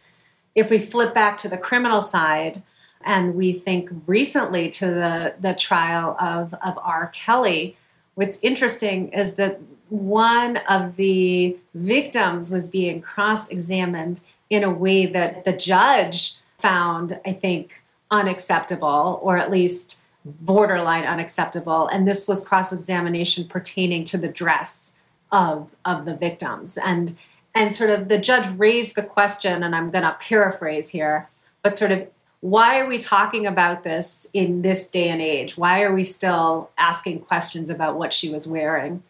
If 0.57 0.71
we 0.71 0.81
flip 0.81 1.15
back 1.15 1.39
to 1.39 1.49
the 1.49 1.59
criminal 1.59 2.03
side, 2.03 2.63
and 3.07 3.37
we 3.37 3.53
think 3.53 3.89
recently 4.07 4.69
to 4.69 4.87
the, 4.87 5.35
the 5.41 5.55
trial 5.55 6.17
of, 6.21 6.53
of 6.55 6.77
R. 6.83 7.11
Kelly. 7.15 7.77
What's 8.17 8.43
interesting 8.43 9.13
is 9.13 9.37
that 9.37 9.61
one 9.89 10.57
of 10.69 10.97
the 10.97 11.57
victims 11.75 12.51
was 12.51 12.69
being 12.69 13.01
cross 13.01 13.49
examined 13.49 14.21
in 14.51 14.65
a 14.65 14.71
way 14.71 15.07
that 15.07 15.45
the 15.45 15.53
judge 15.53 16.35
found, 16.59 17.21
I 17.25 17.33
think, 17.33 17.81
unacceptable, 18.11 19.21
or 19.23 19.39
at 19.39 19.51
least 19.51 20.05
borderline 20.25 21.05
unacceptable. 21.05 21.87
And 21.87 22.09
this 22.09 22.27
was 22.27 22.45
cross 22.45 22.73
examination 22.73 23.47
pertaining 23.47 24.05
to 24.07 24.19
the 24.19 24.29
dress 24.29 24.95
of, 25.31 25.71
of 25.85 26.05
the 26.05 26.17
victims. 26.17 26.77
And, 26.77 27.17
and 27.57 27.75
sort 27.75 27.91
of 27.91 28.09
the 28.09 28.19
judge 28.19 28.47
raised 28.57 28.95
the 28.95 29.03
question, 29.03 29.63
and 29.63 29.75
I'm 29.75 29.91
going 29.91 30.05
to 30.05 30.17
paraphrase 30.21 30.91
here, 30.91 31.29
but 31.63 31.79
sort 31.79 31.91
of 31.91 32.07
why 32.41 32.79
are 32.79 32.87
we 32.87 32.99
talking 32.99 33.47
about 33.47 33.83
this 33.83 34.27
in 34.33 34.63
this 34.63 34.87
day 34.87 35.09
and 35.09 35.23
age? 35.23 35.57
Why 35.57 35.83
are 35.83 35.93
we 35.93 36.05
still 36.05 36.71
asking 36.79 37.21
questions 37.21 37.71
about 37.71 37.97
what 37.97 38.13
she 38.13 38.31
was 38.31 38.47
wearing? 38.47 39.03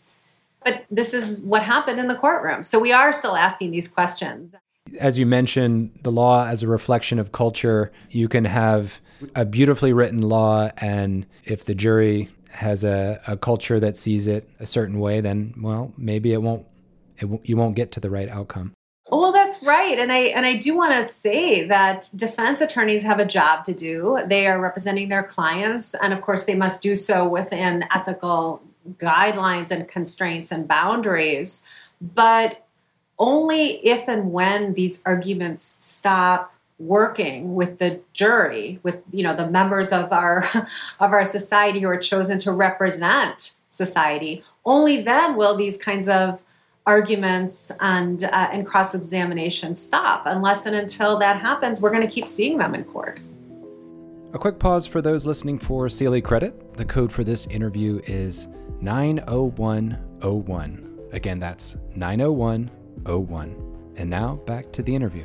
But 0.64 0.86
this 0.90 1.12
is 1.12 1.40
what 1.40 1.62
happened 1.62 2.00
in 2.00 2.06
the 2.06 2.14
courtroom. 2.14 2.62
So 2.62 2.78
we 2.78 2.92
are 2.92 3.12
still 3.12 3.36
asking 3.36 3.72
these 3.72 3.88
questions. 3.88 4.54
As 4.98 5.18
you 5.18 5.26
mentioned, 5.26 5.90
the 6.02 6.12
law 6.12 6.46
as 6.46 6.62
a 6.62 6.68
reflection 6.68 7.18
of 7.18 7.32
culture, 7.32 7.92
you 8.10 8.28
can 8.28 8.44
have 8.44 9.00
a 9.34 9.44
beautifully 9.44 9.92
written 9.92 10.22
law, 10.22 10.70
and 10.78 11.26
if 11.44 11.64
the 11.64 11.74
jury 11.74 12.28
has 12.50 12.84
a, 12.84 13.20
a 13.26 13.36
culture 13.36 13.80
that 13.80 13.96
sees 13.96 14.28
it 14.28 14.48
a 14.60 14.66
certain 14.66 15.00
way, 15.00 15.20
then, 15.20 15.52
well, 15.60 15.92
maybe 15.98 16.32
it 16.32 16.40
won't, 16.40 16.64
it, 17.18 17.40
you 17.44 17.56
won't 17.56 17.76
get 17.76 17.92
to 17.92 18.00
the 18.00 18.10
right 18.10 18.28
outcome. 18.28 18.72
Well, 19.10 19.30
that's 19.30 19.62
right. 19.62 19.98
And 19.98 20.10
I 20.10 20.18
and 20.18 20.44
I 20.44 20.56
do 20.56 20.76
want 20.76 20.94
to 20.94 21.04
say 21.04 21.64
that 21.66 22.10
defense 22.16 22.60
attorneys 22.60 23.04
have 23.04 23.20
a 23.20 23.24
job 23.24 23.64
to 23.66 23.74
do. 23.74 24.18
They 24.26 24.48
are 24.48 24.60
representing 24.60 25.08
their 25.08 25.22
clients 25.22 25.94
and 25.94 26.12
of 26.12 26.20
course 26.22 26.44
they 26.44 26.56
must 26.56 26.82
do 26.82 26.96
so 26.96 27.26
within 27.26 27.84
ethical 27.94 28.62
guidelines 28.98 29.70
and 29.70 29.86
constraints 29.86 30.50
and 30.50 30.66
boundaries. 30.66 31.62
But 32.00 32.66
only 33.18 33.86
if 33.86 34.08
and 34.08 34.32
when 34.32 34.74
these 34.74 35.02
arguments 35.06 35.64
stop 35.64 36.52
working 36.78 37.54
with 37.54 37.78
the 37.78 38.00
jury 38.12 38.78
with 38.82 39.00
you 39.10 39.22
know 39.22 39.34
the 39.34 39.48
members 39.48 39.92
of 39.92 40.12
our 40.12 40.44
of 41.00 41.12
our 41.12 41.24
society 41.24 41.80
who 41.80 41.88
are 41.88 41.96
chosen 41.96 42.38
to 42.38 42.52
represent 42.52 43.52
society 43.70 44.44
only 44.66 45.00
then 45.00 45.36
will 45.36 45.56
these 45.56 45.78
kinds 45.78 46.06
of 46.06 46.42
arguments 46.86 47.72
and 47.80 48.24
uh, 48.24 48.48
and 48.52 48.66
cross 48.66 48.94
examination 48.94 49.74
stop. 49.74 50.22
Unless 50.26 50.66
and 50.66 50.76
until 50.76 51.18
that 51.18 51.40
happens, 51.40 51.80
we're 51.80 51.90
going 51.90 52.02
to 52.02 52.08
keep 52.08 52.28
seeing 52.28 52.58
them 52.58 52.74
in 52.74 52.84
court. 52.84 53.18
A 54.32 54.38
quick 54.38 54.58
pause 54.58 54.86
for 54.86 55.02
those 55.02 55.26
listening 55.26 55.58
for 55.58 55.88
CLE 55.88 56.20
credit. 56.20 56.74
The 56.74 56.84
code 56.84 57.10
for 57.10 57.24
this 57.24 57.46
interview 57.46 58.00
is 58.06 58.48
90101. 58.80 61.08
Again, 61.12 61.38
that's 61.38 61.78
90101. 61.94 63.94
And 63.96 64.10
now 64.10 64.34
back 64.44 64.70
to 64.72 64.82
the 64.82 64.94
interview. 64.94 65.24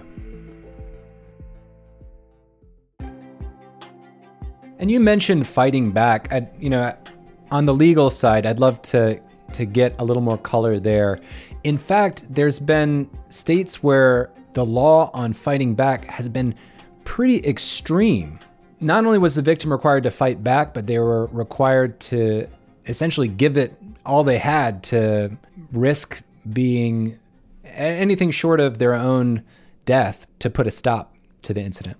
And 4.79 4.89
you 4.89 4.99
mentioned 4.99 5.45
fighting 5.45 5.91
back. 5.91 6.31
I, 6.31 6.47
you 6.59 6.69
know, 6.69 6.95
on 7.51 7.65
the 7.65 7.73
legal 7.73 8.09
side, 8.09 8.45
I'd 8.45 8.59
love 8.59 8.81
to 8.83 9.19
to 9.53 9.65
get 9.65 9.99
a 9.99 10.03
little 10.03 10.23
more 10.23 10.37
color 10.37 10.79
there. 10.79 11.19
In 11.63 11.77
fact, 11.77 12.33
there's 12.33 12.59
been 12.59 13.09
states 13.29 13.83
where 13.83 14.29
the 14.53 14.65
law 14.65 15.11
on 15.13 15.33
fighting 15.33 15.75
back 15.75 16.05
has 16.05 16.27
been 16.27 16.55
pretty 17.03 17.45
extreme. 17.47 18.39
Not 18.79 19.05
only 19.05 19.17
was 19.17 19.35
the 19.35 19.41
victim 19.41 19.71
required 19.71 20.03
to 20.03 20.11
fight 20.11 20.43
back, 20.43 20.73
but 20.73 20.87
they 20.87 20.99
were 20.99 21.27
required 21.27 21.99
to 22.01 22.47
essentially 22.87 23.27
give 23.27 23.57
it 23.57 23.75
all 24.05 24.23
they 24.23 24.39
had 24.39 24.83
to 24.83 25.37
risk 25.71 26.23
being 26.51 27.19
anything 27.63 28.31
short 28.31 28.59
of 28.59 28.79
their 28.79 28.93
own 28.93 29.43
death 29.85 30.25
to 30.39 30.49
put 30.49 30.67
a 30.67 30.71
stop 30.71 31.15
to 31.43 31.53
the 31.53 31.61
incident. 31.61 31.97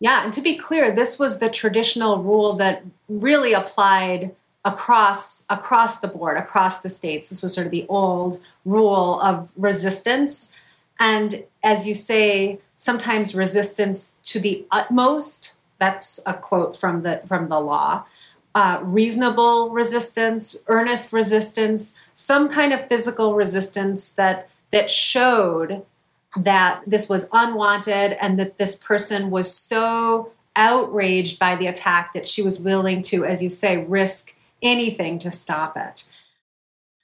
Yeah, 0.00 0.24
and 0.24 0.32
to 0.34 0.40
be 0.40 0.56
clear, 0.56 0.94
this 0.94 1.18
was 1.18 1.38
the 1.38 1.48
traditional 1.48 2.22
rule 2.22 2.54
that 2.54 2.84
really 3.08 3.52
applied 3.52 4.34
across 4.64 5.44
across 5.48 6.00
the 6.00 6.08
board, 6.08 6.36
across 6.36 6.82
the 6.82 6.88
states. 6.88 7.28
This 7.28 7.42
was 7.42 7.54
sort 7.54 7.66
of 7.66 7.70
the 7.70 7.86
old 7.88 8.40
rule 8.64 9.20
of 9.20 9.52
resistance. 9.56 10.56
And 11.00 11.44
as 11.62 11.86
you 11.86 11.94
say, 11.94 12.58
sometimes 12.76 13.34
resistance 13.34 14.16
to 14.24 14.40
the 14.40 14.64
utmost. 14.70 15.56
That's 15.78 16.20
a 16.26 16.34
quote 16.34 16.76
from 16.76 17.02
the 17.02 17.22
from 17.26 17.48
the 17.48 17.60
law. 17.60 18.04
Uh, 18.54 18.80
reasonable 18.82 19.70
resistance, 19.70 20.56
earnest 20.66 21.12
resistance, 21.12 21.94
some 22.14 22.48
kind 22.48 22.72
of 22.72 22.88
physical 22.88 23.34
resistance 23.34 24.10
that 24.12 24.48
that 24.70 24.90
showed 24.90 25.84
that 26.36 26.82
this 26.86 27.08
was 27.08 27.28
unwanted 27.32 28.16
and 28.20 28.38
that 28.38 28.58
this 28.58 28.74
person 28.76 29.30
was 29.30 29.52
so 29.52 30.32
outraged 30.56 31.38
by 31.38 31.54
the 31.54 31.66
attack 31.66 32.12
that 32.12 32.26
she 32.26 32.42
was 32.42 32.60
willing 32.60 33.00
to, 33.00 33.24
as 33.24 33.42
you 33.42 33.48
say, 33.48 33.76
risk 33.76 34.34
anything 34.62 35.18
to 35.20 35.30
stop 35.30 35.76
it. 35.76 36.10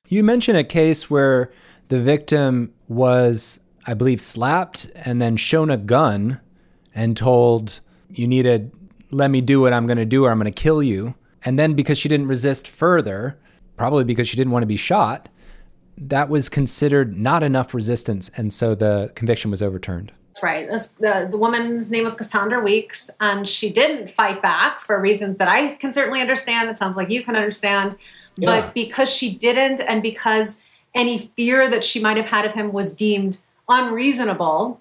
You 0.08 0.22
mentioned 0.22 0.58
a 0.58 0.64
case 0.64 1.08
where 1.08 1.50
the 1.88 2.00
victim 2.00 2.74
was, 2.88 3.60
I 3.86 3.94
believe, 3.94 4.20
slapped 4.20 4.90
and 4.94 5.20
then 5.20 5.36
shown 5.36 5.70
a 5.70 5.76
gun 5.76 6.40
and 6.94 7.16
told, 7.16 7.80
You 8.10 8.26
need 8.26 8.42
to 8.42 8.70
let 9.10 9.30
me 9.30 9.40
do 9.40 9.60
what 9.60 9.72
I'm 9.72 9.86
going 9.86 9.98
to 9.98 10.04
do 10.04 10.24
or 10.24 10.30
I'm 10.30 10.38
going 10.38 10.52
to 10.52 10.62
kill 10.62 10.82
you. 10.82 11.14
And 11.44 11.58
then 11.58 11.74
because 11.74 11.98
she 11.98 12.08
didn't 12.08 12.28
resist 12.28 12.68
further, 12.68 13.38
probably 13.76 14.04
because 14.04 14.28
she 14.28 14.36
didn't 14.36 14.52
want 14.52 14.62
to 14.62 14.66
be 14.66 14.76
shot, 14.76 15.28
that 15.96 16.28
was 16.28 16.48
considered 16.48 17.16
not 17.16 17.42
enough 17.42 17.74
resistance. 17.74 18.30
And 18.36 18.52
so 18.52 18.74
the 18.74 19.12
conviction 19.14 19.50
was 19.50 19.62
overturned. 19.62 20.12
That's 20.34 20.42
right. 20.42 20.68
the, 20.98 21.28
the 21.30 21.38
woman's 21.38 21.92
name 21.92 22.02
was 22.02 22.16
Cassandra 22.16 22.60
Weeks, 22.60 23.08
and 23.20 23.46
she 23.46 23.70
didn't 23.70 24.10
fight 24.10 24.42
back 24.42 24.80
for 24.80 24.98
reasons 25.00 25.38
that 25.38 25.46
I 25.46 25.74
can 25.74 25.92
certainly 25.92 26.20
understand. 26.20 26.68
It 26.68 26.76
sounds 26.76 26.96
like 26.96 27.08
you 27.08 27.22
can 27.22 27.36
understand. 27.36 27.96
Yeah. 28.36 28.60
But 28.60 28.74
because 28.74 29.12
she 29.12 29.32
didn't, 29.32 29.80
and 29.80 30.02
because 30.02 30.60
any 30.92 31.18
fear 31.36 31.68
that 31.68 31.84
she 31.84 32.00
might 32.00 32.16
have 32.16 32.26
had 32.26 32.44
of 32.44 32.52
him 32.52 32.72
was 32.72 32.92
deemed 32.92 33.38
unreasonable, 33.68 34.80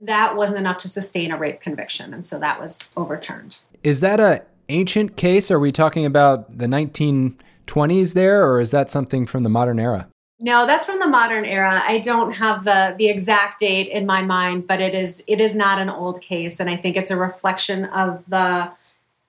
that 0.00 0.36
wasn't 0.36 0.58
enough 0.58 0.78
to 0.78 0.88
sustain 0.88 1.30
a 1.30 1.36
rape 1.36 1.60
conviction. 1.60 2.14
And 2.14 2.26
so 2.26 2.38
that 2.38 2.58
was 2.58 2.90
overturned. 2.96 3.58
Is 3.82 4.00
that 4.00 4.20
a 4.20 4.42
ancient 4.70 5.16
case? 5.16 5.50
Are 5.50 5.60
we 5.60 5.70
talking 5.70 6.06
about 6.06 6.56
the 6.56 6.66
1920s 6.66 8.14
there, 8.14 8.46
or 8.46 8.58
is 8.58 8.70
that 8.70 8.88
something 8.88 9.26
from 9.26 9.42
the 9.42 9.50
modern 9.50 9.78
era? 9.78 10.08
No, 10.44 10.66
that's 10.66 10.84
from 10.84 10.98
the 10.98 11.06
modern 11.06 11.46
era. 11.46 11.82
I 11.86 12.00
don't 12.00 12.32
have 12.32 12.64
the 12.64 12.94
the 12.98 13.08
exact 13.08 13.60
date 13.60 13.88
in 13.88 14.04
my 14.04 14.20
mind, 14.20 14.66
but 14.66 14.78
it 14.78 14.94
is 14.94 15.24
it 15.26 15.40
is 15.40 15.54
not 15.54 15.78
an 15.78 15.88
old 15.88 16.20
case, 16.20 16.60
and 16.60 16.68
I 16.68 16.76
think 16.76 16.98
it's 16.98 17.10
a 17.10 17.16
reflection 17.16 17.86
of 17.86 18.22
the 18.28 18.70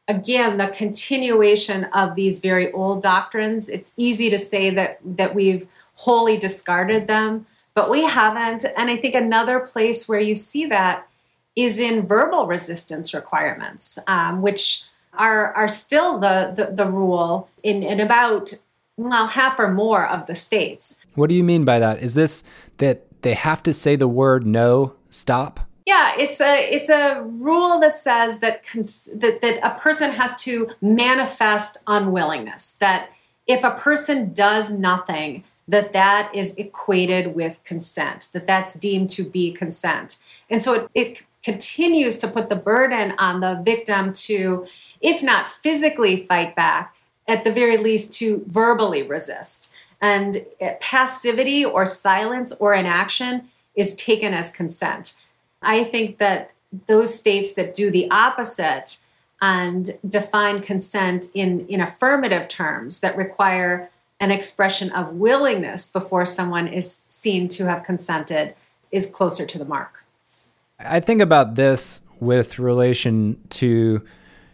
again 0.09 0.57
the 0.57 0.68
continuation 0.68 1.86
of 1.86 2.16
these 2.16 2.39
very 2.39 2.70
old 2.74 3.01
doctrines. 3.01 3.70
It's 3.70 3.93
easy 3.95 4.30
to 4.30 4.38
say 4.38 4.72
that 4.72 4.99
that 5.05 5.34
we've 5.34 5.66
wholly 5.93 6.36
discarded 6.36 7.07
them, 7.07 7.45
but 7.76 7.89
we 7.89 8.03
haven't. 8.03 8.66
And 8.76 8.89
I 8.89 8.97
think 8.97 9.16
another 9.16 9.61
place 9.61 10.09
where 10.09 10.20
you 10.20 10.36
see 10.36 10.66
that 10.66 11.07
is 11.55 11.80
in 11.80 12.05
verbal 12.05 12.45
resistance 12.45 13.13
requirements, 13.13 13.97
um, 14.07 14.41
which 14.41 14.84
are 15.13 15.53
are 15.53 15.70
still 15.70 16.20
the, 16.20 16.51
the, 16.53 16.76
the 16.76 16.91
rule 16.91 17.47
in, 17.63 17.84
in 17.84 18.01
about 18.01 18.53
well, 18.97 19.28
half 19.28 19.59
or 19.59 19.72
more 19.72 20.07
of 20.07 20.26
the 20.26 20.36
states. 20.36 21.05
What 21.16 21.30
do 21.30 21.36
you 21.36 21.43
mean 21.43 21.66
by 21.66 21.80
that? 21.80 22.01
Is 22.01 22.13
this 22.13 22.43
that 22.78 23.22
they 23.22 23.34
have 23.34 23.63
to 23.63 23.74
say 23.74 23.95
the 23.95 24.07
word 24.07 24.45
no, 24.45 24.95
stop? 25.09 25.59
Yeah, 25.86 26.13
it's 26.18 26.41
a 26.41 26.70
it's 26.72 26.89
a 26.89 27.22
rule 27.24 27.80
that 27.80 27.97
says 27.97 28.39
that 28.39 28.66
cons- 28.66 29.09
that 29.13 29.41
that 29.41 29.59
a 29.63 29.80
person 29.80 30.11
has 30.11 30.36
to 30.43 30.70
manifest 30.82 31.78
unwillingness. 31.88 32.74
That 32.74 33.09
if 33.47 33.63
a 33.63 33.72
person 33.72 34.34
does 34.34 34.72
nothing, 34.72 35.43
that 35.68 35.93
that 35.93 36.34
is 36.34 36.55
equated 36.57 37.36
with 37.36 37.63
consent. 37.63 38.30
That 38.34 38.47
that's 38.47 38.74
deemed 38.74 39.09
to 39.11 39.24
be 39.24 39.51
consent. 39.51 40.18
And 40.49 40.61
so 40.61 40.74
it, 40.74 40.89
it 40.93 41.24
continues 41.43 42.18
to 42.18 42.28
put 42.28 42.49
the 42.49 42.55
burden 42.55 43.13
on 43.20 43.39
the 43.39 43.61
victim 43.63 44.13
to, 44.13 44.66
if 45.01 45.22
not 45.22 45.49
physically 45.49 46.26
fight 46.26 46.55
back, 46.55 46.95
at 47.28 47.43
the 47.43 47.51
very 47.51 47.78
least 47.78 48.11
to 48.13 48.43
verbally 48.47 49.03
resist. 49.03 49.72
And 50.02 50.46
uh, 50.62 50.72
passivity 50.80 51.66
or 51.66 51.86
silence 51.86 52.52
or 52.54 52.74
inaction 52.74 53.50
is 53.76 53.96
taken 53.96 54.34
as 54.34 54.50
consent. 54.50 55.22
I 55.62 55.84
think 55.84 56.18
that 56.18 56.52
those 56.88 57.18
states 57.18 57.54
that 57.54 57.76
do 57.76 57.89
the 57.89 58.10
opposite 58.12 58.98
and 59.41 59.98
define 60.08 60.62
consent 60.62 61.28
in, 61.34 61.68
in 61.68 61.82
affirmative 61.82 62.48
terms 62.48 63.02
that 63.02 63.18
require 63.18 63.89
an 64.20 64.32
expression 64.32 64.91
of 64.91 65.14
willingness 65.14 65.88
before 65.91 66.26
someone 66.26 66.68
is 66.68 67.04
seen 67.10 67.50
to 67.50 67.66
have 67.66 67.84
consented 67.84 68.56
is 68.91 69.06
closer 69.06 69.46
to 69.46 69.58
the 69.58 69.66
mark. 69.66 70.06
I 70.80 71.00
think 71.00 71.22
about 71.22 71.56
this 71.56 72.02
with 72.20 72.60
relation 72.60 73.41
to 73.50 74.06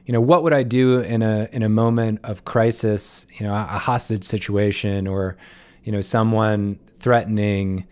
you 0.06 0.14
know, 0.14 0.22
what 0.22 0.44
would 0.44 0.54
I 0.54 0.64
do 0.64 1.00
in 1.00 1.22
a 1.22 1.48
in 1.52 1.64
a 1.64 1.70
moment 1.70 2.20
of 2.24 2.46
crisis? 2.46 3.28
You 3.38 3.46
know, 3.46 3.54
a 3.54 3.80
hostage 3.80 4.24
situation, 4.24 5.08
or 5.08 5.38
you 5.84 5.92
know, 5.92 6.02
someone 6.02 6.80
threatening 6.98 7.88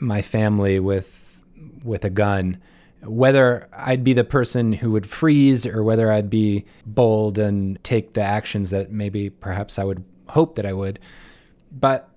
my 0.00 0.22
family 0.22 0.80
with 0.80 1.40
with 1.84 2.04
a 2.04 2.10
gun. 2.10 2.58
Whether 3.02 3.68
I'd 3.72 4.02
be 4.02 4.12
the 4.12 4.24
person 4.24 4.72
who 4.72 4.90
would 4.92 5.06
freeze, 5.06 5.64
or 5.66 5.82
whether 5.84 6.10
I'd 6.10 6.30
be 6.30 6.64
bold 6.84 7.38
and 7.38 7.82
take 7.84 8.14
the 8.14 8.22
actions 8.22 8.70
that 8.70 8.90
maybe 8.90 9.30
perhaps 9.30 9.78
I 9.78 9.84
would 9.84 10.04
hope 10.28 10.56
that 10.56 10.66
I 10.66 10.72
would, 10.72 10.98
but 11.70 12.08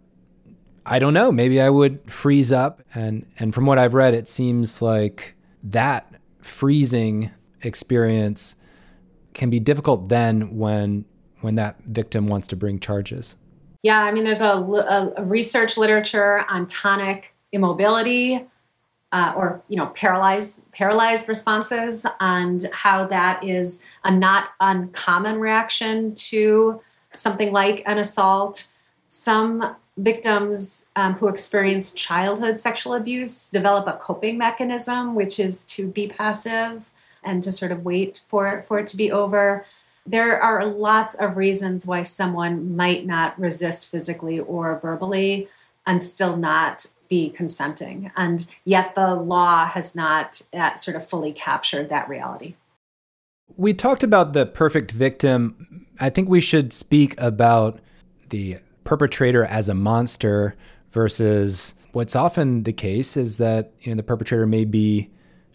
I 0.86 0.99
don't 0.99 1.14
know. 1.14 1.32
Maybe 1.32 1.62
I 1.62 1.70
would 1.70 2.09
freeze 2.09 2.51
up, 2.51 2.82
and 2.95 3.26
and 3.38 3.53
from 3.53 3.66
what 3.66 3.78
I've 3.78 3.93
read, 3.93 4.14
it 4.14 4.28
seems 4.28 4.82
like 4.82 5.36
that 5.64 6.16
freezing 6.41 7.30
experience 7.62 8.55
can 9.41 9.49
be 9.49 9.59
difficult 9.59 10.07
then 10.07 10.55
when 10.55 11.03
when 11.39 11.55
that 11.55 11.75
victim 11.87 12.27
wants 12.27 12.47
to 12.47 12.55
bring 12.55 12.79
charges. 12.79 13.37
Yeah, 13.81 14.03
I 14.03 14.11
mean, 14.11 14.23
there's 14.23 14.39
a, 14.39 14.53
a, 15.17 15.23
research 15.23 15.79
literature 15.79 16.45
on 16.47 16.67
tonic 16.67 17.33
immobility 17.51 18.45
uh, 19.11 19.33
or 19.35 19.63
you 19.67 19.77
know 19.77 19.87
paralyzed 19.87 20.71
paralyzed 20.73 21.27
responses 21.27 22.05
and 22.19 22.63
how 22.71 23.07
that 23.07 23.43
is 23.43 23.83
a 24.03 24.11
not 24.11 24.49
uncommon 24.59 25.39
reaction 25.39 26.13
to 26.29 26.79
something 27.09 27.51
like 27.51 27.81
an 27.87 27.97
assault. 27.97 28.71
Some 29.07 29.75
victims 29.97 30.85
um, 30.95 31.15
who 31.15 31.27
experience 31.27 31.95
childhood 31.95 32.59
sexual 32.59 32.93
abuse 32.93 33.49
develop 33.49 33.87
a 33.87 33.93
coping 33.93 34.37
mechanism, 34.37 35.15
which 35.15 35.39
is 35.39 35.63
to 35.63 35.87
be 35.87 36.07
passive 36.07 36.85
and 37.24 37.43
to 37.43 37.51
sort 37.51 37.72
of 37.72 37.86
wait 37.86 38.22
for, 38.28 38.63
for 38.63 38.80
it 38.80 38.88
to 38.88 38.97
be 38.97 39.11
over. 39.11 39.65
There 40.05 40.41
are 40.41 40.65
lots 40.65 41.13
of 41.13 41.38
reasons 41.38 41.86
why 41.86 42.01
someone 42.01 42.76
might 42.76 43.05
not 43.05 43.39
resist 43.39 43.89
physically 43.89 44.39
or 44.39 44.80
verbally 44.80 45.47
and 45.86 46.03
still 46.03 46.38
not 46.38 46.86
be 47.09 47.30
consenting. 47.30 48.11
And 48.15 48.45
yet 48.63 48.95
the 48.95 49.15
law 49.15 49.65
has 49.65 49.95
not 49.95 50.41
uh, 50.53 50.76
sort 50.76 50.95
of 50.95 51.07
fully 51.07 51.34
captured 51.34 51.89
that 51.89 52.09
reality. 52.09 52.55
We 53.57 53.74
talked 53.74 54.01
about 54.01 54.34
the 54.34 54.45
perfect 54.45 54.91
victim. 54.91 55.86
I 55.99 56.09
think 56.09 56.30
we 56.30 56.39
should 56.39 56.72
speak 56.74 57.19
about 57.19 57.80
the 58.30 58.57
perpetrator 58.86 59.43
as 59.43 59.69
a 59.69 59.74
monster 59.74 60.55
versus 60.91 61.76
what's 61.91 62.15
often 62.15 62.63
the 62.63 62.74
case 62.74 63.17
is 63.17 63.38
that 63.38 63.74
you 63.82 63.91
know 63.91 63.97
the 63.97 64.03
perpetrator 64.03 64.47
may 64.47 64.65
be 64.65 65.09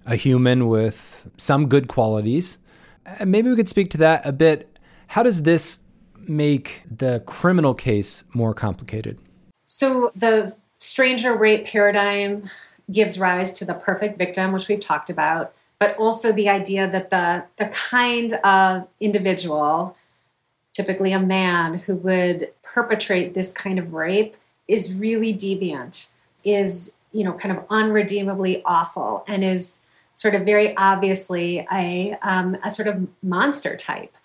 a 0.06 0.16
human 0.16 0.68
with 0.68 1.30
some 1.36 1.68
good 1.68 1.88
qualities. 1.88 2.58
Uh, 3.04 3.24
maybe 3.26 3.50
we 3.50 3.56
could 3.56 3.68
speak 3.68 3.90
to 3.90 3.98
that 3.98 4.24
a 4.24 4.32
bit. 4.32 4.78
How 5.08 5.22
does 5.22 5.42
this 5.42 5.80
make 6.28 6.82
the 6.90 7.22
criminal 7.26 7.74
case 7.74 8.24
more 8.34 8.54
complicated? 8.54 9.18
So, 9.64 10.12
the 10.14 10.54
stranger 10.78 11.34
rape 11.34 11.66
paradigm 11.66 12.48
gives 12.90 13.18
rise 13.18 13.52
to 13.52 13.64
the 13.64 13.74
perfect 13.74 14.16
victim, 14.16 14.52
which 14.52 14.68
we've 14.68 14.80
talked 14.80 15.10
about, 15.10 15.52
but 15.78 15.96
also 15.96 16.32
the 16.32 16.48
idea 16.48 16.88
that 16.88 17.10
the, 17.10 17.44
the 17.56 17.66
kind 17.66 18.34
of 18.44 18.86
individual, 19.00 19.96
typically 20.72 21.12
a 21.12 21.20
man, 21.20 21.80
who 21.80 21.96
would 21.96 22.50
perpetrate 22.62 23.34
this 23.34 23.52
kind 23.52 23.78
of 23.78 23.92
rape 23.92 24.36
is 24.68 24.94
really 24.94 25.34
deviant, 25.34 26.10
is 26.44 26.94
you 27.12 27.24
know 27.24 27.32
kind 27.32 27.56
of 27.56 27.64
unredeemably 27.68 28.62
awful, 28.64 29.24
and 29.26 29.42
is 29.42 29.80
sort 30.16 30.34
of 30.34 30.42
very 30.42 30.76
obviously 30.76 31.66
a, 31.70 32.16
um, 32.22 32.56
a 32.64 32.70
sort 32.70 32.88
of 32.88 33.06
monster 33.22 33.76
type. 33.76 34.16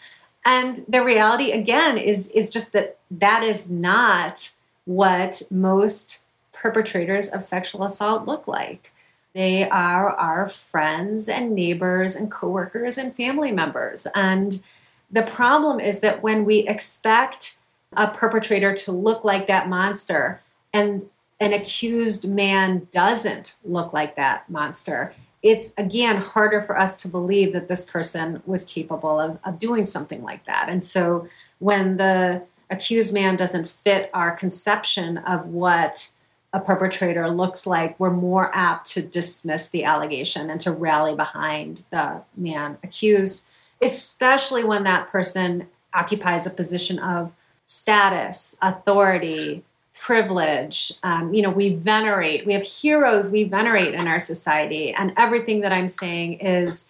And 0.43 0.83
the 0.87 1.03
reality, 1.03 1.51
again, 1.51 1.97
is, 1.97 2.29
is 2.29 2.49
just 2.49 2.73
that 2.73 2.97
that 3.11 3.43
is 3.43 3.69
not 3.69 4.51
what 4.85 5.41
most 5.51 6.25
perpetrators 6.53 7.27
of 7.27 7.43
sexual 7.43 7.83
assault 7.83 8.25
look 8.25 8.47
like. 8.47 8.91
They 9.33 9.69
are 9.69 10.09
our 10.09 10.49
friends 10.49 11.29
and 11.29 11.53
neighbors 11.53 12.15
and 12.15 12.31
coworkers 12.31 12.97
and 12.97 13.15
family 13.15 13.51
members. 13.51 14.07
And 14.15 14.63
the 15.11 15.23
problem 15.23 15.79
is 15.79 15.99
that 15.99 16.23
when 16.23 16.45
we 16.45 16.59
expect 16.59 17.59
a 17.93 18.07
perpetrator 18.07 18.73
to 18.73 18.91
look 18.91 19.23
like 19.23 19.47
that 19.47 19.67
monster 19.67 20.41
and 20.73 21.09
an 21.41 21.53
accused 21.53 22.29
man 22.29 22.87
doesn't 22.91 23.55
look 23.65 23.93
like 23.93 24.15
that 24.15 24.49
monster, 24.49 25.13
it's 25.43 25.73
again 25.77 26.17
harder 26.17 26.61
for 26.61 26.77
us 26.77 26.95
to 27.01 27.07
believe 27.07 27.53
that 27.53 27.67
this 27.67 27.83
person 27.83 28.41
was 28.45 28.63
capable 28.63 29.19
of, 29.19 29.39
of 29.43 29.59
doing 29.59 29.85
something 29.85 30.23
like 30.23 30.45
that. 30.45 30.69
And 30.69 30.85
so 30.85 31.27
when 31.59 31.97
the 31.97 32.43
accused 32.69 33.13
man 33.13 33.35
doesn't 33.35 33.67
fit 33.67 34.09
our 34.13 34.31
conception 34.31 35.17
of 35.19 35.47
what 35.47 36.09
a 36.53 36.59
perpetrator 36.59 37.29
looks 37.29 37.65
like, 37.65 37.99
we're 37.99 38.11
more 38.11 38.51
apt 38.53 38.87
to 38.87 39.01
dismiss 39.01 39.69
the 39.69 39.83
allegation 39.83 40.49
and 40.49 40.59
to 40.61 40.71
rally 40.71 41.15
behind 41.15 41.83
the 41.91 42.21
man 42.35 42.77
accused, 42.83 43.47
especially 43.81 44.63
when 44.63 44.83
that 44.83 45.09
person 45.09 45.67
occupies 45.93 46.45
a 46.45 46.49
position 46.49 46.99
of 46.99 47.31
status, 47.63 48.55
authority, 48.61 49.63
privilege. 50.01 50.91
Um, 51.03 51.31
you 51.31 51.43
know, 51.43 51.51
we 51.51 51.75
venerate, 51.75 52.43
we 52.47 52.53
have 52.53 52.63
heroes 52.63 53.29
we 53.29 53.43
venerate 53.43 53.93
in 53.93 54.07
our 54.07 54.17
society. 54.17 54.91
And 54.91 55.13
everything 55.15 55.61
that 55.61 55.71
I'm 55.71 55.87
saying 55.87 56.39
is 56.39 56.89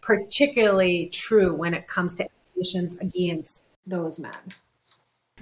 particularly 0.00 1.06
true 1.12 1.54
when 1.54 1.72
it 1.72 1.86
comes 1.86 2.16
to 2.16 2.24
accusations 2.24 2.96
against 2.96 3.68
those 3.86 4.18
men. 4.18 4.32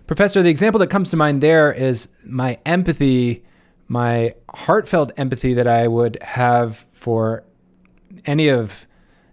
Professor, 0.07 0.43
the 0.43 0.51
example 0.51 0.79
that 0.81 0.89
comes 0.89 1.11
to 1.11 1.17
mind 1.17 1.41
there 1.41 1.73
is 1.73 2.11
my 2.27 2.59
empathy, 2.67 3.45
my 3.89 4.35
heartfelt 4.55 5.11
empathy 5.17 5.55
that 5.55 5.67
I 5.67 5.89
would 5.89 6.23
have 6.23 6.85
for 6.93 7.45
any 8.27 8.49
of 8.49 8.87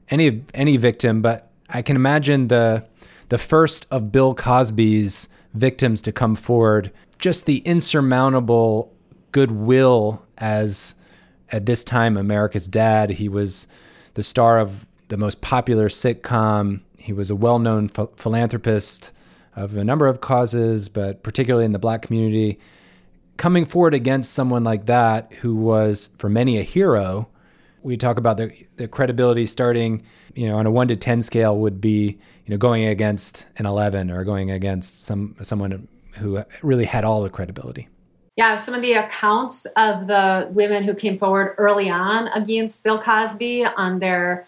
any 0.09 0.43
any 0.53 0.77
victim, 0.77 1.21
but 1.21 1.51
I 1.67 1.81
can 1.81 1.97
imagine 1.97 2.47
the 2.47 2.87
the 3.27 3.37
first 3.37 3.87
of 3.91 4.09
Bill 4.11 4.33
Cosby's 4.33 5.27
victims 5.57 6.01
to 6.03 6.11
come 6.11 6.35
forward, 6.35 6.91
just 7.19 7.45
the 7.45 7.59
insurmountable 7.59 8.93
goodwill 9.31 10.23
as 10.37 10.95
at 11.51 11.65
this 11.65 11.83
time 11.83 12.17
America's 12.17 12.67
dad. 12.67 13.11
He 13.11 13.29
was 13.29 13.67
the 14.13 14.23
star 14.23 14.59
of 14.59 14.85
the 15.07 15.17
most 15.17 15.41
popular 15.41 15.89
sitcom. 15.89 16.81
He 16.97 17.13
was 17.13 17.29
a 17.29 17.35
well-known 17.35 17.89
ph- 17.89 18.09
philanthropist 18.17 19.13
of 19.55 19.75
a 19.75 19.83
number 19.83 20.07
of 20.07 20.21
causes, 20.21 20.89
but 20.89 21.23
particularly 21.23 21.65
in 21.65 21.71
the 21.71 21.79
black 21.79 22.01
community, 22.01 22.59
coming 23.37 23.65
forward 23.65 23.93
against 23.93 24.33
someone 24.33 24.63
like 24.63 24.85
that 24.85 25.31
who 25.41 25.55
was 25.55 26.09
for 26.17 26.29
many 26.29 26.57
a 26.57 26.63
hero. 26.63 27.29
We 27.83 27.97
talk 27.97 28.17
about 28.17 28.37
the, 28.37 28.51
the 28.77 28.87
credibility 28.87 29.45
starting, 29.45 30.03
you 30.35 30.47
know, 30.47 30.57
on 30.57 30.65
a 30.65 30.71
one 30.71 30.87
to 30.87 30.95
ten 30.95 31.21
scale 31.21 31.57
would 31.57 31.79
be, 31.79 32.17
you 32.45 32.51
know, 32.51 32.57
going 32.57 32.85
against 32.85 33.47
an 33.57 33.65
eleven 33.65 34.11
or 34.11 34.23
going 34.23 34.51
against 34.51 35.05
some 35.05 35.35
someone 35.41 35.87
who 36.17 36.43
really 36.61 36.85
had 36.85 37.03
all 37.03 37.21
the 37.21 37.29
credibility. 37.29 37.87
Yeah, 38.35 38.55
some 38.55 38.75
of 38.75 38.81
the 38.81 38.93
accounts 38.93 39.65
of 39.77 40.07
the 40.07 40.47
women 40.51 40.83
who 40.83 40.93
came 40.93 41.17
forward 41.17 41.55
early 41.57 41.89
on 41.89 42.27
against 42.29 42.83
Bill 42.83 42.99
Cosby 42.99 43.65
on 43.65 43.99
their 43.99 44.45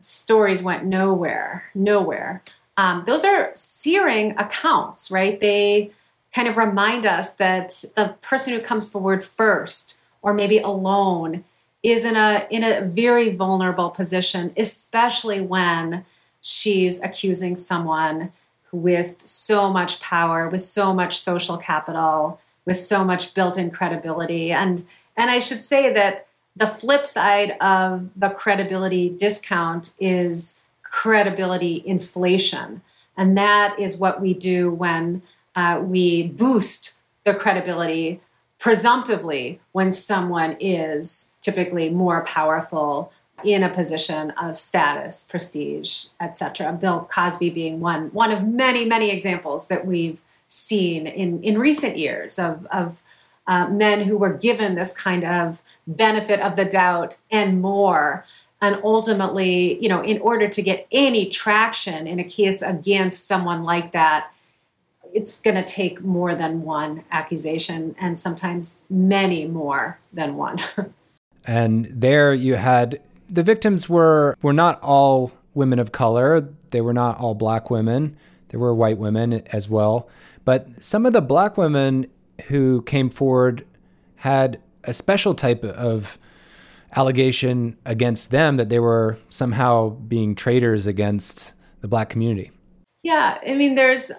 stories 0.00 0.62
went 0.62 0.84
nowhere, 0.84 1.64
nowhere 1.74 2.42
um, 2.76 3.04
those 3.06 3.24
are 3.24 3.50
searing 3.54 4.32
accounts, 4.38 5.10
right? 5.10 5.38
They 5.38 5.90
kind 6.34 6.48
of 6.48 6.56
remind 6.56 7.04
us 7.04 7.34
that 7.34 7.84
the 7.96 8.16
person 8.22 8.54
who 8.54 8.60
comes 8.60 8.88
forward 8.88 9.22
first, 9.22 10.00
or 10.22 10.32
maybe 10.32 10.58
alone, 10.58 11.44
is 11.82 12.04
in 12.04 12.16
a 12.16 12.46
in 12.50 12.62
a 12.64 12.82
very 12.82 13.34
vulnerable 13.34 13.90
position, 13.90 14.52
especially 14.56 15.40
when 15.40 16.04
she's 16.40 17.00
accusing 17.02 17.56
someone 17.56 18.32
with 18.72 19.16
so 19.24 19.70
much 19.70 20.00
power, 20.00 20.48
with 20.48 20.62
so 20.62 20.94
much 20.94 21.20
social 21.20 21.56
capital, 21.56 22.40
with 22.64 22.78
so 22.78 23.04
much 23.04 23.34
built-in 23.34 23.70
credibility. 23.70 24.52
And 24.52 24.86
and 25.16 25.30
I 25.30 25.38
should 25.38 25.62
say 25.62 25.92
that 25.92 26.26
the 26.56 26.66
flip 26.66 27.06
side 27.06 27.56
of 27.60 28.08
the 28.16 28.30
credibility 28.30 29.08
discount 29.08 29.92
is 29.98 30.60
credibility 30.82 31.82
inflation. 31.86 32.82
And 33.16 33.36
that 33.36 33.78
is 33.78 33.96
what 33.96 34.20
we 34.20 34.34
do 34.34 34.70
when 34.70 35.22
uh, 35.56 35.80
we 35.82 36.28
boost 36.28 37.00
the 37.24 37.34
credibility 37.34 38.20
presumptively 38.58 39.60
when 39.72 39.92
someone 39.92 40.56
is 40.60 41.31
typically 41.42 41.90
more 41.90 42.24
powerful 42.24 43.12
in 43.44 43.62
a 43.62 43.68
position 43.68 44.30
of 44.32 44.56
status, 44.56 45.24
prestige, 45.24 46.06
etc. 46.20 46.72
Bill 46.72 47.08
Cosby 47.12 47.50
being 47.50 47.80
one 47.80 48.08
one 48.12 48.30
of 48.30 48.46
many 48.46 48.84
many 48.84 49.10
examples 49.10 49.68
that 49.68 49.86
we've 49.86 50.22
seen 50.48 51.06
in 51.06 51.42
in 51.42 51.58
recent 51.58 51.96
years 51.96 52.38
of 52.38 52.66
of 52.70 53.02
uh, 53.46 53.66
men 53.68 54.02
who 54.02 54.16
were 54.16 54.32
given 54.32 54.74
this 54.74 54.92
kind 54.92 55.24
of 55.24 55.62
benefit 55.86 56.40
of 56.40 56.56
the 56.56 56.64
doubt 56.64 57.16
and 57.30 57.60
more 57.60 58.24
and 58.60 58.78
ultimately 58.84 59.82
you 59.82 59.88
know 59.88 60.02
in 60.02 60.18
order 60.20 60.48
to 60.48 60.62
get 60.62 60.86
any 60.92 61.28
traction 61.28 62.06
in 62.06 62.18
a 62.18 62.24
case 62.24 62.62
against 62.62 63.26
someone 63.26 63.64
like 63.64 63.92
that 63.92 64.30
it's 65.12 65.40
going 65.40 65.56
to 65.56 65.64
take 65.64 66.00
more 66.00 66.34
than 66.34 66.62
one 66.62 67.04
accusation 67.10 67.94
and 68.00 68.18
sometimes 68.18 68.80
many 68.88 69.46
more 69.46 69.98
than 70.12 70.36
one 70.36 70.58
and 71.46 71.86
there 71.86 72.32
you 72.34 72.54
had 72.54 73.00
the 73.28 73.42
victims 73.42 73.88
were 73.88 74.36
were 74.42 74.52
not 74.52 74.80
all 74.82 75.32
women 75.54 75.78
of 75.78 75.92
color. 75.92 76.40
They 76.70 76.80
were 76.80 76.94
not 76.94 77.18
all 77.18 77.34
black 77.34 77.70
women. 77.70 78.16
There 78.48 78.60
were 78.60 78.74
white 78.74 78.98
women 78.98 79.32
as 79.52 79.68
well. 79.68 80.08
But 80.44 80.82
some 80.82 81.06
of 81.06 81.12
the 81.12 81.20
black 81.20 81.56
women 81.56 82.06
who 82.48 82.82
came 82.82 83.08
forward 83.08 83.64
had 84.16 84.60
a 84.84 84.92
special 84.92 85.34
type 85.34 85.64
of 85.64 86.18
allegation 86.94 87.76
against 87.86 88.30
them 88.30 88.56
that 88.56 88.68
they 88.68 88.78
were 88.78 89.16
somehow 89.28 89.90
being 89.90 90.34
traitors 90.34 90.86
against 90.86 91.54
the 91.80 91.88
black 91.88 92.10
community. 92.10 92.50
Yeah, 93.02 93.38
I 93.46 93.54
mean, 93.54 93.74
there's 93.74 94.12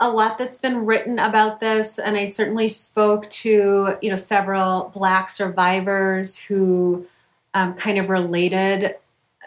a 0.00 0.10
lot 0.10 0.38
that's 0.38 0.58
been 0.58 0.86
written 0.86 1.18
about 1.18 1.60
this, 1.60 1.98
and 1.98 2.16
I 2.16 2.24
certainly 2.26 2.68
spoke 2.68 3.28
to 3.30 3.96
you 4.00 4.10
know 4.10 4.16
several 4.16 4.90
black 4.94 5.30
survivors 5.30 6.38
who 6.38 7.06
um, 7.54 7.74
kind 7.74 7.98
of 7.98 8.08
related 8.08 8.96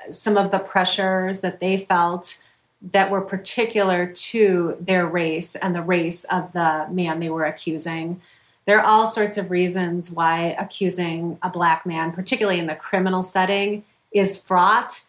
some 0.10 0.38
of 0.38 0.52
the 0.52 0.60
pressures 0.60 1.42
that 1.42 1.60
they 1.60 1.78
felt 1.78 2.44
that 2.92 3.10
were 3.10 3.22
particular 3.22 4.08
to 4.08 4.76
their 4.80 5.08
race 5.08 5.56
and 5.56 5.74
the 5.74 5.82
race 5.82 6.26
of 6.26 6.52
the 6.52 6.86
man 6.90 7.20
they 7.20 7.30
were 7.30 7.46
accusing 7.46 8.22
there 8.66 8.80
are 8.80 8.86
all 8.86 9.08
sorts 9.08 9.38
of 9.38 9.52
reasons 9.52 10.10
why 10.10 10.56
accusing 10.58 11.38
a 11.42 11.50
black 11.50 11.86
man, 11.86 12.12
particularly 12.12 12.60
in 12.60 12.68
the 12.68 12.76
criminal 12.76 13.24
setting, 13.24 13.84
is 14.14 14.42
fraught, 14.42 15.02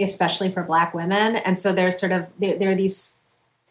especially 0.00 0.50
for 0.50 0.62
black 0.62 0.92
women. 0.92 1.36
And 1.36 1.58
so 1.58 1.72
there's 1.72 1.98
sort 1.98 2.12
of 2.12 2.26
there, 2.38 2.58
there 2.58 2.70
are 2.70 2.76
these 2.76 3.16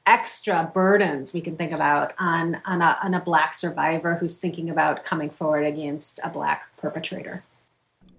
extra 0.09 0.69
burdens 0.73 1.33
we 1.33 1.39
can 1.39 1.55
think 1.55 1.71
about 1.71 2.13
on 2.17 2.59
on 2.65 2.81
a, 2.81 2.97
on 3.03 3.13
a 3.13 3.19
black 3.21 3.53
survivor 3.53 4.15
who's 4.15 4.39
thinking 4.39 4.69
about 4.69 5.05
coming 5.05 5.29
forward 5.29 5.65
against 5.65 6.19
a 6.23 6.29
black 6.29 6.75
perpetrator. 6.77 7.43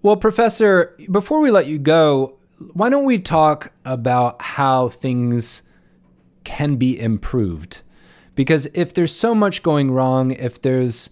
Well, 0.01 0.15
Professor, 0.15 0.95
before 1.11 1.41
we 1.41 1.51
let 1.51 1.67
you 1.67 1.77
go, 1.77 2.37
why 2.73 2.89
don't 2.89 3.03
we 3.03 3.19
talk 3.19 3.73
about 3.83 4.41
how 4.41 4.87
things 4.87 5.63
can 6.45 6.77
be 6.77 6.97
improved? 6.97 7.81
Because 8.35 8.67
if 8.73 8.93
there's 8.93 9.13
so 9.13 9.35
much 9.35 9.61
going 9.61 9.91
wrong, 9.91 10.31
if 10.31 10.61
there's 10.61 11.09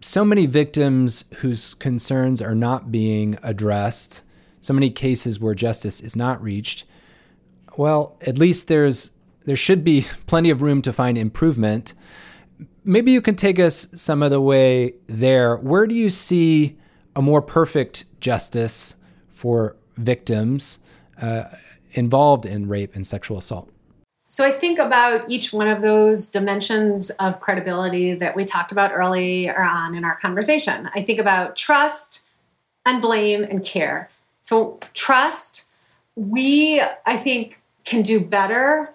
so 0.00 0.24
many 0.24 0.46
victims 0.46 1.26
whose 1.36 1.74
concerns 1.74 2.40
are 2.40 2.54
not 2.54 2.90
being 2.90 3.38
addressed, 3.42 4.24
so 4.60 4.72
many 4.72 4.90
cases 4.90 5.38
where 5.38 5.54
justice 5.54 6.00
is 6.00 6.16
not 6.16 6.42
reached, 6.42 6.84
well, 7.76 8.16
at 8.22 8.38
least 8.38 8.68
there's 8.68 9.12
there 9.44 9.56
should 9.56 9.84
be 9.84 10.06
plenty 10.26 10.50
of 10.50 10.62
room 10.62 10.82
to 10.82 10.92
find 10.92 11.18
improvement. 11.18 11.94
Maybe 12.84 13.12
you 13.12 13.22
can 13.22 13.36
take 13.36 13.58
us 13.58 13.88
some 13.94 14.22
of 14.22 14.30
the 14.30 14.40
way 14.40 14.94
there. 15.06 15.56
Where 15.56 15.86
do 15.86 15.94
you 15.94 16.08
see 16.08 16.78
a 17.16 17.22
more 17.22 17.42
perfect 17.42 18.20
justice 18.20 18.96
for 19.28 19.76
victims 19.96 20.80
uh, 21.20 21.44
involved 21.92 22.46
in 22.46 22.68
rape 22.68 22.94
and 22.94 23.06
sexual 23.06 23.38
assault? 23.38 23.70
So 24.28 24.44
I 24.44 24.50
think 24.50 24.80
about 24.80 25.30
each 25.30 25.52
one 25.52 25.68
of 25.68 25.80
those 25.80 26.28
dimensions 26.28 27.10
of 27.10 27.38
credibility 27.38 28.14
that 28.14 28.34
we 28.34 28.44
talked 28.44 28.72
about 28.72 28.92
earlier 28.92 29.62
on 29.62 29.94
in 29.94 30.04
our 30.04 30.16
conversation. 30.16 30.90
I 30.94 31.02
think 31.02 31.20
about 31.20 31.54
trust 31.54 32.26
and 32.84 33.00
blame 33.00 33.44
and 33.44 33.64
care. 33.64 34.10
So, 34.40 34.80
trust, 34.92 35.70
we, 36.16 36.82
I 37.06 37.16
think, 37.16 37.60
can 37.84 38.02
do 38.02 38.20
better 38.20 38.93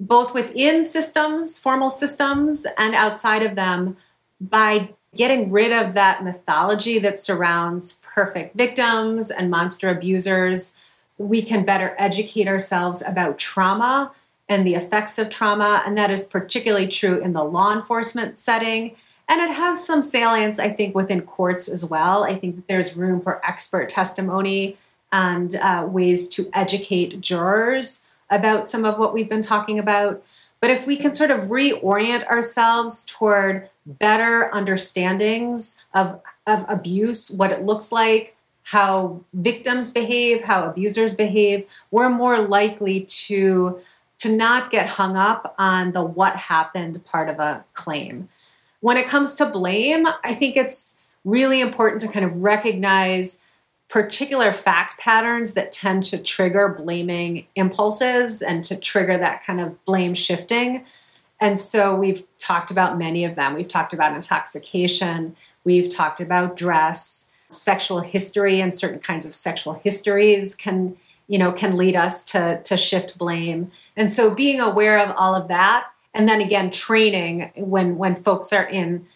both 0.00 0.34
within 0.34 0.84
systems, 0.84 1.58
formal 1.58 1.90
systems, 1.90 2.66
and 2.78 2.94
outside 2.94 3.42
of 3.42 3.54
them 3.54 3.96
by 4.40 4.90
getting 5.14 5.50
rid 5.50 5.72
of 5.72 5.94
that 5.94 6.24
mythology 6.24 6.98
that 6.98 7.18
surrounds 7.18 8.00
perfect 8.02 8.56
victims 8.56 9.30
and 9.30 9.50
monster 9.50 9.88
abusers. 9.88 10.76
We 11.18 11.42
can 11.42 11.64
better 11.64 11.94
educate 11.98 12.48
ourselves 12.48 13.02
about 13.06 13.38
trauma 13.38 14.12
and 14.48 14.66
the 14.66 14.74
effects 14.74 15.18
of 15.18 15.30
trauma. 15.30 15.82
And 15.86 15.96
that 15.96 16.10
is 16.10 16.24
particularly 16.24 16.88
true 16.88 17.20
in 17.20 17.32
the 17.32 17.44
law 17.44 17.72
enforcement 17.72 18.38
setting. 18.38 18.96
And 19.28 19.40
it 19.40 19.50
has 19.50 19.86
some 19.86 20.02
salience, 20.02 20.58
I 20.58 20.68
think, 20.70 20.94
within 20.94 21.22
courts 21.22 21.68
as 21.68 21.84
well. 21.84 22.24
I 22.24 22.36
think 22.36 22.56
that 22.56 22.68
there's 22.68 22.96
room 22.96 23.20
for 23.20 23.44
expert 23.46 23.88
testimony 23.88 24.76
and 25.12 25.54
uh, 25.54 25.86
ways 25.88 26.28
to 26.28 26.50
educate 26.52 27.20
jurors 27.20 28.08
about 28.30 28.68
some 28.68 28.84
of 28.84 28.98
what 28.98 29.12
we've 29.12 29.28
been 29.28 29.42
talking 29.42 29.78
about. 29.78 30.22
But 30.60 30.70
if 30.70 30.86
we 30.86 30.96
can 30.96 31.12
sort 31.12 31.30
of 31.30 31.42
reorient 31.42 32.26
ourselves 32.26 33.04
toward 33.04 33.68
better 33.86 34.50
understandings 34.54 35.82
of, 35.92 36.20
of 36.46 36.64
abuse, 36.68 37.30
what 37.30 37.52
it 37.52 37.64
looks 37.64 37.92
like, 37.92 38.36
how 38.64 39.22
victims 39.34 39.90
behave, 39.90 40.42
how 40.42 40.64
abusers 40.64 41.12
behave, 41.12 41.66
we're 41.90 42.08
more 42.08 42.38
likely 42.38 43.00
to 43.00 43.80
to 44.16 44.34
not 44.34 44.70
get 44.70 44.88
hung 44.88 45.16
up 45.16 45.54
on 45.58 45.92
the 45.92 46.02
what 46.02 46.34
happened 46.34 47.04
part 47.04 47.28
of 47.28 47.38
a 47.40 47.62
claim. 47.74 48.28
When 48.80 48.96
it 48.96 49.06
comes 49.06 49.34
to 49.34 49.44
blame, 49.44 50.06
I 50.22 50.32
think 50.32 50.56
it's 50.56 50.98
really 51.24 51.60
important 51.60 52.00
to 52.02 52.08
kind 52.08 52.24
of 52.24 52.36
recognize 52.38 53.43
particular 53.88 54.52
fact 54.52 54.98
patterns 54.98 55.54
that 55.54 55.72
tend 55.72 56.04
to 56.04 56.18
trigger 56.18 56.68
blaming 56.68 57.46
impulses 57.54 58.42
and 58.42 58.64
to 58.64 58.76
trigger 58.76 59.18
that 59.18 59.44
kind 59.44 59.60
of 59.60 59.84
blame 59.84 60.14
shifting. 60.14 60.84
And 61.40 61.60
so 61.60 61.94
we've 61.94 62.24
talked 62.38 62.70
about 62.70 62.98
many 62.98 63.24
of 63.24 63.34
them. 63.34 63.54
We've 63.54 63.68
talked 63.68 63.92
about 63.92 64.14
intoxication, 64.14 65.36
we've 65.64 65.88
talked 65.88 66.20
about 66.20 66.56
dress, 66.56 67.28
sexual 67.54 68.00
history 68.00 68.60
and 68.60 68.76
certain 68.76 68.98
kinds 68.98 69.26
of 69.26 69.34
sexual 69.34 69.74
histories 69.74 70.54
can 70.54 70.96
you 71.26 71.38
know 71.38 71.52
can 71.52 71.76
lead 71.76 71.96
us 71.96 72.22
to 72.22 72.60
to 72.64 72.76
shift 72.76 73.16
blame 73.16 73.70
and 73.96 74.12
so 74.12 74.30
being 74.30 74.60
aware 74.60 74.98
of 74.98 75.14
all 75.16 75.34
of 75.34 75.48
that 75.48 75.86
and 76.12 76.28
then 76.28 76.40
again 76.40 76.70
training 76.70 77.50
when 77.56 77.96
when 77.96 78.14
folks 78.14 78.52
are 78.52 78.66
in 78.66 79.06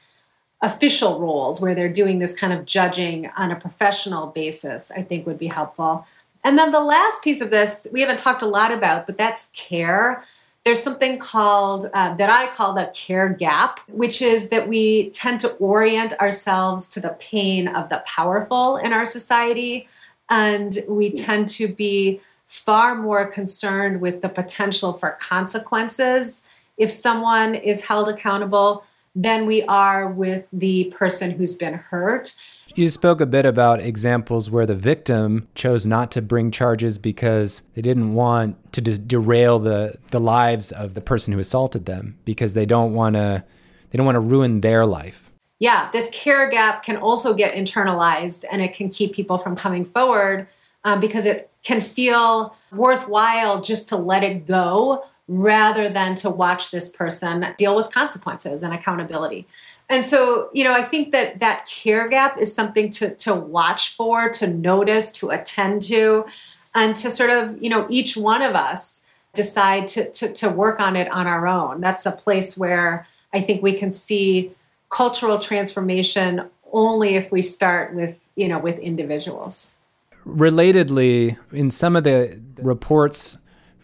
official 0.63 1.21
roles 1.21 1.61
where 1.61 1.75
they're 1.75 1.89
doing 1.89 2.19
this 2.19 2.39
kind 2.39 2.53
of 2.53 2.65
judging 2.67 3.31
on 3.37 3.51
a 3.51 3.57
professional 3.57 4.27
basis 4.29 4.91
i 4.93 5.03
think 5.03 5.27
would 5.27 5.39
be 5.39 5.47
helpful 5.47 6.07
and 6.45 6.59
then 6.59 6.71
the 6.71 6.81
last 6.81 7.23
piece 7.23 7.41
of 7.41 7.51
this 7.51 7.87
we 7.93 8.01
haven't 8.01 8.19
talked 8.19 8.43
a 8.43 8.47
lot 8.47 8.73
about 8.73 9.07
but 9.07 9.17
that's 9.17 9.51
care 9.55 10.23
there's 10.69 10.83
something 10.83 11.19
called 11.19 11.89
uh, 11.95 12.15
that 12.17 12.29
I 12.29 12.53
call 12.53 12.75
the 12.75 12.91
care 12.93 13.31
gap, 13.31 13.81
which 13.89 14.21
is 14.21 14.51
that 14.51 14.69
we 14.69 15.09
tend 15.11 15.41
to 15.41 15.53
orient 15.53 16.13
ourselves 16.21 16.89
to 16.91 17.01
the 17.01 17.17
pain 17.19 17.69
of 17.69 17.89
the 17.89 18.03
powerful 18.05 18.77
in 18.77 18.93
our 18.93 19.07
society. 19.07 19.89
And 20.29 20.77
we 20.87 21.11
tend 21.11 21.49
to 21.51 21.69
be 21.69 22.21
far 22.49 22.95
more 22.95 23.27
concerned 23.27 24.03
with 24.03 24.21
the 24.21 24.29
potential 24.29 24.93
for 24.93 25.13
consequences 25.13 26.43
if 26.77 26.91
someone 26.91 27.55
is 27.55 27.87
held 27.87 28.09
accountable 28.09 28.85
than 29.15 29.47
we 29.47 29.63
are 29.65 30.09
with 30.09 30.47
the 30.53 30.93
person 30.97 31.33
who's 31.33 31.55
been 31.55 31.75
hurt. 31.75 32.33
You 32.75 32.91
spoke 32.91 33.21
a 33.21 33.27
bit 33.27 33.47
about 33.47 33.81
examples 33.81 34.51
where 34.51 34.67
the 34.67 34.75
victim 34.75 35.49
chose 35.55 35.87
not 35.87 36.11
to 36.13 36.23
bring 36.23 36.51
charges 36.51 36.99
because 36.99 37.63
they 37.75 37.83
didn't 37.83 38.15
want 38.15 38.73
to 38.75 38.81
de- 38.81 38.99
derail 38.99 39.59
the, 39.59 39.97
the 40.11 40.21
lives 40.21 40.71
of 40.71 40.95
the 40.95 41.01
person 41.01 41.33
who 41.33 41.41
assaulted 41.41 41.87
them 41.87 42.19
because 42.25 42.55
they 42.55 42.67
don't 42.67 42.95
want 42.95 43.17
to 43.17 43.45
they 43.91 43.97
don't 43.97 44.05
want 44.05 44.17
to 44.17 44.21
ruin 44.21 44.61
their 44.61 44.85
life. 44.85 45.33
Yeah, 45.59 45.91
this 45.93 46.11
care 46.13 46.49
gap 46.51 46.83
can 46.85 46.97
also 46.99 47.35
get 47.35 47.55
internalized 47.55 48.45
and 48.53 48.61
it 48.63 48.75
can 48.75 48.91
keep 48.91 49.15
people 49.15 49.39
from 49.39 49.57
coming 49.57 49.85
forward 49.85 50.47
um, 50.85 51.01
because 51.01 51.27
it 51.27 51.51
can 51.65 51.81
feel 51.81 52.55
worthwhile 52.71 53.63
just 53.63 53.89
to 53.89 53.97
let 53.97 54.23
it 54.23 54.47
go 54.47 55.05
rather 55.29 55.89
than 55.91 56.17
to 56.17 56.31
watch 56.31 56.71
this 56.71 56.89
person 56.89 57.47
deal 57.59 57.77
with 57.77 57.93
consequences 57.93 58.63
and 58.63 58.73
accountability. 58.73 59.47
And 59.91 60.05
so 60.05 60.51
you 60.53 60.65
know 60.65 60.73
i 60.73 60.83
think 60.83 61.13
that 61.13 61.41
that 61.41 61.67
care 61.67 62.09
gap 62.09 62.39
is 62.39 62.55
something 62.55 62.91
to 62.93 63.15
to 63.17 63.35
watch 63.35 63.95
for 63.97 64.29
to 64.31 64.47
notice 64.47 65.11
to 65.13 65.31
attend 65.31 65.83
to 65.85 66.27
and 66.75 66.95
to 66.97 67.11
sort 67.11 67.31
of 67.31 67.63
you 67.63 67.71
know 67.71 67.87
each 67.89 68.17
one 68.17 68.43
of 68.43 68.55
us 68.55 69.07
decide 69.35 69.89
to 69.89 70.11
to, 70.13 70.33
to 70.33 70.51
work 70.51 70.81
on 70.81 70.97
it 70.97 71.11
on 71.11 71.27
our 71.27 71.47
own. 71.47 71.81
That's 71.81 72.07
a 72.07 72.13
place 72.13 72.59
where 72.59 73.07
i 73.33 73.41
think 73.41 73.63
we 73.63 73.73
can 73.73 73.91
see 73.91 74.53
cultural 74.91 75.39
transformation 75.39 76.49
only 76.73 77.15
if 77.15 77.33
we 77.33 77.43
start 77.43 77.95
with 77.95 78.25
you 78.37 78.49
know 78.49 78.59
with 78.59 78.79
individuals. 78.79 79.79
Relatedly 80.27 81.39
in 81.53 81.71
some 81.71 81.97
of 81.97 82.05
the 82.05 82.39
reports 82.59 83.39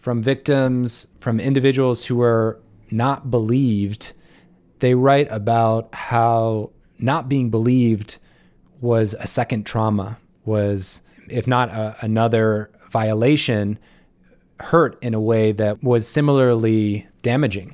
from 0.05 0.21
victims 0.21 1.07
from 1.19 1.39
individuals 1.39 2.05
who 2.05 2.17
were 2.17 2.59
not 2.91 3.31
believed 3.31 4.13
they 4.77 4.93
write 4.93 5.27
about 5.31 5.89
how 5.95 6.69
not 6.99 7.27
being 7.27 7.49
believed 7.49 8.19
was 8.79 9.15
a 9.15 9.25
second 9.25 9.65
trauma, 9.65 10.19
was, 10.45 11.01
if 11.27 11.47
not 11.47 11.69
a, 11.69 11.95
another 12.01 12.69
violation, 12.91 13.79
hurt 14.59 14.95
in 15.01 15.15
a 15.15 15.19
way 15.19 15.51
that 15.51 15.83
was 15.83 16.07
similarly 16.07 17.07
damaging 17.23 17.73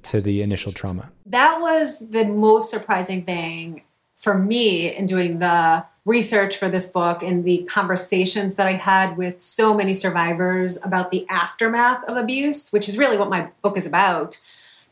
to 0.00 0.22
the 0.22 0.40
initial 0.40 0.72
trauma. 0.72 1.12
That 1.26 1.60
was 1.60 2.08
the 2.08 2.24
most 2.24 2.70
surprising 2.70 3.22
thing 3.26 3.82
for 4.14 4.38
me 4.38 4.96
in 4.96 5.04
doing 5.04 5.40
the 5.40 5.84
research 6.06 6.56
for 6.56 6.68
this 6.68 6.86
book 6.86 7.22
and 7.22 7.44
the 7.44 7.64
conversations 7.64 8.54
that 8.54 8.68
I 8.68 8.74
had 8.74 9.16
with 9.16 9.42
so 9.42 9.74
many 9.74 9.92
survivors 9.92 10.82
about 10.84 11.10
the 11.10 11.26
aftermath 11.28 12.04
of 12.04 12.16
abuse, 12.16 12.70
which 12.70 12.88
is 12.88 12.96
really 12.96 13.18
what 13.18 13.28
my 13.28 13.48
book 13.60 13.76
is 13.76 13.86
about 13.86 14.38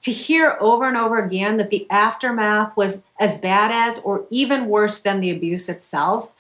to 0.03 0.11
hear 0.11 0.59
over 0.61 0.87
and 0.87 0.99
over 0.99 1.17
again 1.17 1.57
that 1.57 1.71
the 1.71 1.87
aftermath 1.89 2.77
was 2.77 3.05
as 3.19 3.41
bad 3.41 3.71
as 3.71 3.99
or 4.01 4.27
even 4.29 4.67
worse 4.67 5.01
than 5.01 5.21
the 5.21 5.31
abuse 5.31 5.69
itself, 5.71 6.35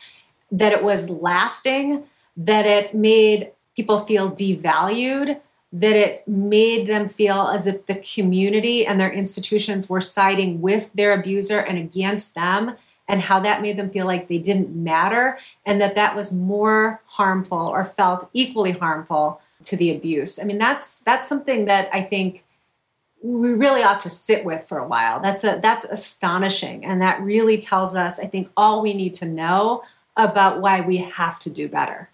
that 0.52 0.72
it 0.72 0.84
was 0.84 1.08
lasting, 1.08 2.04
that 2.36 2.66
it 2.66 2.94
made 2.94 3.52
people 3.74 4.04
feel 4.04 4.30
devalued, 4.30 5.40
that 5.72 5.96
it 5.96 6.28
made 6.28 6.86
them 6.86 7.08
feel 7.08 7.48
as 7.48 7.66
if 7.66 7.86
the 7.86 7.94
community 7.94 8.84
and 8.84 9.00
their 9.00 9.10
institutions 9.10 9.88
were 9.88 10.00
siding 10.00 10.60
with 10.60 10.92
their 10.92 11.12
abuser 11.18 11.58
and 11.58 11.78
against 11.78 12.34
them 12.34 12.76
and 13.08 13.20
how 13.20 13.40
that 13.40 13.62
made 13.62 13.76
them 13.76 13.90
feel 13.90 14.06
like 14.06 14.28
they 14.28 14.38
didn't 14.38 14.74
matter 14.74 15.38
and 15.66 15.80
that 15.80 15.94
that 15.94 16.16
was 16.16 16.32
more 16.32 17.02
harmful 17.06 17.58
or 17.58 17.84
felt 17.84 18.30
equally 18.32 18.72
harmful 18.72 19.40
to 19.64 19.76
the 19.76 19.94
abuse. 19.94 20.38
I 20.38 20.44
mean 20.44 20.58
that's 20.58 21.00
that's 21.00 21.28
something 21.28 21.66
that 21.66 21.88
I 21.92 22.02
think 22.02 22.44
we 23.22 23.50
really 23.50 23.82
ought 23.82 24.00
to 24.00 24.10
sit 24.10 24.44
with 24.44 24.66
for 24.68 24.78
a 24.78 24.86
while. 24.86 25.20
That's 25.20 25.44
a 25.44 25.58
that's 25.62 25.84
astonishing 25.84 26.84
and 26.84 27.00
that 27.02 27.20
really 27.20 27.58
tells 27.58 27.94
us 27.94 28.18
I 28.18 28.26
think 28.26 28.50
all 28.56 28.82
we 28.82 28.94
need 28.94 29.14
to 29.14 29.26
know 29.26 29.82
about 30.16 30.60
why 30.60 30.80
we 30.80 30.98
have 30.98 31.38
to 31.40 31.50
do 31.50 31.68
better. 31.68 32.10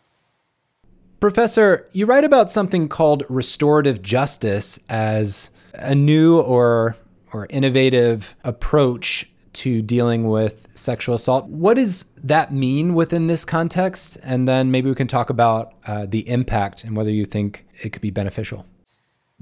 Professor, 1.20 1.86
you 1.92 2.06
write 2.06 2.24
about 2.24 2.50
something 2.50 2.88
called 2.88 3.24
restorative 3.28 4.00
justice 4.00 4.80
as 4.88 5.50
a 5.74 5.94
new 5.94 6.40
or 6.40 6.96
or 7.32 7.46
innovative 7.50 8.36
approach 8.42 9.30
to 9.52 9.82
dealing 9.82 10.28
with 10.28 10.66
sexual 10.80 11.14
assault. 11.14 11.46
What 11.46 11.74
does 11.74 12.04
that 12.24 12.52
mean 12.52 12.94
within 12.94 13.26
this 13.26 13.44
context? 13.44 14.18
And 14.22 14.48
then 14.48 14.70
maybe 14.70 14.88
we 14.88 14.94
can 14.94 15.06
talk 15.06 15.30
about 15.30 15.74
uh, 15.86 16.06
the 16.06 16.28
impact 16.28 16.84
and 16.84 16.96
whether 16.96 17.10
you 17.10 17.24
think 17.24 17.66
it 17.82 17.90
could 17.90 18.02
be 18.02 18.10
beneficial. 18.10 18.66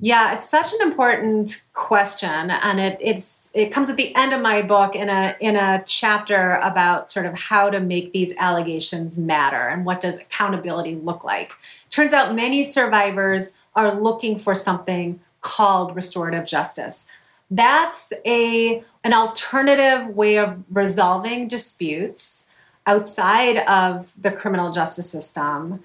Yeah, 0.01 0.35
it's 0.35 0.49
such 0.49 0.73
an 0.73 0.81
important 0.81 1.65
question, 1.73 2.53
and 2.53 2.79
it 2.79 2.99
it's 3.01 3.51
it 3.53 3.73
comes 3.73 3.91
at 3.91 3.97
the 3.97 4.15
end 4.15 4.33
of 4.33 4.41
my 4.41 4.63
book 4.63 4.95
in 4.95 5.09
a 5.09 5.35
in 5.41 5.57
a 5.57 5.83
chapter 5.87 6.55
about 6.63 7.11
sort 7.11 7.27
of 7.27 7.35
how 7.35 7.69
to 7.69 7.81
make 7.81 8.13
these 8.13 8.37
allegations 8.37 9.19
matter 9.19 9.67
and 9.67 9.85
what 9.85 10.01
does 10.01 10.21
accountability 10.21 10.95
look 10.95 11.25
like. 11.25 11.53
Turns 11.91 12.13
out 12.13 12.37
many 12.37 12.63
survivors 12.63 13.59
are 13.75 13.93
looking 13.93 14.39
for 14.39 14.55
something 14.55 15.19
called 15.41 15.97
restorative 15.97 16.47
justice. 16.47 17.09
That's 17.51 18.13
a 18.27 18.83
an 19.05 19.15
alternative 19.15 20.15
way 20.15 20.39
of 20.39 20.63
resolving 20.71 21.49
disputes 21.49 22.47
outside 22.87 23.59
of 23.59 24.11
the 24.19 24.31
criminal 24.31 24.71
justice 24.71 25.11
system 25.11 25.85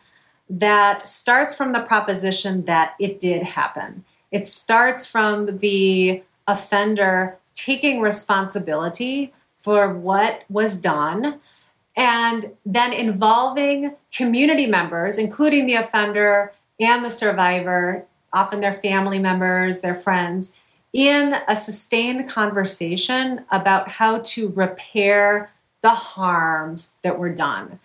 that 0.49 1.07
starts 1.07 1.55
from 1.55 1.73
the 1.73 1.81
proposition 1.81 2.65
that 2.65 2.95
it 2.99 3.19
did 3.19 3.43
happen. 3.43 4.03
It 4.31 4.47
starts 4.47 5.05
from 5.05 5.59
the 5.59 6.23
offender 6.47 7.37
taking 7.53 8.01
responsibility 8.01 9.33
for 9.59 9.93
what 9.93 10.43
was 10.49 10.79
done 10.79 11.39
and 11.95 12.51
then 12.65 12.91
involving 12.91 13.95
community 14.11 14.65
members, 14.65 15.17
including 15.17 15.65
the 15.65 15.75
offender 15.75 16.51
and 16.79 17.05
the 17.05 17.11
survivor, 17.11 18.05
often 18.33 18.59
their 18.59 18.73
family 18.73 19.19
members, 19.19 19.81
their 19.81 19.95
friends, 19.95 20.57
in 20.93 21.35
a 21.47 21.55
sustained 21.55 22.29
conversation 22.29 23.43
about 23.51 23.89
how 23.89 24.19
to 24.19 24.49
repair 24.49 25.51
the 25.81 25.89
harms 25.89 26.95
that 27.01 27.17
were 27.17 27.33
done. 27.33 27.79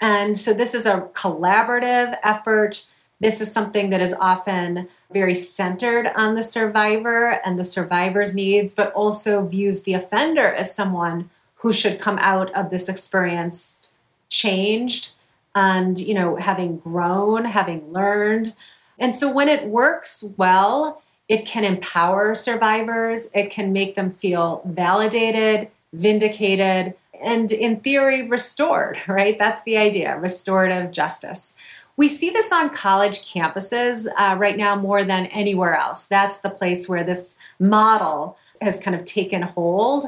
And 0.00 0.38
so 0.38 0.52
this 0.52 0.74
is 0.74 0.84
a 0.84 1.08
collaborative 1.12 2.18
effort. 2.22 2.84
This 3.20 3.40
is 3.40 3.50
something 3.50 3.90
that 3.90 4.00
is 4.00 4.12
often 4.12 4.88
very 5.12 5.34
centered 5.34 6.08
on 6.14 6.34
the 6.34 6.42
survivor 6.42 7.40
and 7.44 7.58
the 7.58 7.64
survivor's 7.64 8.34
needs, 8.34 8.72
but 8.72 8.92
also 8.92 9.46
views 9.46 9.84
the 9.84 9.94
offender 9.94 10.46
as 10.46 10.74
someone 10.74 11.30
who 11.56 11.72
should 11.72 12.00
come 12.00 12.18
out 12.18 12.52
of 12.54 12.70
this 12.70 12.88
experience 12.88 13.92
changed 14.28 15.14
and 15.54 15.98
you 15.98 16.14
know 16.14 16.36
having 16.36 16.78
grown 16.78 17.44
having 17.44 17.92
learned 17.92 18.54
and 18.98 19.16
so 19.16 19.32
when 19.32 19.48
it 19.48 19.66
works 19.66 20.22
well 20.36 21.02
it 21.28 21.44
can 21.44 21.64
empower 21.64 22.34
survivors, 22.34 23.30
it 23.34 23.50
can 23.50 23.72
make 23.72 23.94
them 23.94 24.12
feel 24.12 24.62
validated, 24.64 25.68
vindicated, 25.92 26.94
and 27.22 27.52
in 27.52 27.80
theory, 27.80 28.22
restored, 28.22 28.98
right? 29.08 29.38
That's 29.38 29.62
the 29.62 29.76
idea 29.76 30.18
restorative 30.18 30.90
justice. 30.90 31.54
We 31.96 32.08
see 32.08 32.30
this 32.30 32.52
on 32.52 32.70
college 32.70 33.32
campuses 33.32 34.06
uh, 34.16 34.36
right 34.38 34.56
now 34.56 34.76
more 34.76 35.02
than 35.02 35.26
anywhere 35.26 35.74
else. 35.74 36.06
That's 36.06 36.38
the 36.38 36.50
place 36.50 36.88
where 36.88 37.02
this 37.02 37.36
model 37.58 38.38
has 38.62 38.78
kind 38.78 38.94
of 38.94 39.04
taken 39.04 39.42
hold. 39.42 40.06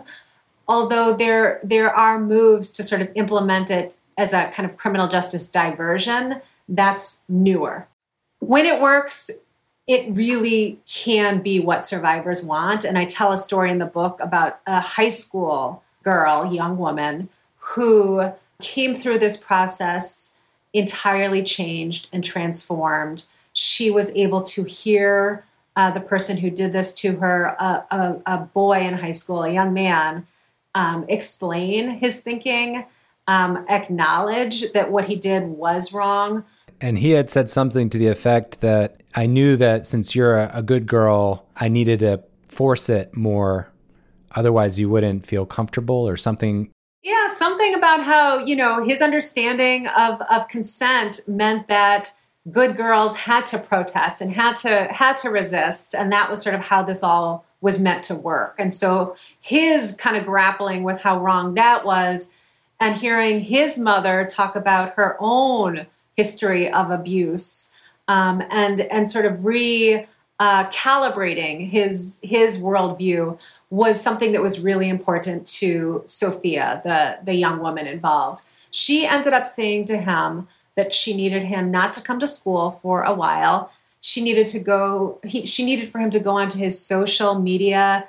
Although 0.68 1.16
there, 1.16 1.58
there 1.64 1.92
are 1.92 2.20
moves 2.20 2.70
to 2.72 2.84
sort 2.84 3.02
of 3.02 3.10
implement 3.16 3.72
it 3.72 3.96
as 4.16 4.32
a 4.32 4.50
kind 4.50 4.70
of 4.70 4.76
criminal 4.76 5.08
justice 5.08 5.48
diversion, 5.48 6.40
that's 6.68 7.24
newer. 7.28 7.88
When 8.38 8.66
it 8.66 8.80
works, 8.80 9.30
it 9.90 10.06
really 10.14 10.78
can 10.86 11.42
be 11.42 11.58
what 11.58 11.84
survivors 11.84 12.44
want. 12.44 12.84
And 12.84 12.96
I 12.96 13.06
tell 13.06 13.32
a 13.32 13.36
story 13.36 13.72
in 13.72 13.78
the 13.78 13.86
book 13.86 14.20
about 14.20 14.60
a 14.64 14.78
high 14.78 15.08
school 15.08 15.82
girl, 16.04 16.54
young 16.54 16.78
woman, 16.78 17.28
who 17.56 18.32
came 18.62 18.94
through 18.94 19.18
this 19.18 19.36
process 19.36 20.30
entirely 20.72 21.42
changed 21.42 22.06
and 22.12 22.22
transformed. 22.22 23.24
She 23.52 23.90
was 23.90 24.14
able 24.14 24.42
to 24.42 24.62
hear 24.62 25.44
uh, 25.74 25.90
the 25.90 25.98
person 25.98 26.36
who 26.36 26.50
did 26.50 26.70
this 26.70 26.92
to 26.94 27.16
her, 27.16 27.56
uh, 27.58 27.82
a, 27.90 28.16
a, 28.26 28.38
boy 28.38 28.82
in 28.82 28.94
high 28.94 29.10
school, 29.10 29.42
a 29.42 29.52
young 29.52 29.74
man, 29.74 30.24
um, 30.76 31.04
explain 31.08 31.88
his 31.88 32.20
thinking, 32.20 32.84
um, 33.26 33.64
acknowledge 33.68 34.70
that 34.70 34.92
what 34.92 35.06
he 35.06 35.16
did 35.16 35.42
was 35.44 35.92
wrong. 35.92 36.44
And 36.80 36.98
he 36.98 37.10
had 37.10 37.30
said 37.30 37.50
something 37.50 37.90
to 37.90 37.98
the 37.98 38.08
effect 38.08 38.60
that 38.60 39.02
I 39.14 39.26
knew 39.26 39.56
that 39.56 39.86
since 39.86 40.14
you're 40.14 40.38
a, 40.38 40.50
a 40.54 40.62
good 40.62 40.86
girl, 40.86 41.46
I 41.56 41.68
needed 41.68 42.00
to 42.00 42.22
force 42.48 42.88
it 42.88 43.16
more. 43.16 43.70
Otherwise, 44.34 44.78
you 44.78 44.88
wouldn't 44.88 45.26
feel 45.26 45.44
comfortable 45.44 46.08
or 46.08 46.16
something. 46.16 46.70
Yeah, 47.02 47.28
something 47.28 47.74
about 47.74 48.02
how, 48.02 48.38
you 48.38 48.56
know, 48.56 48.84
his 48.84 49.02
understanding 49.02 49.86
of, 49.88 50.20
of 50.22 50.48
consent 50.48 51.20
meant 51.26 51.68
that 51.68 52.12
good 52.50 52.76
girls 52.76 53.16
had 53.16 53.46
to 53.48 53.58
protest 53.58 54.20
and 54.20 54.32
had 54.32 54.56
to 54.58 54.88
had 54.90 55.18
to 55.18 55.30
resist. 55.30 55.94
And 55.94 56.12
that 56.12 56.30
was 56.30 56.42
sort 56.42 56.54
of 56.54 56.62
how 56.62 56.82
this 56.82 57.02
all 57.02 57.44
was 57.60 57.78
meant 57.78 58.04
to 58.04 58.14
work. 58.14 58.54
And 58.58 58.72
so 58.72 59.16
his 59.40 59.94
kind 59.96 60.16
of 60.16 60.24
grappling 60.24 60.82
with 60.82 61.02
how 61.02 61.20
wrong 61.20 61.54
that 61.54 61.84
was 61.84 62.32
and 62.78 62.96
hearing 62.96 63.40
his 63.40 63.78
mother 63.78 64.26
talk 64.30 64.56
about 64.56 64.94
her 64.94 65.16
own 65.20 65.86
history 66.20 66.64
of 66.80 66.90
abuse 66.90 67.72
um, 68.08 68.36
and 68.50 68.80
and 68.94 69.10
sort 69.10 69.26
of 69.30 69.44
re 69.44 70.06
uh, 70.38 70.62
calibrating 70.70 71.56
his 71.76 72.20
his 72.22 72.62
worldview 72.62 73.38
was 73.70 73.94
something 74.06 74.32
that 74.32 74.42
was 74.42 74.64
really 74.68 74.88
important 74.88 75.46
to 75.60 76.02
Sophia, 76.04 76.66
the 76.84 76.98
the 77.28 77.36
young 77.44 77.58
woman 77.66 77.86
involved. 77.86 78.40
She 78.70 79.06
ended 79.16 79.32
up 79.32 79.46
saying 79.46 79.86
to 79.86 79.96
him 80.10 80.48
that 80.76 80.94
she 80.94 81.14
needed 81.14 81.44
him 81.44 81.70
not 81.70 81.94
to 81.94 82.00
come 82.02 82.18
to 82.20 82.26
school 82.26 82.64
for 82.82 83.02
a 83.02 83.14
while. 83.14 83.70
She 84.00 84.22
needed 84.22 84.46
to 84.54 84.58
go, 84.58 85.18
he, 85.22 85.44
she 85.44 85.62
needed 85.64 85.90
for 85.92 85.98
him 85.98 86.10
to 86.12 86.20
go 86.20 86.32
onto 86.42 86.58
his 86.58 86.74
social 86.94 87.32
media 87.38 88.08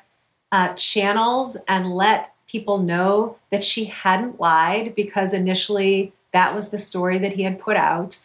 uh, 0.51 0.70
channels 0.76 1.57
and 1.68 1.95
let 2.05 2.34
people 2.47 2.78
know 2.78 3.38
that 3.49 3.64
she 3.64 3.86
hadn't 3.86 4.39
lied 4.39 4.95
because 4.95 5.34
initially 5.34 6.14
that 6.32 6.56
was 6.56 6.70
the 6.70 6.78
story 6.78 7.18
that 7.20 7.34
he 7.34 7.44
had 7.44 7.60
put 7.60 7.78
out. 7.78 8.20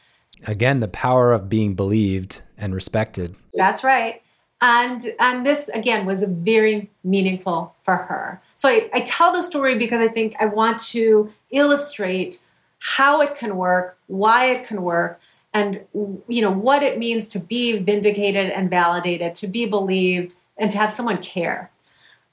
Again, 0.47 0.81
the 0.81 0.89
power 0.89 1.33
of 1.33 1.49
being 1.49 1.75
believed 1.75 2.43
and 2.57 2.75
respected. 2.75 3.37
That's 3.55 3.83
right. 3.83 4.23
And 4.61 5.05
and 5.21 5.45
this 5.45 5.69
again 5.69 6.07
was 6.07 6.23
very 6.23 6.91
meaningful 7.05 7.75
for 7.83 7.97
her. 7.97 8.41
So 8.55 8.69
I, 8.69 8.89
I 8.93 9.01
tell 9.01 9.33
the 9.33 9.43
story 9.43 9.77
because 9.77 10.01
I 10.01 10.09
think 10.09 10.35
I 10.41 10.47
want 10.47 10.81
to 10.89 11.31
illustrate 11.51 12.41
how 12.79 13.21
it 13.21 13.35
can 13.35 13.57
work, 13.57 13.99
why 14.07 14.47
it 14.47 14.67
can 14.67 14.83
work, 14.83 15.21
and 15.53 15.81
you 15.93 16.43
know 16.43 16.51
what 16.51 16.83
it 16.83 16.99
means 16.99 17.29
to 17.29 17.39
be 17.39 17.79
vindicated 17.79 18.51
and 18.51 18.71
validated, 18.71 19.35
to 19.37 19.47
be 19.47 19.67
believed, 19.67 20.35
and 20.57 20.73
to 20.73 20.79
have 20.79 20.93
someone 20.93 21.19
care. 21.19 21.71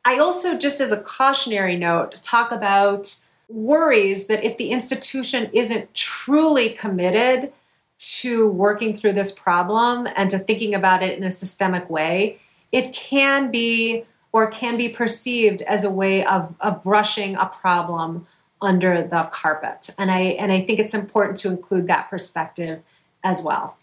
I 0.05 0.17
also, 0.19 0.57
just 0.57 0.81
as 0.81 0.91
a 0.91 1.01
cautionary 1.01 1.77
note, 1.77 2.21
talk 2.23 2.51
about 2.51 3.15
worries 3.53 4.27
that 4.27 4.43
if 4.43 4.57
the 4.57 4.71
institution 4.71 5.49
isn't 5.53 5.93
truly 5.93 6.69
committed 6.69 7.53
to 7.99 8.49
working 8.49 8.93
through 8.93 9.13
this 9.13 9.31
problem 9.31 10.07
and 10.15 10.31
to 10.31 10.39
thinking 10.39 10.73
about 10.73 11.03
it 11.03 11.17
in 11.17 11.23
a 11.23 11.31
systemic 11.31 11.89
way, 11.89 12.39
it 12.71 12.91
can 12.93 13.51
be 13.51 14.03
or 14.31 14.49
can 14.49 14.75
be 14.75 14.89
perceived 14.89 15.61
as 15.61 15.83
a 15.83 15.91
way 15.91 16.25
of, 16.25 16.55
of 16.59 16.83
brushing 16.83 17.35
a 17.35 17.45
problem 17.45 18.25
under 18.61 19.03
the 19.03 19.29
carpet. 19.31 19.91
And 19.99 20.09
I 20.09 20.19
and 20.19 20.51
I 20.51 20.61
think 20.61 20.79
it's 20.79 20.93
important 20.93 21.37
to 21.39 21.49
include 21.49 21.87
that 21.87 22.09
perspective 22.09 22.81
as 23.23 23.43
well. 23.43 23.77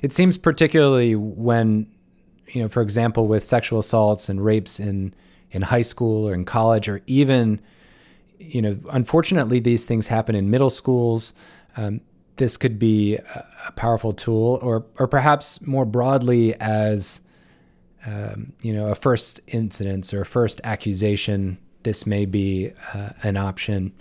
It 0.00 0.12
seems 0.12 0.38
particularly 0.38 1.14
when 1.14 1.86
you 2.48 2.62
know, 2.62 2.68
for 2.68 2.80
example, 2.80 3.26
with 3.26 3.42
sexual 3.42 3.80
assaults 3.80 4.28
and 4.28 4.42
rapes 4.42 4.80
in 4.80 5.12
in 5.50 5.62
high 5.62 5.82
school 5.82 6.26
or 6.28 6.32
in 6.32 6.44
college 6.44 6.88
or 6.88 7.02
even 7.06 7.60
you 8.38 8.62
know, 8.62 8.78
unfortunately, 8.90 9.60
these 9.60 9.84
things 9.84 10.08
happen 10.08 10.34
in 10.34 10.50
middle 10.50 10.70
schools. 10.70 11.32
Um, 11.76 12.00
this 12.36 12.56
could 12.56 12.78
be 12.78 13.16
a, 13.16 13.72
powerful 13.76 14.12
tool, 14.12 14.58
or 14.62 14.86
or 14.98 15.08
perhaps 15.08 15.64
more 15.66 15.84
broadly 15.84 16.54
as 16.60 17.22
um, 18.06 18.52
you 18.62 18.72
know, 18.72 18.88
a 18.88 18.94
first 18.94 19.40
incidence 19.48 20.14
or 20.14 20.20
a 20.20 20.26
first 20.26 20.60
accusation 20.64 21.58
this 21.86 22.04
may 22.04 22.26
be 22.26 22.72
uh, 22.92 23.10
an 23.22 23.36
option. 23.36 23.92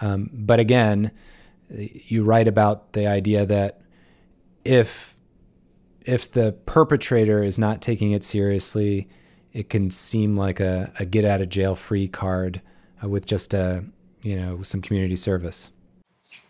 Um, 0.00 0.30
but 0.32 0.60
again, 0.60 1.10
you 1.68 2.24
write 2.24 2.48
about 2.48 2.94
the 2.94 3.06
idea 3.06 3.44
that 3.44 3.82
if 4.64 5.16
if 6.06 6.32
the 6.32 6.52
perpetrator 6.66 7.42
is 7.42 7.58
not 7.58 7.82
taking 7.82 8.12
it 8.12 8.24
seriously, 8.24 9.08
it 9.52 9.68
can 9.68 9.90
seem 9.90 10.36
like 10.36 10.58
a, 10.58 10.92
a 10.98 11.04
get 11.04 11.24
out 11.24 11.42
of 11.42 11.50
jail 11.50 11.74
free 11.74 12.08
card 12.08 12.62
uh, 13.04 13.08
with 13.08 13.26
just 13.26 13.54
a 13.54 13.84
you 14.22 14.36
know 14.36 14.62
some 14.62 14.80
community 14.80 15.16
service. 15.16 15.72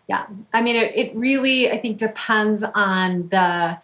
Yeah, 0.09 0.27
I 0.53 0.61
mean, 0.61 0.77
it, 0.77 0.93
it 0.95 1.17
really 1.17 1.71
I 1.71 1.79
think 1.79 1.99
depends 1.99 2.63
on 2.63 3.29
the 3.29 3.79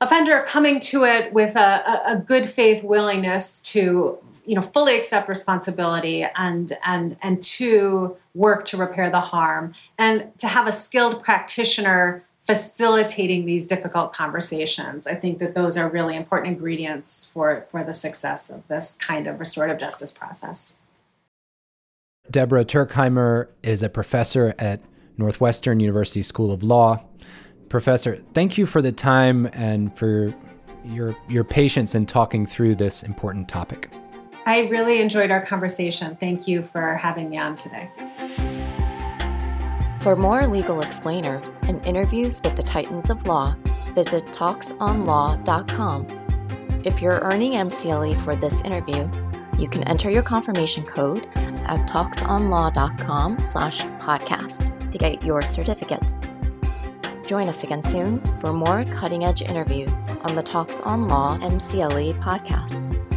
offender 0.00 0.44
coming 0.46 0.80
to 0.80 1.04
it 1.04 1.32
with 1.32 1.56
a, 1.56 2.02
a, 2.12 2.16
good 2.16 2.48
faith 2.48 2.84
willingness 2.84 3.60
to 3.60 4.18
you 4.44 4.54
know 4.54 4.60
fully 4.60 4.96
accept 4.96 5.28
responsibility 5.28 6.26
and 6.36 6.76
and 6.84 7.16
and 7.22 7.42
to 7.42 8.16
work 8.34 8.64
to 8.66 8.76
repair 8.76 9.10
the 9.10 9.20
harm 9.20 9.74
and 9.98 10.36
to 10.38 10.48
have 10.48 10.66
a 10.66 10.72
skilled 10.72 11.22
practitioner 11.22 12.24
facilitating 12.42 13.46
these 13.46 13.66
difficult 13.66 14.12
conversations. 14.12 15.06
I 15.06 15.14
think 15.14 15.38
that 15.38 15.54
those 15.54 15.78
are 15.78 15.88
really 15.88 16.14
important 16.14 16.52
ingredients 16.52 17.26
for 17.32 17.66
for 17.70 17.82
the 17.82 17.94
success 17.94 18.50
of 18.50 18.66
this 18.68 18.94
kind 18.94 19.26
of 19.26 19.40
restorative 19.40 19.78
justice 19.78 20.12
process 20.12 20.76
deborah 22.30 22.64
Tuerkheimer 22.64 23.48
is 23.62 23.82
a 23.82 23.88
professor 23.88 24.54
at 24.58 24.80
northwestern 25.16 25.80
university 25.80 26.22
school 26.22 26.52
of 26.52 26.62
law 26.62 27.04
professor 27.68 28.16
thank 28.34 28.58
you 28.58 28.66
for 28.66 28.82
the 28.82 28.92
time 28.92 29.48
and 29.52 29.96
for 29.96 30.34
your 30.84 31.16
your 31.28 31.44
patience 31.44 31.94
in 31.94 32.06
talking 32.06 32.46
through 32.46 32.74
this 32.74 33.02
important 33.02 33.48
topic 33.48 33.90
I 34.46 34.66
really 34.66 35.00
enjoyed 35.00 35.30
our 35.30 35.44
conversation. 35.44 36.16
Thank 36.16 36.46
you 36.46 36.62
for 36.62 36.96
having 36.96 37.30
me 37.30 37.38
on 37.38 37.54
today. 37.54 37.90
For 40.00 40.16
more 40.16 40.46
legal 40.46 40.82
explainers 40.82 41.58
and 41.66 41.84
interviews 41.86 42.42
with 42.44 42.54
the 42.54 42.62
Titans 42.62 43.08
of 43.08 43.26
Law, 43.26 43.56
visit 43.94 44.26
talksonlaw.com. 44.26 46.06
If 46.84 47.00
you're 47.00 47.20
earning 47.20 47.52
MCLE 47.52 48.20
for 48.20 48.36
this 48.36 48.60
interview, 48.60 49.08
you 49.58 49.68
can 49.68 49.84
enter 49.84 50.10
your 50.10 50.22
confirmation 50.22 50.84
code 50.84 51.26
at 51.36 51.88
talksonlaw.com 51.88 53.38
slash 53.38 53.80
podcast 53.98 54.90
to 54.90 54.98
get 54.98 55.24
your 55.24 55.42
certificate. 55.42 56.14
Join 57.26 57.48
us 57.48 57.64
again 57.64 57.82
soon 57.82 58.20
for 58.38 58.52
more 58.52 58.84
cutting 58.84 59.24
edge 59.24 59.42
interviews 59.42 60.08
on 60.22 60.36
the 60.36 60.42
Talks 60.42 60.80
on 60.80 61.08
Law 61.08 61.38
MCLE 61.38 62.20
podcast. 62.22 63.13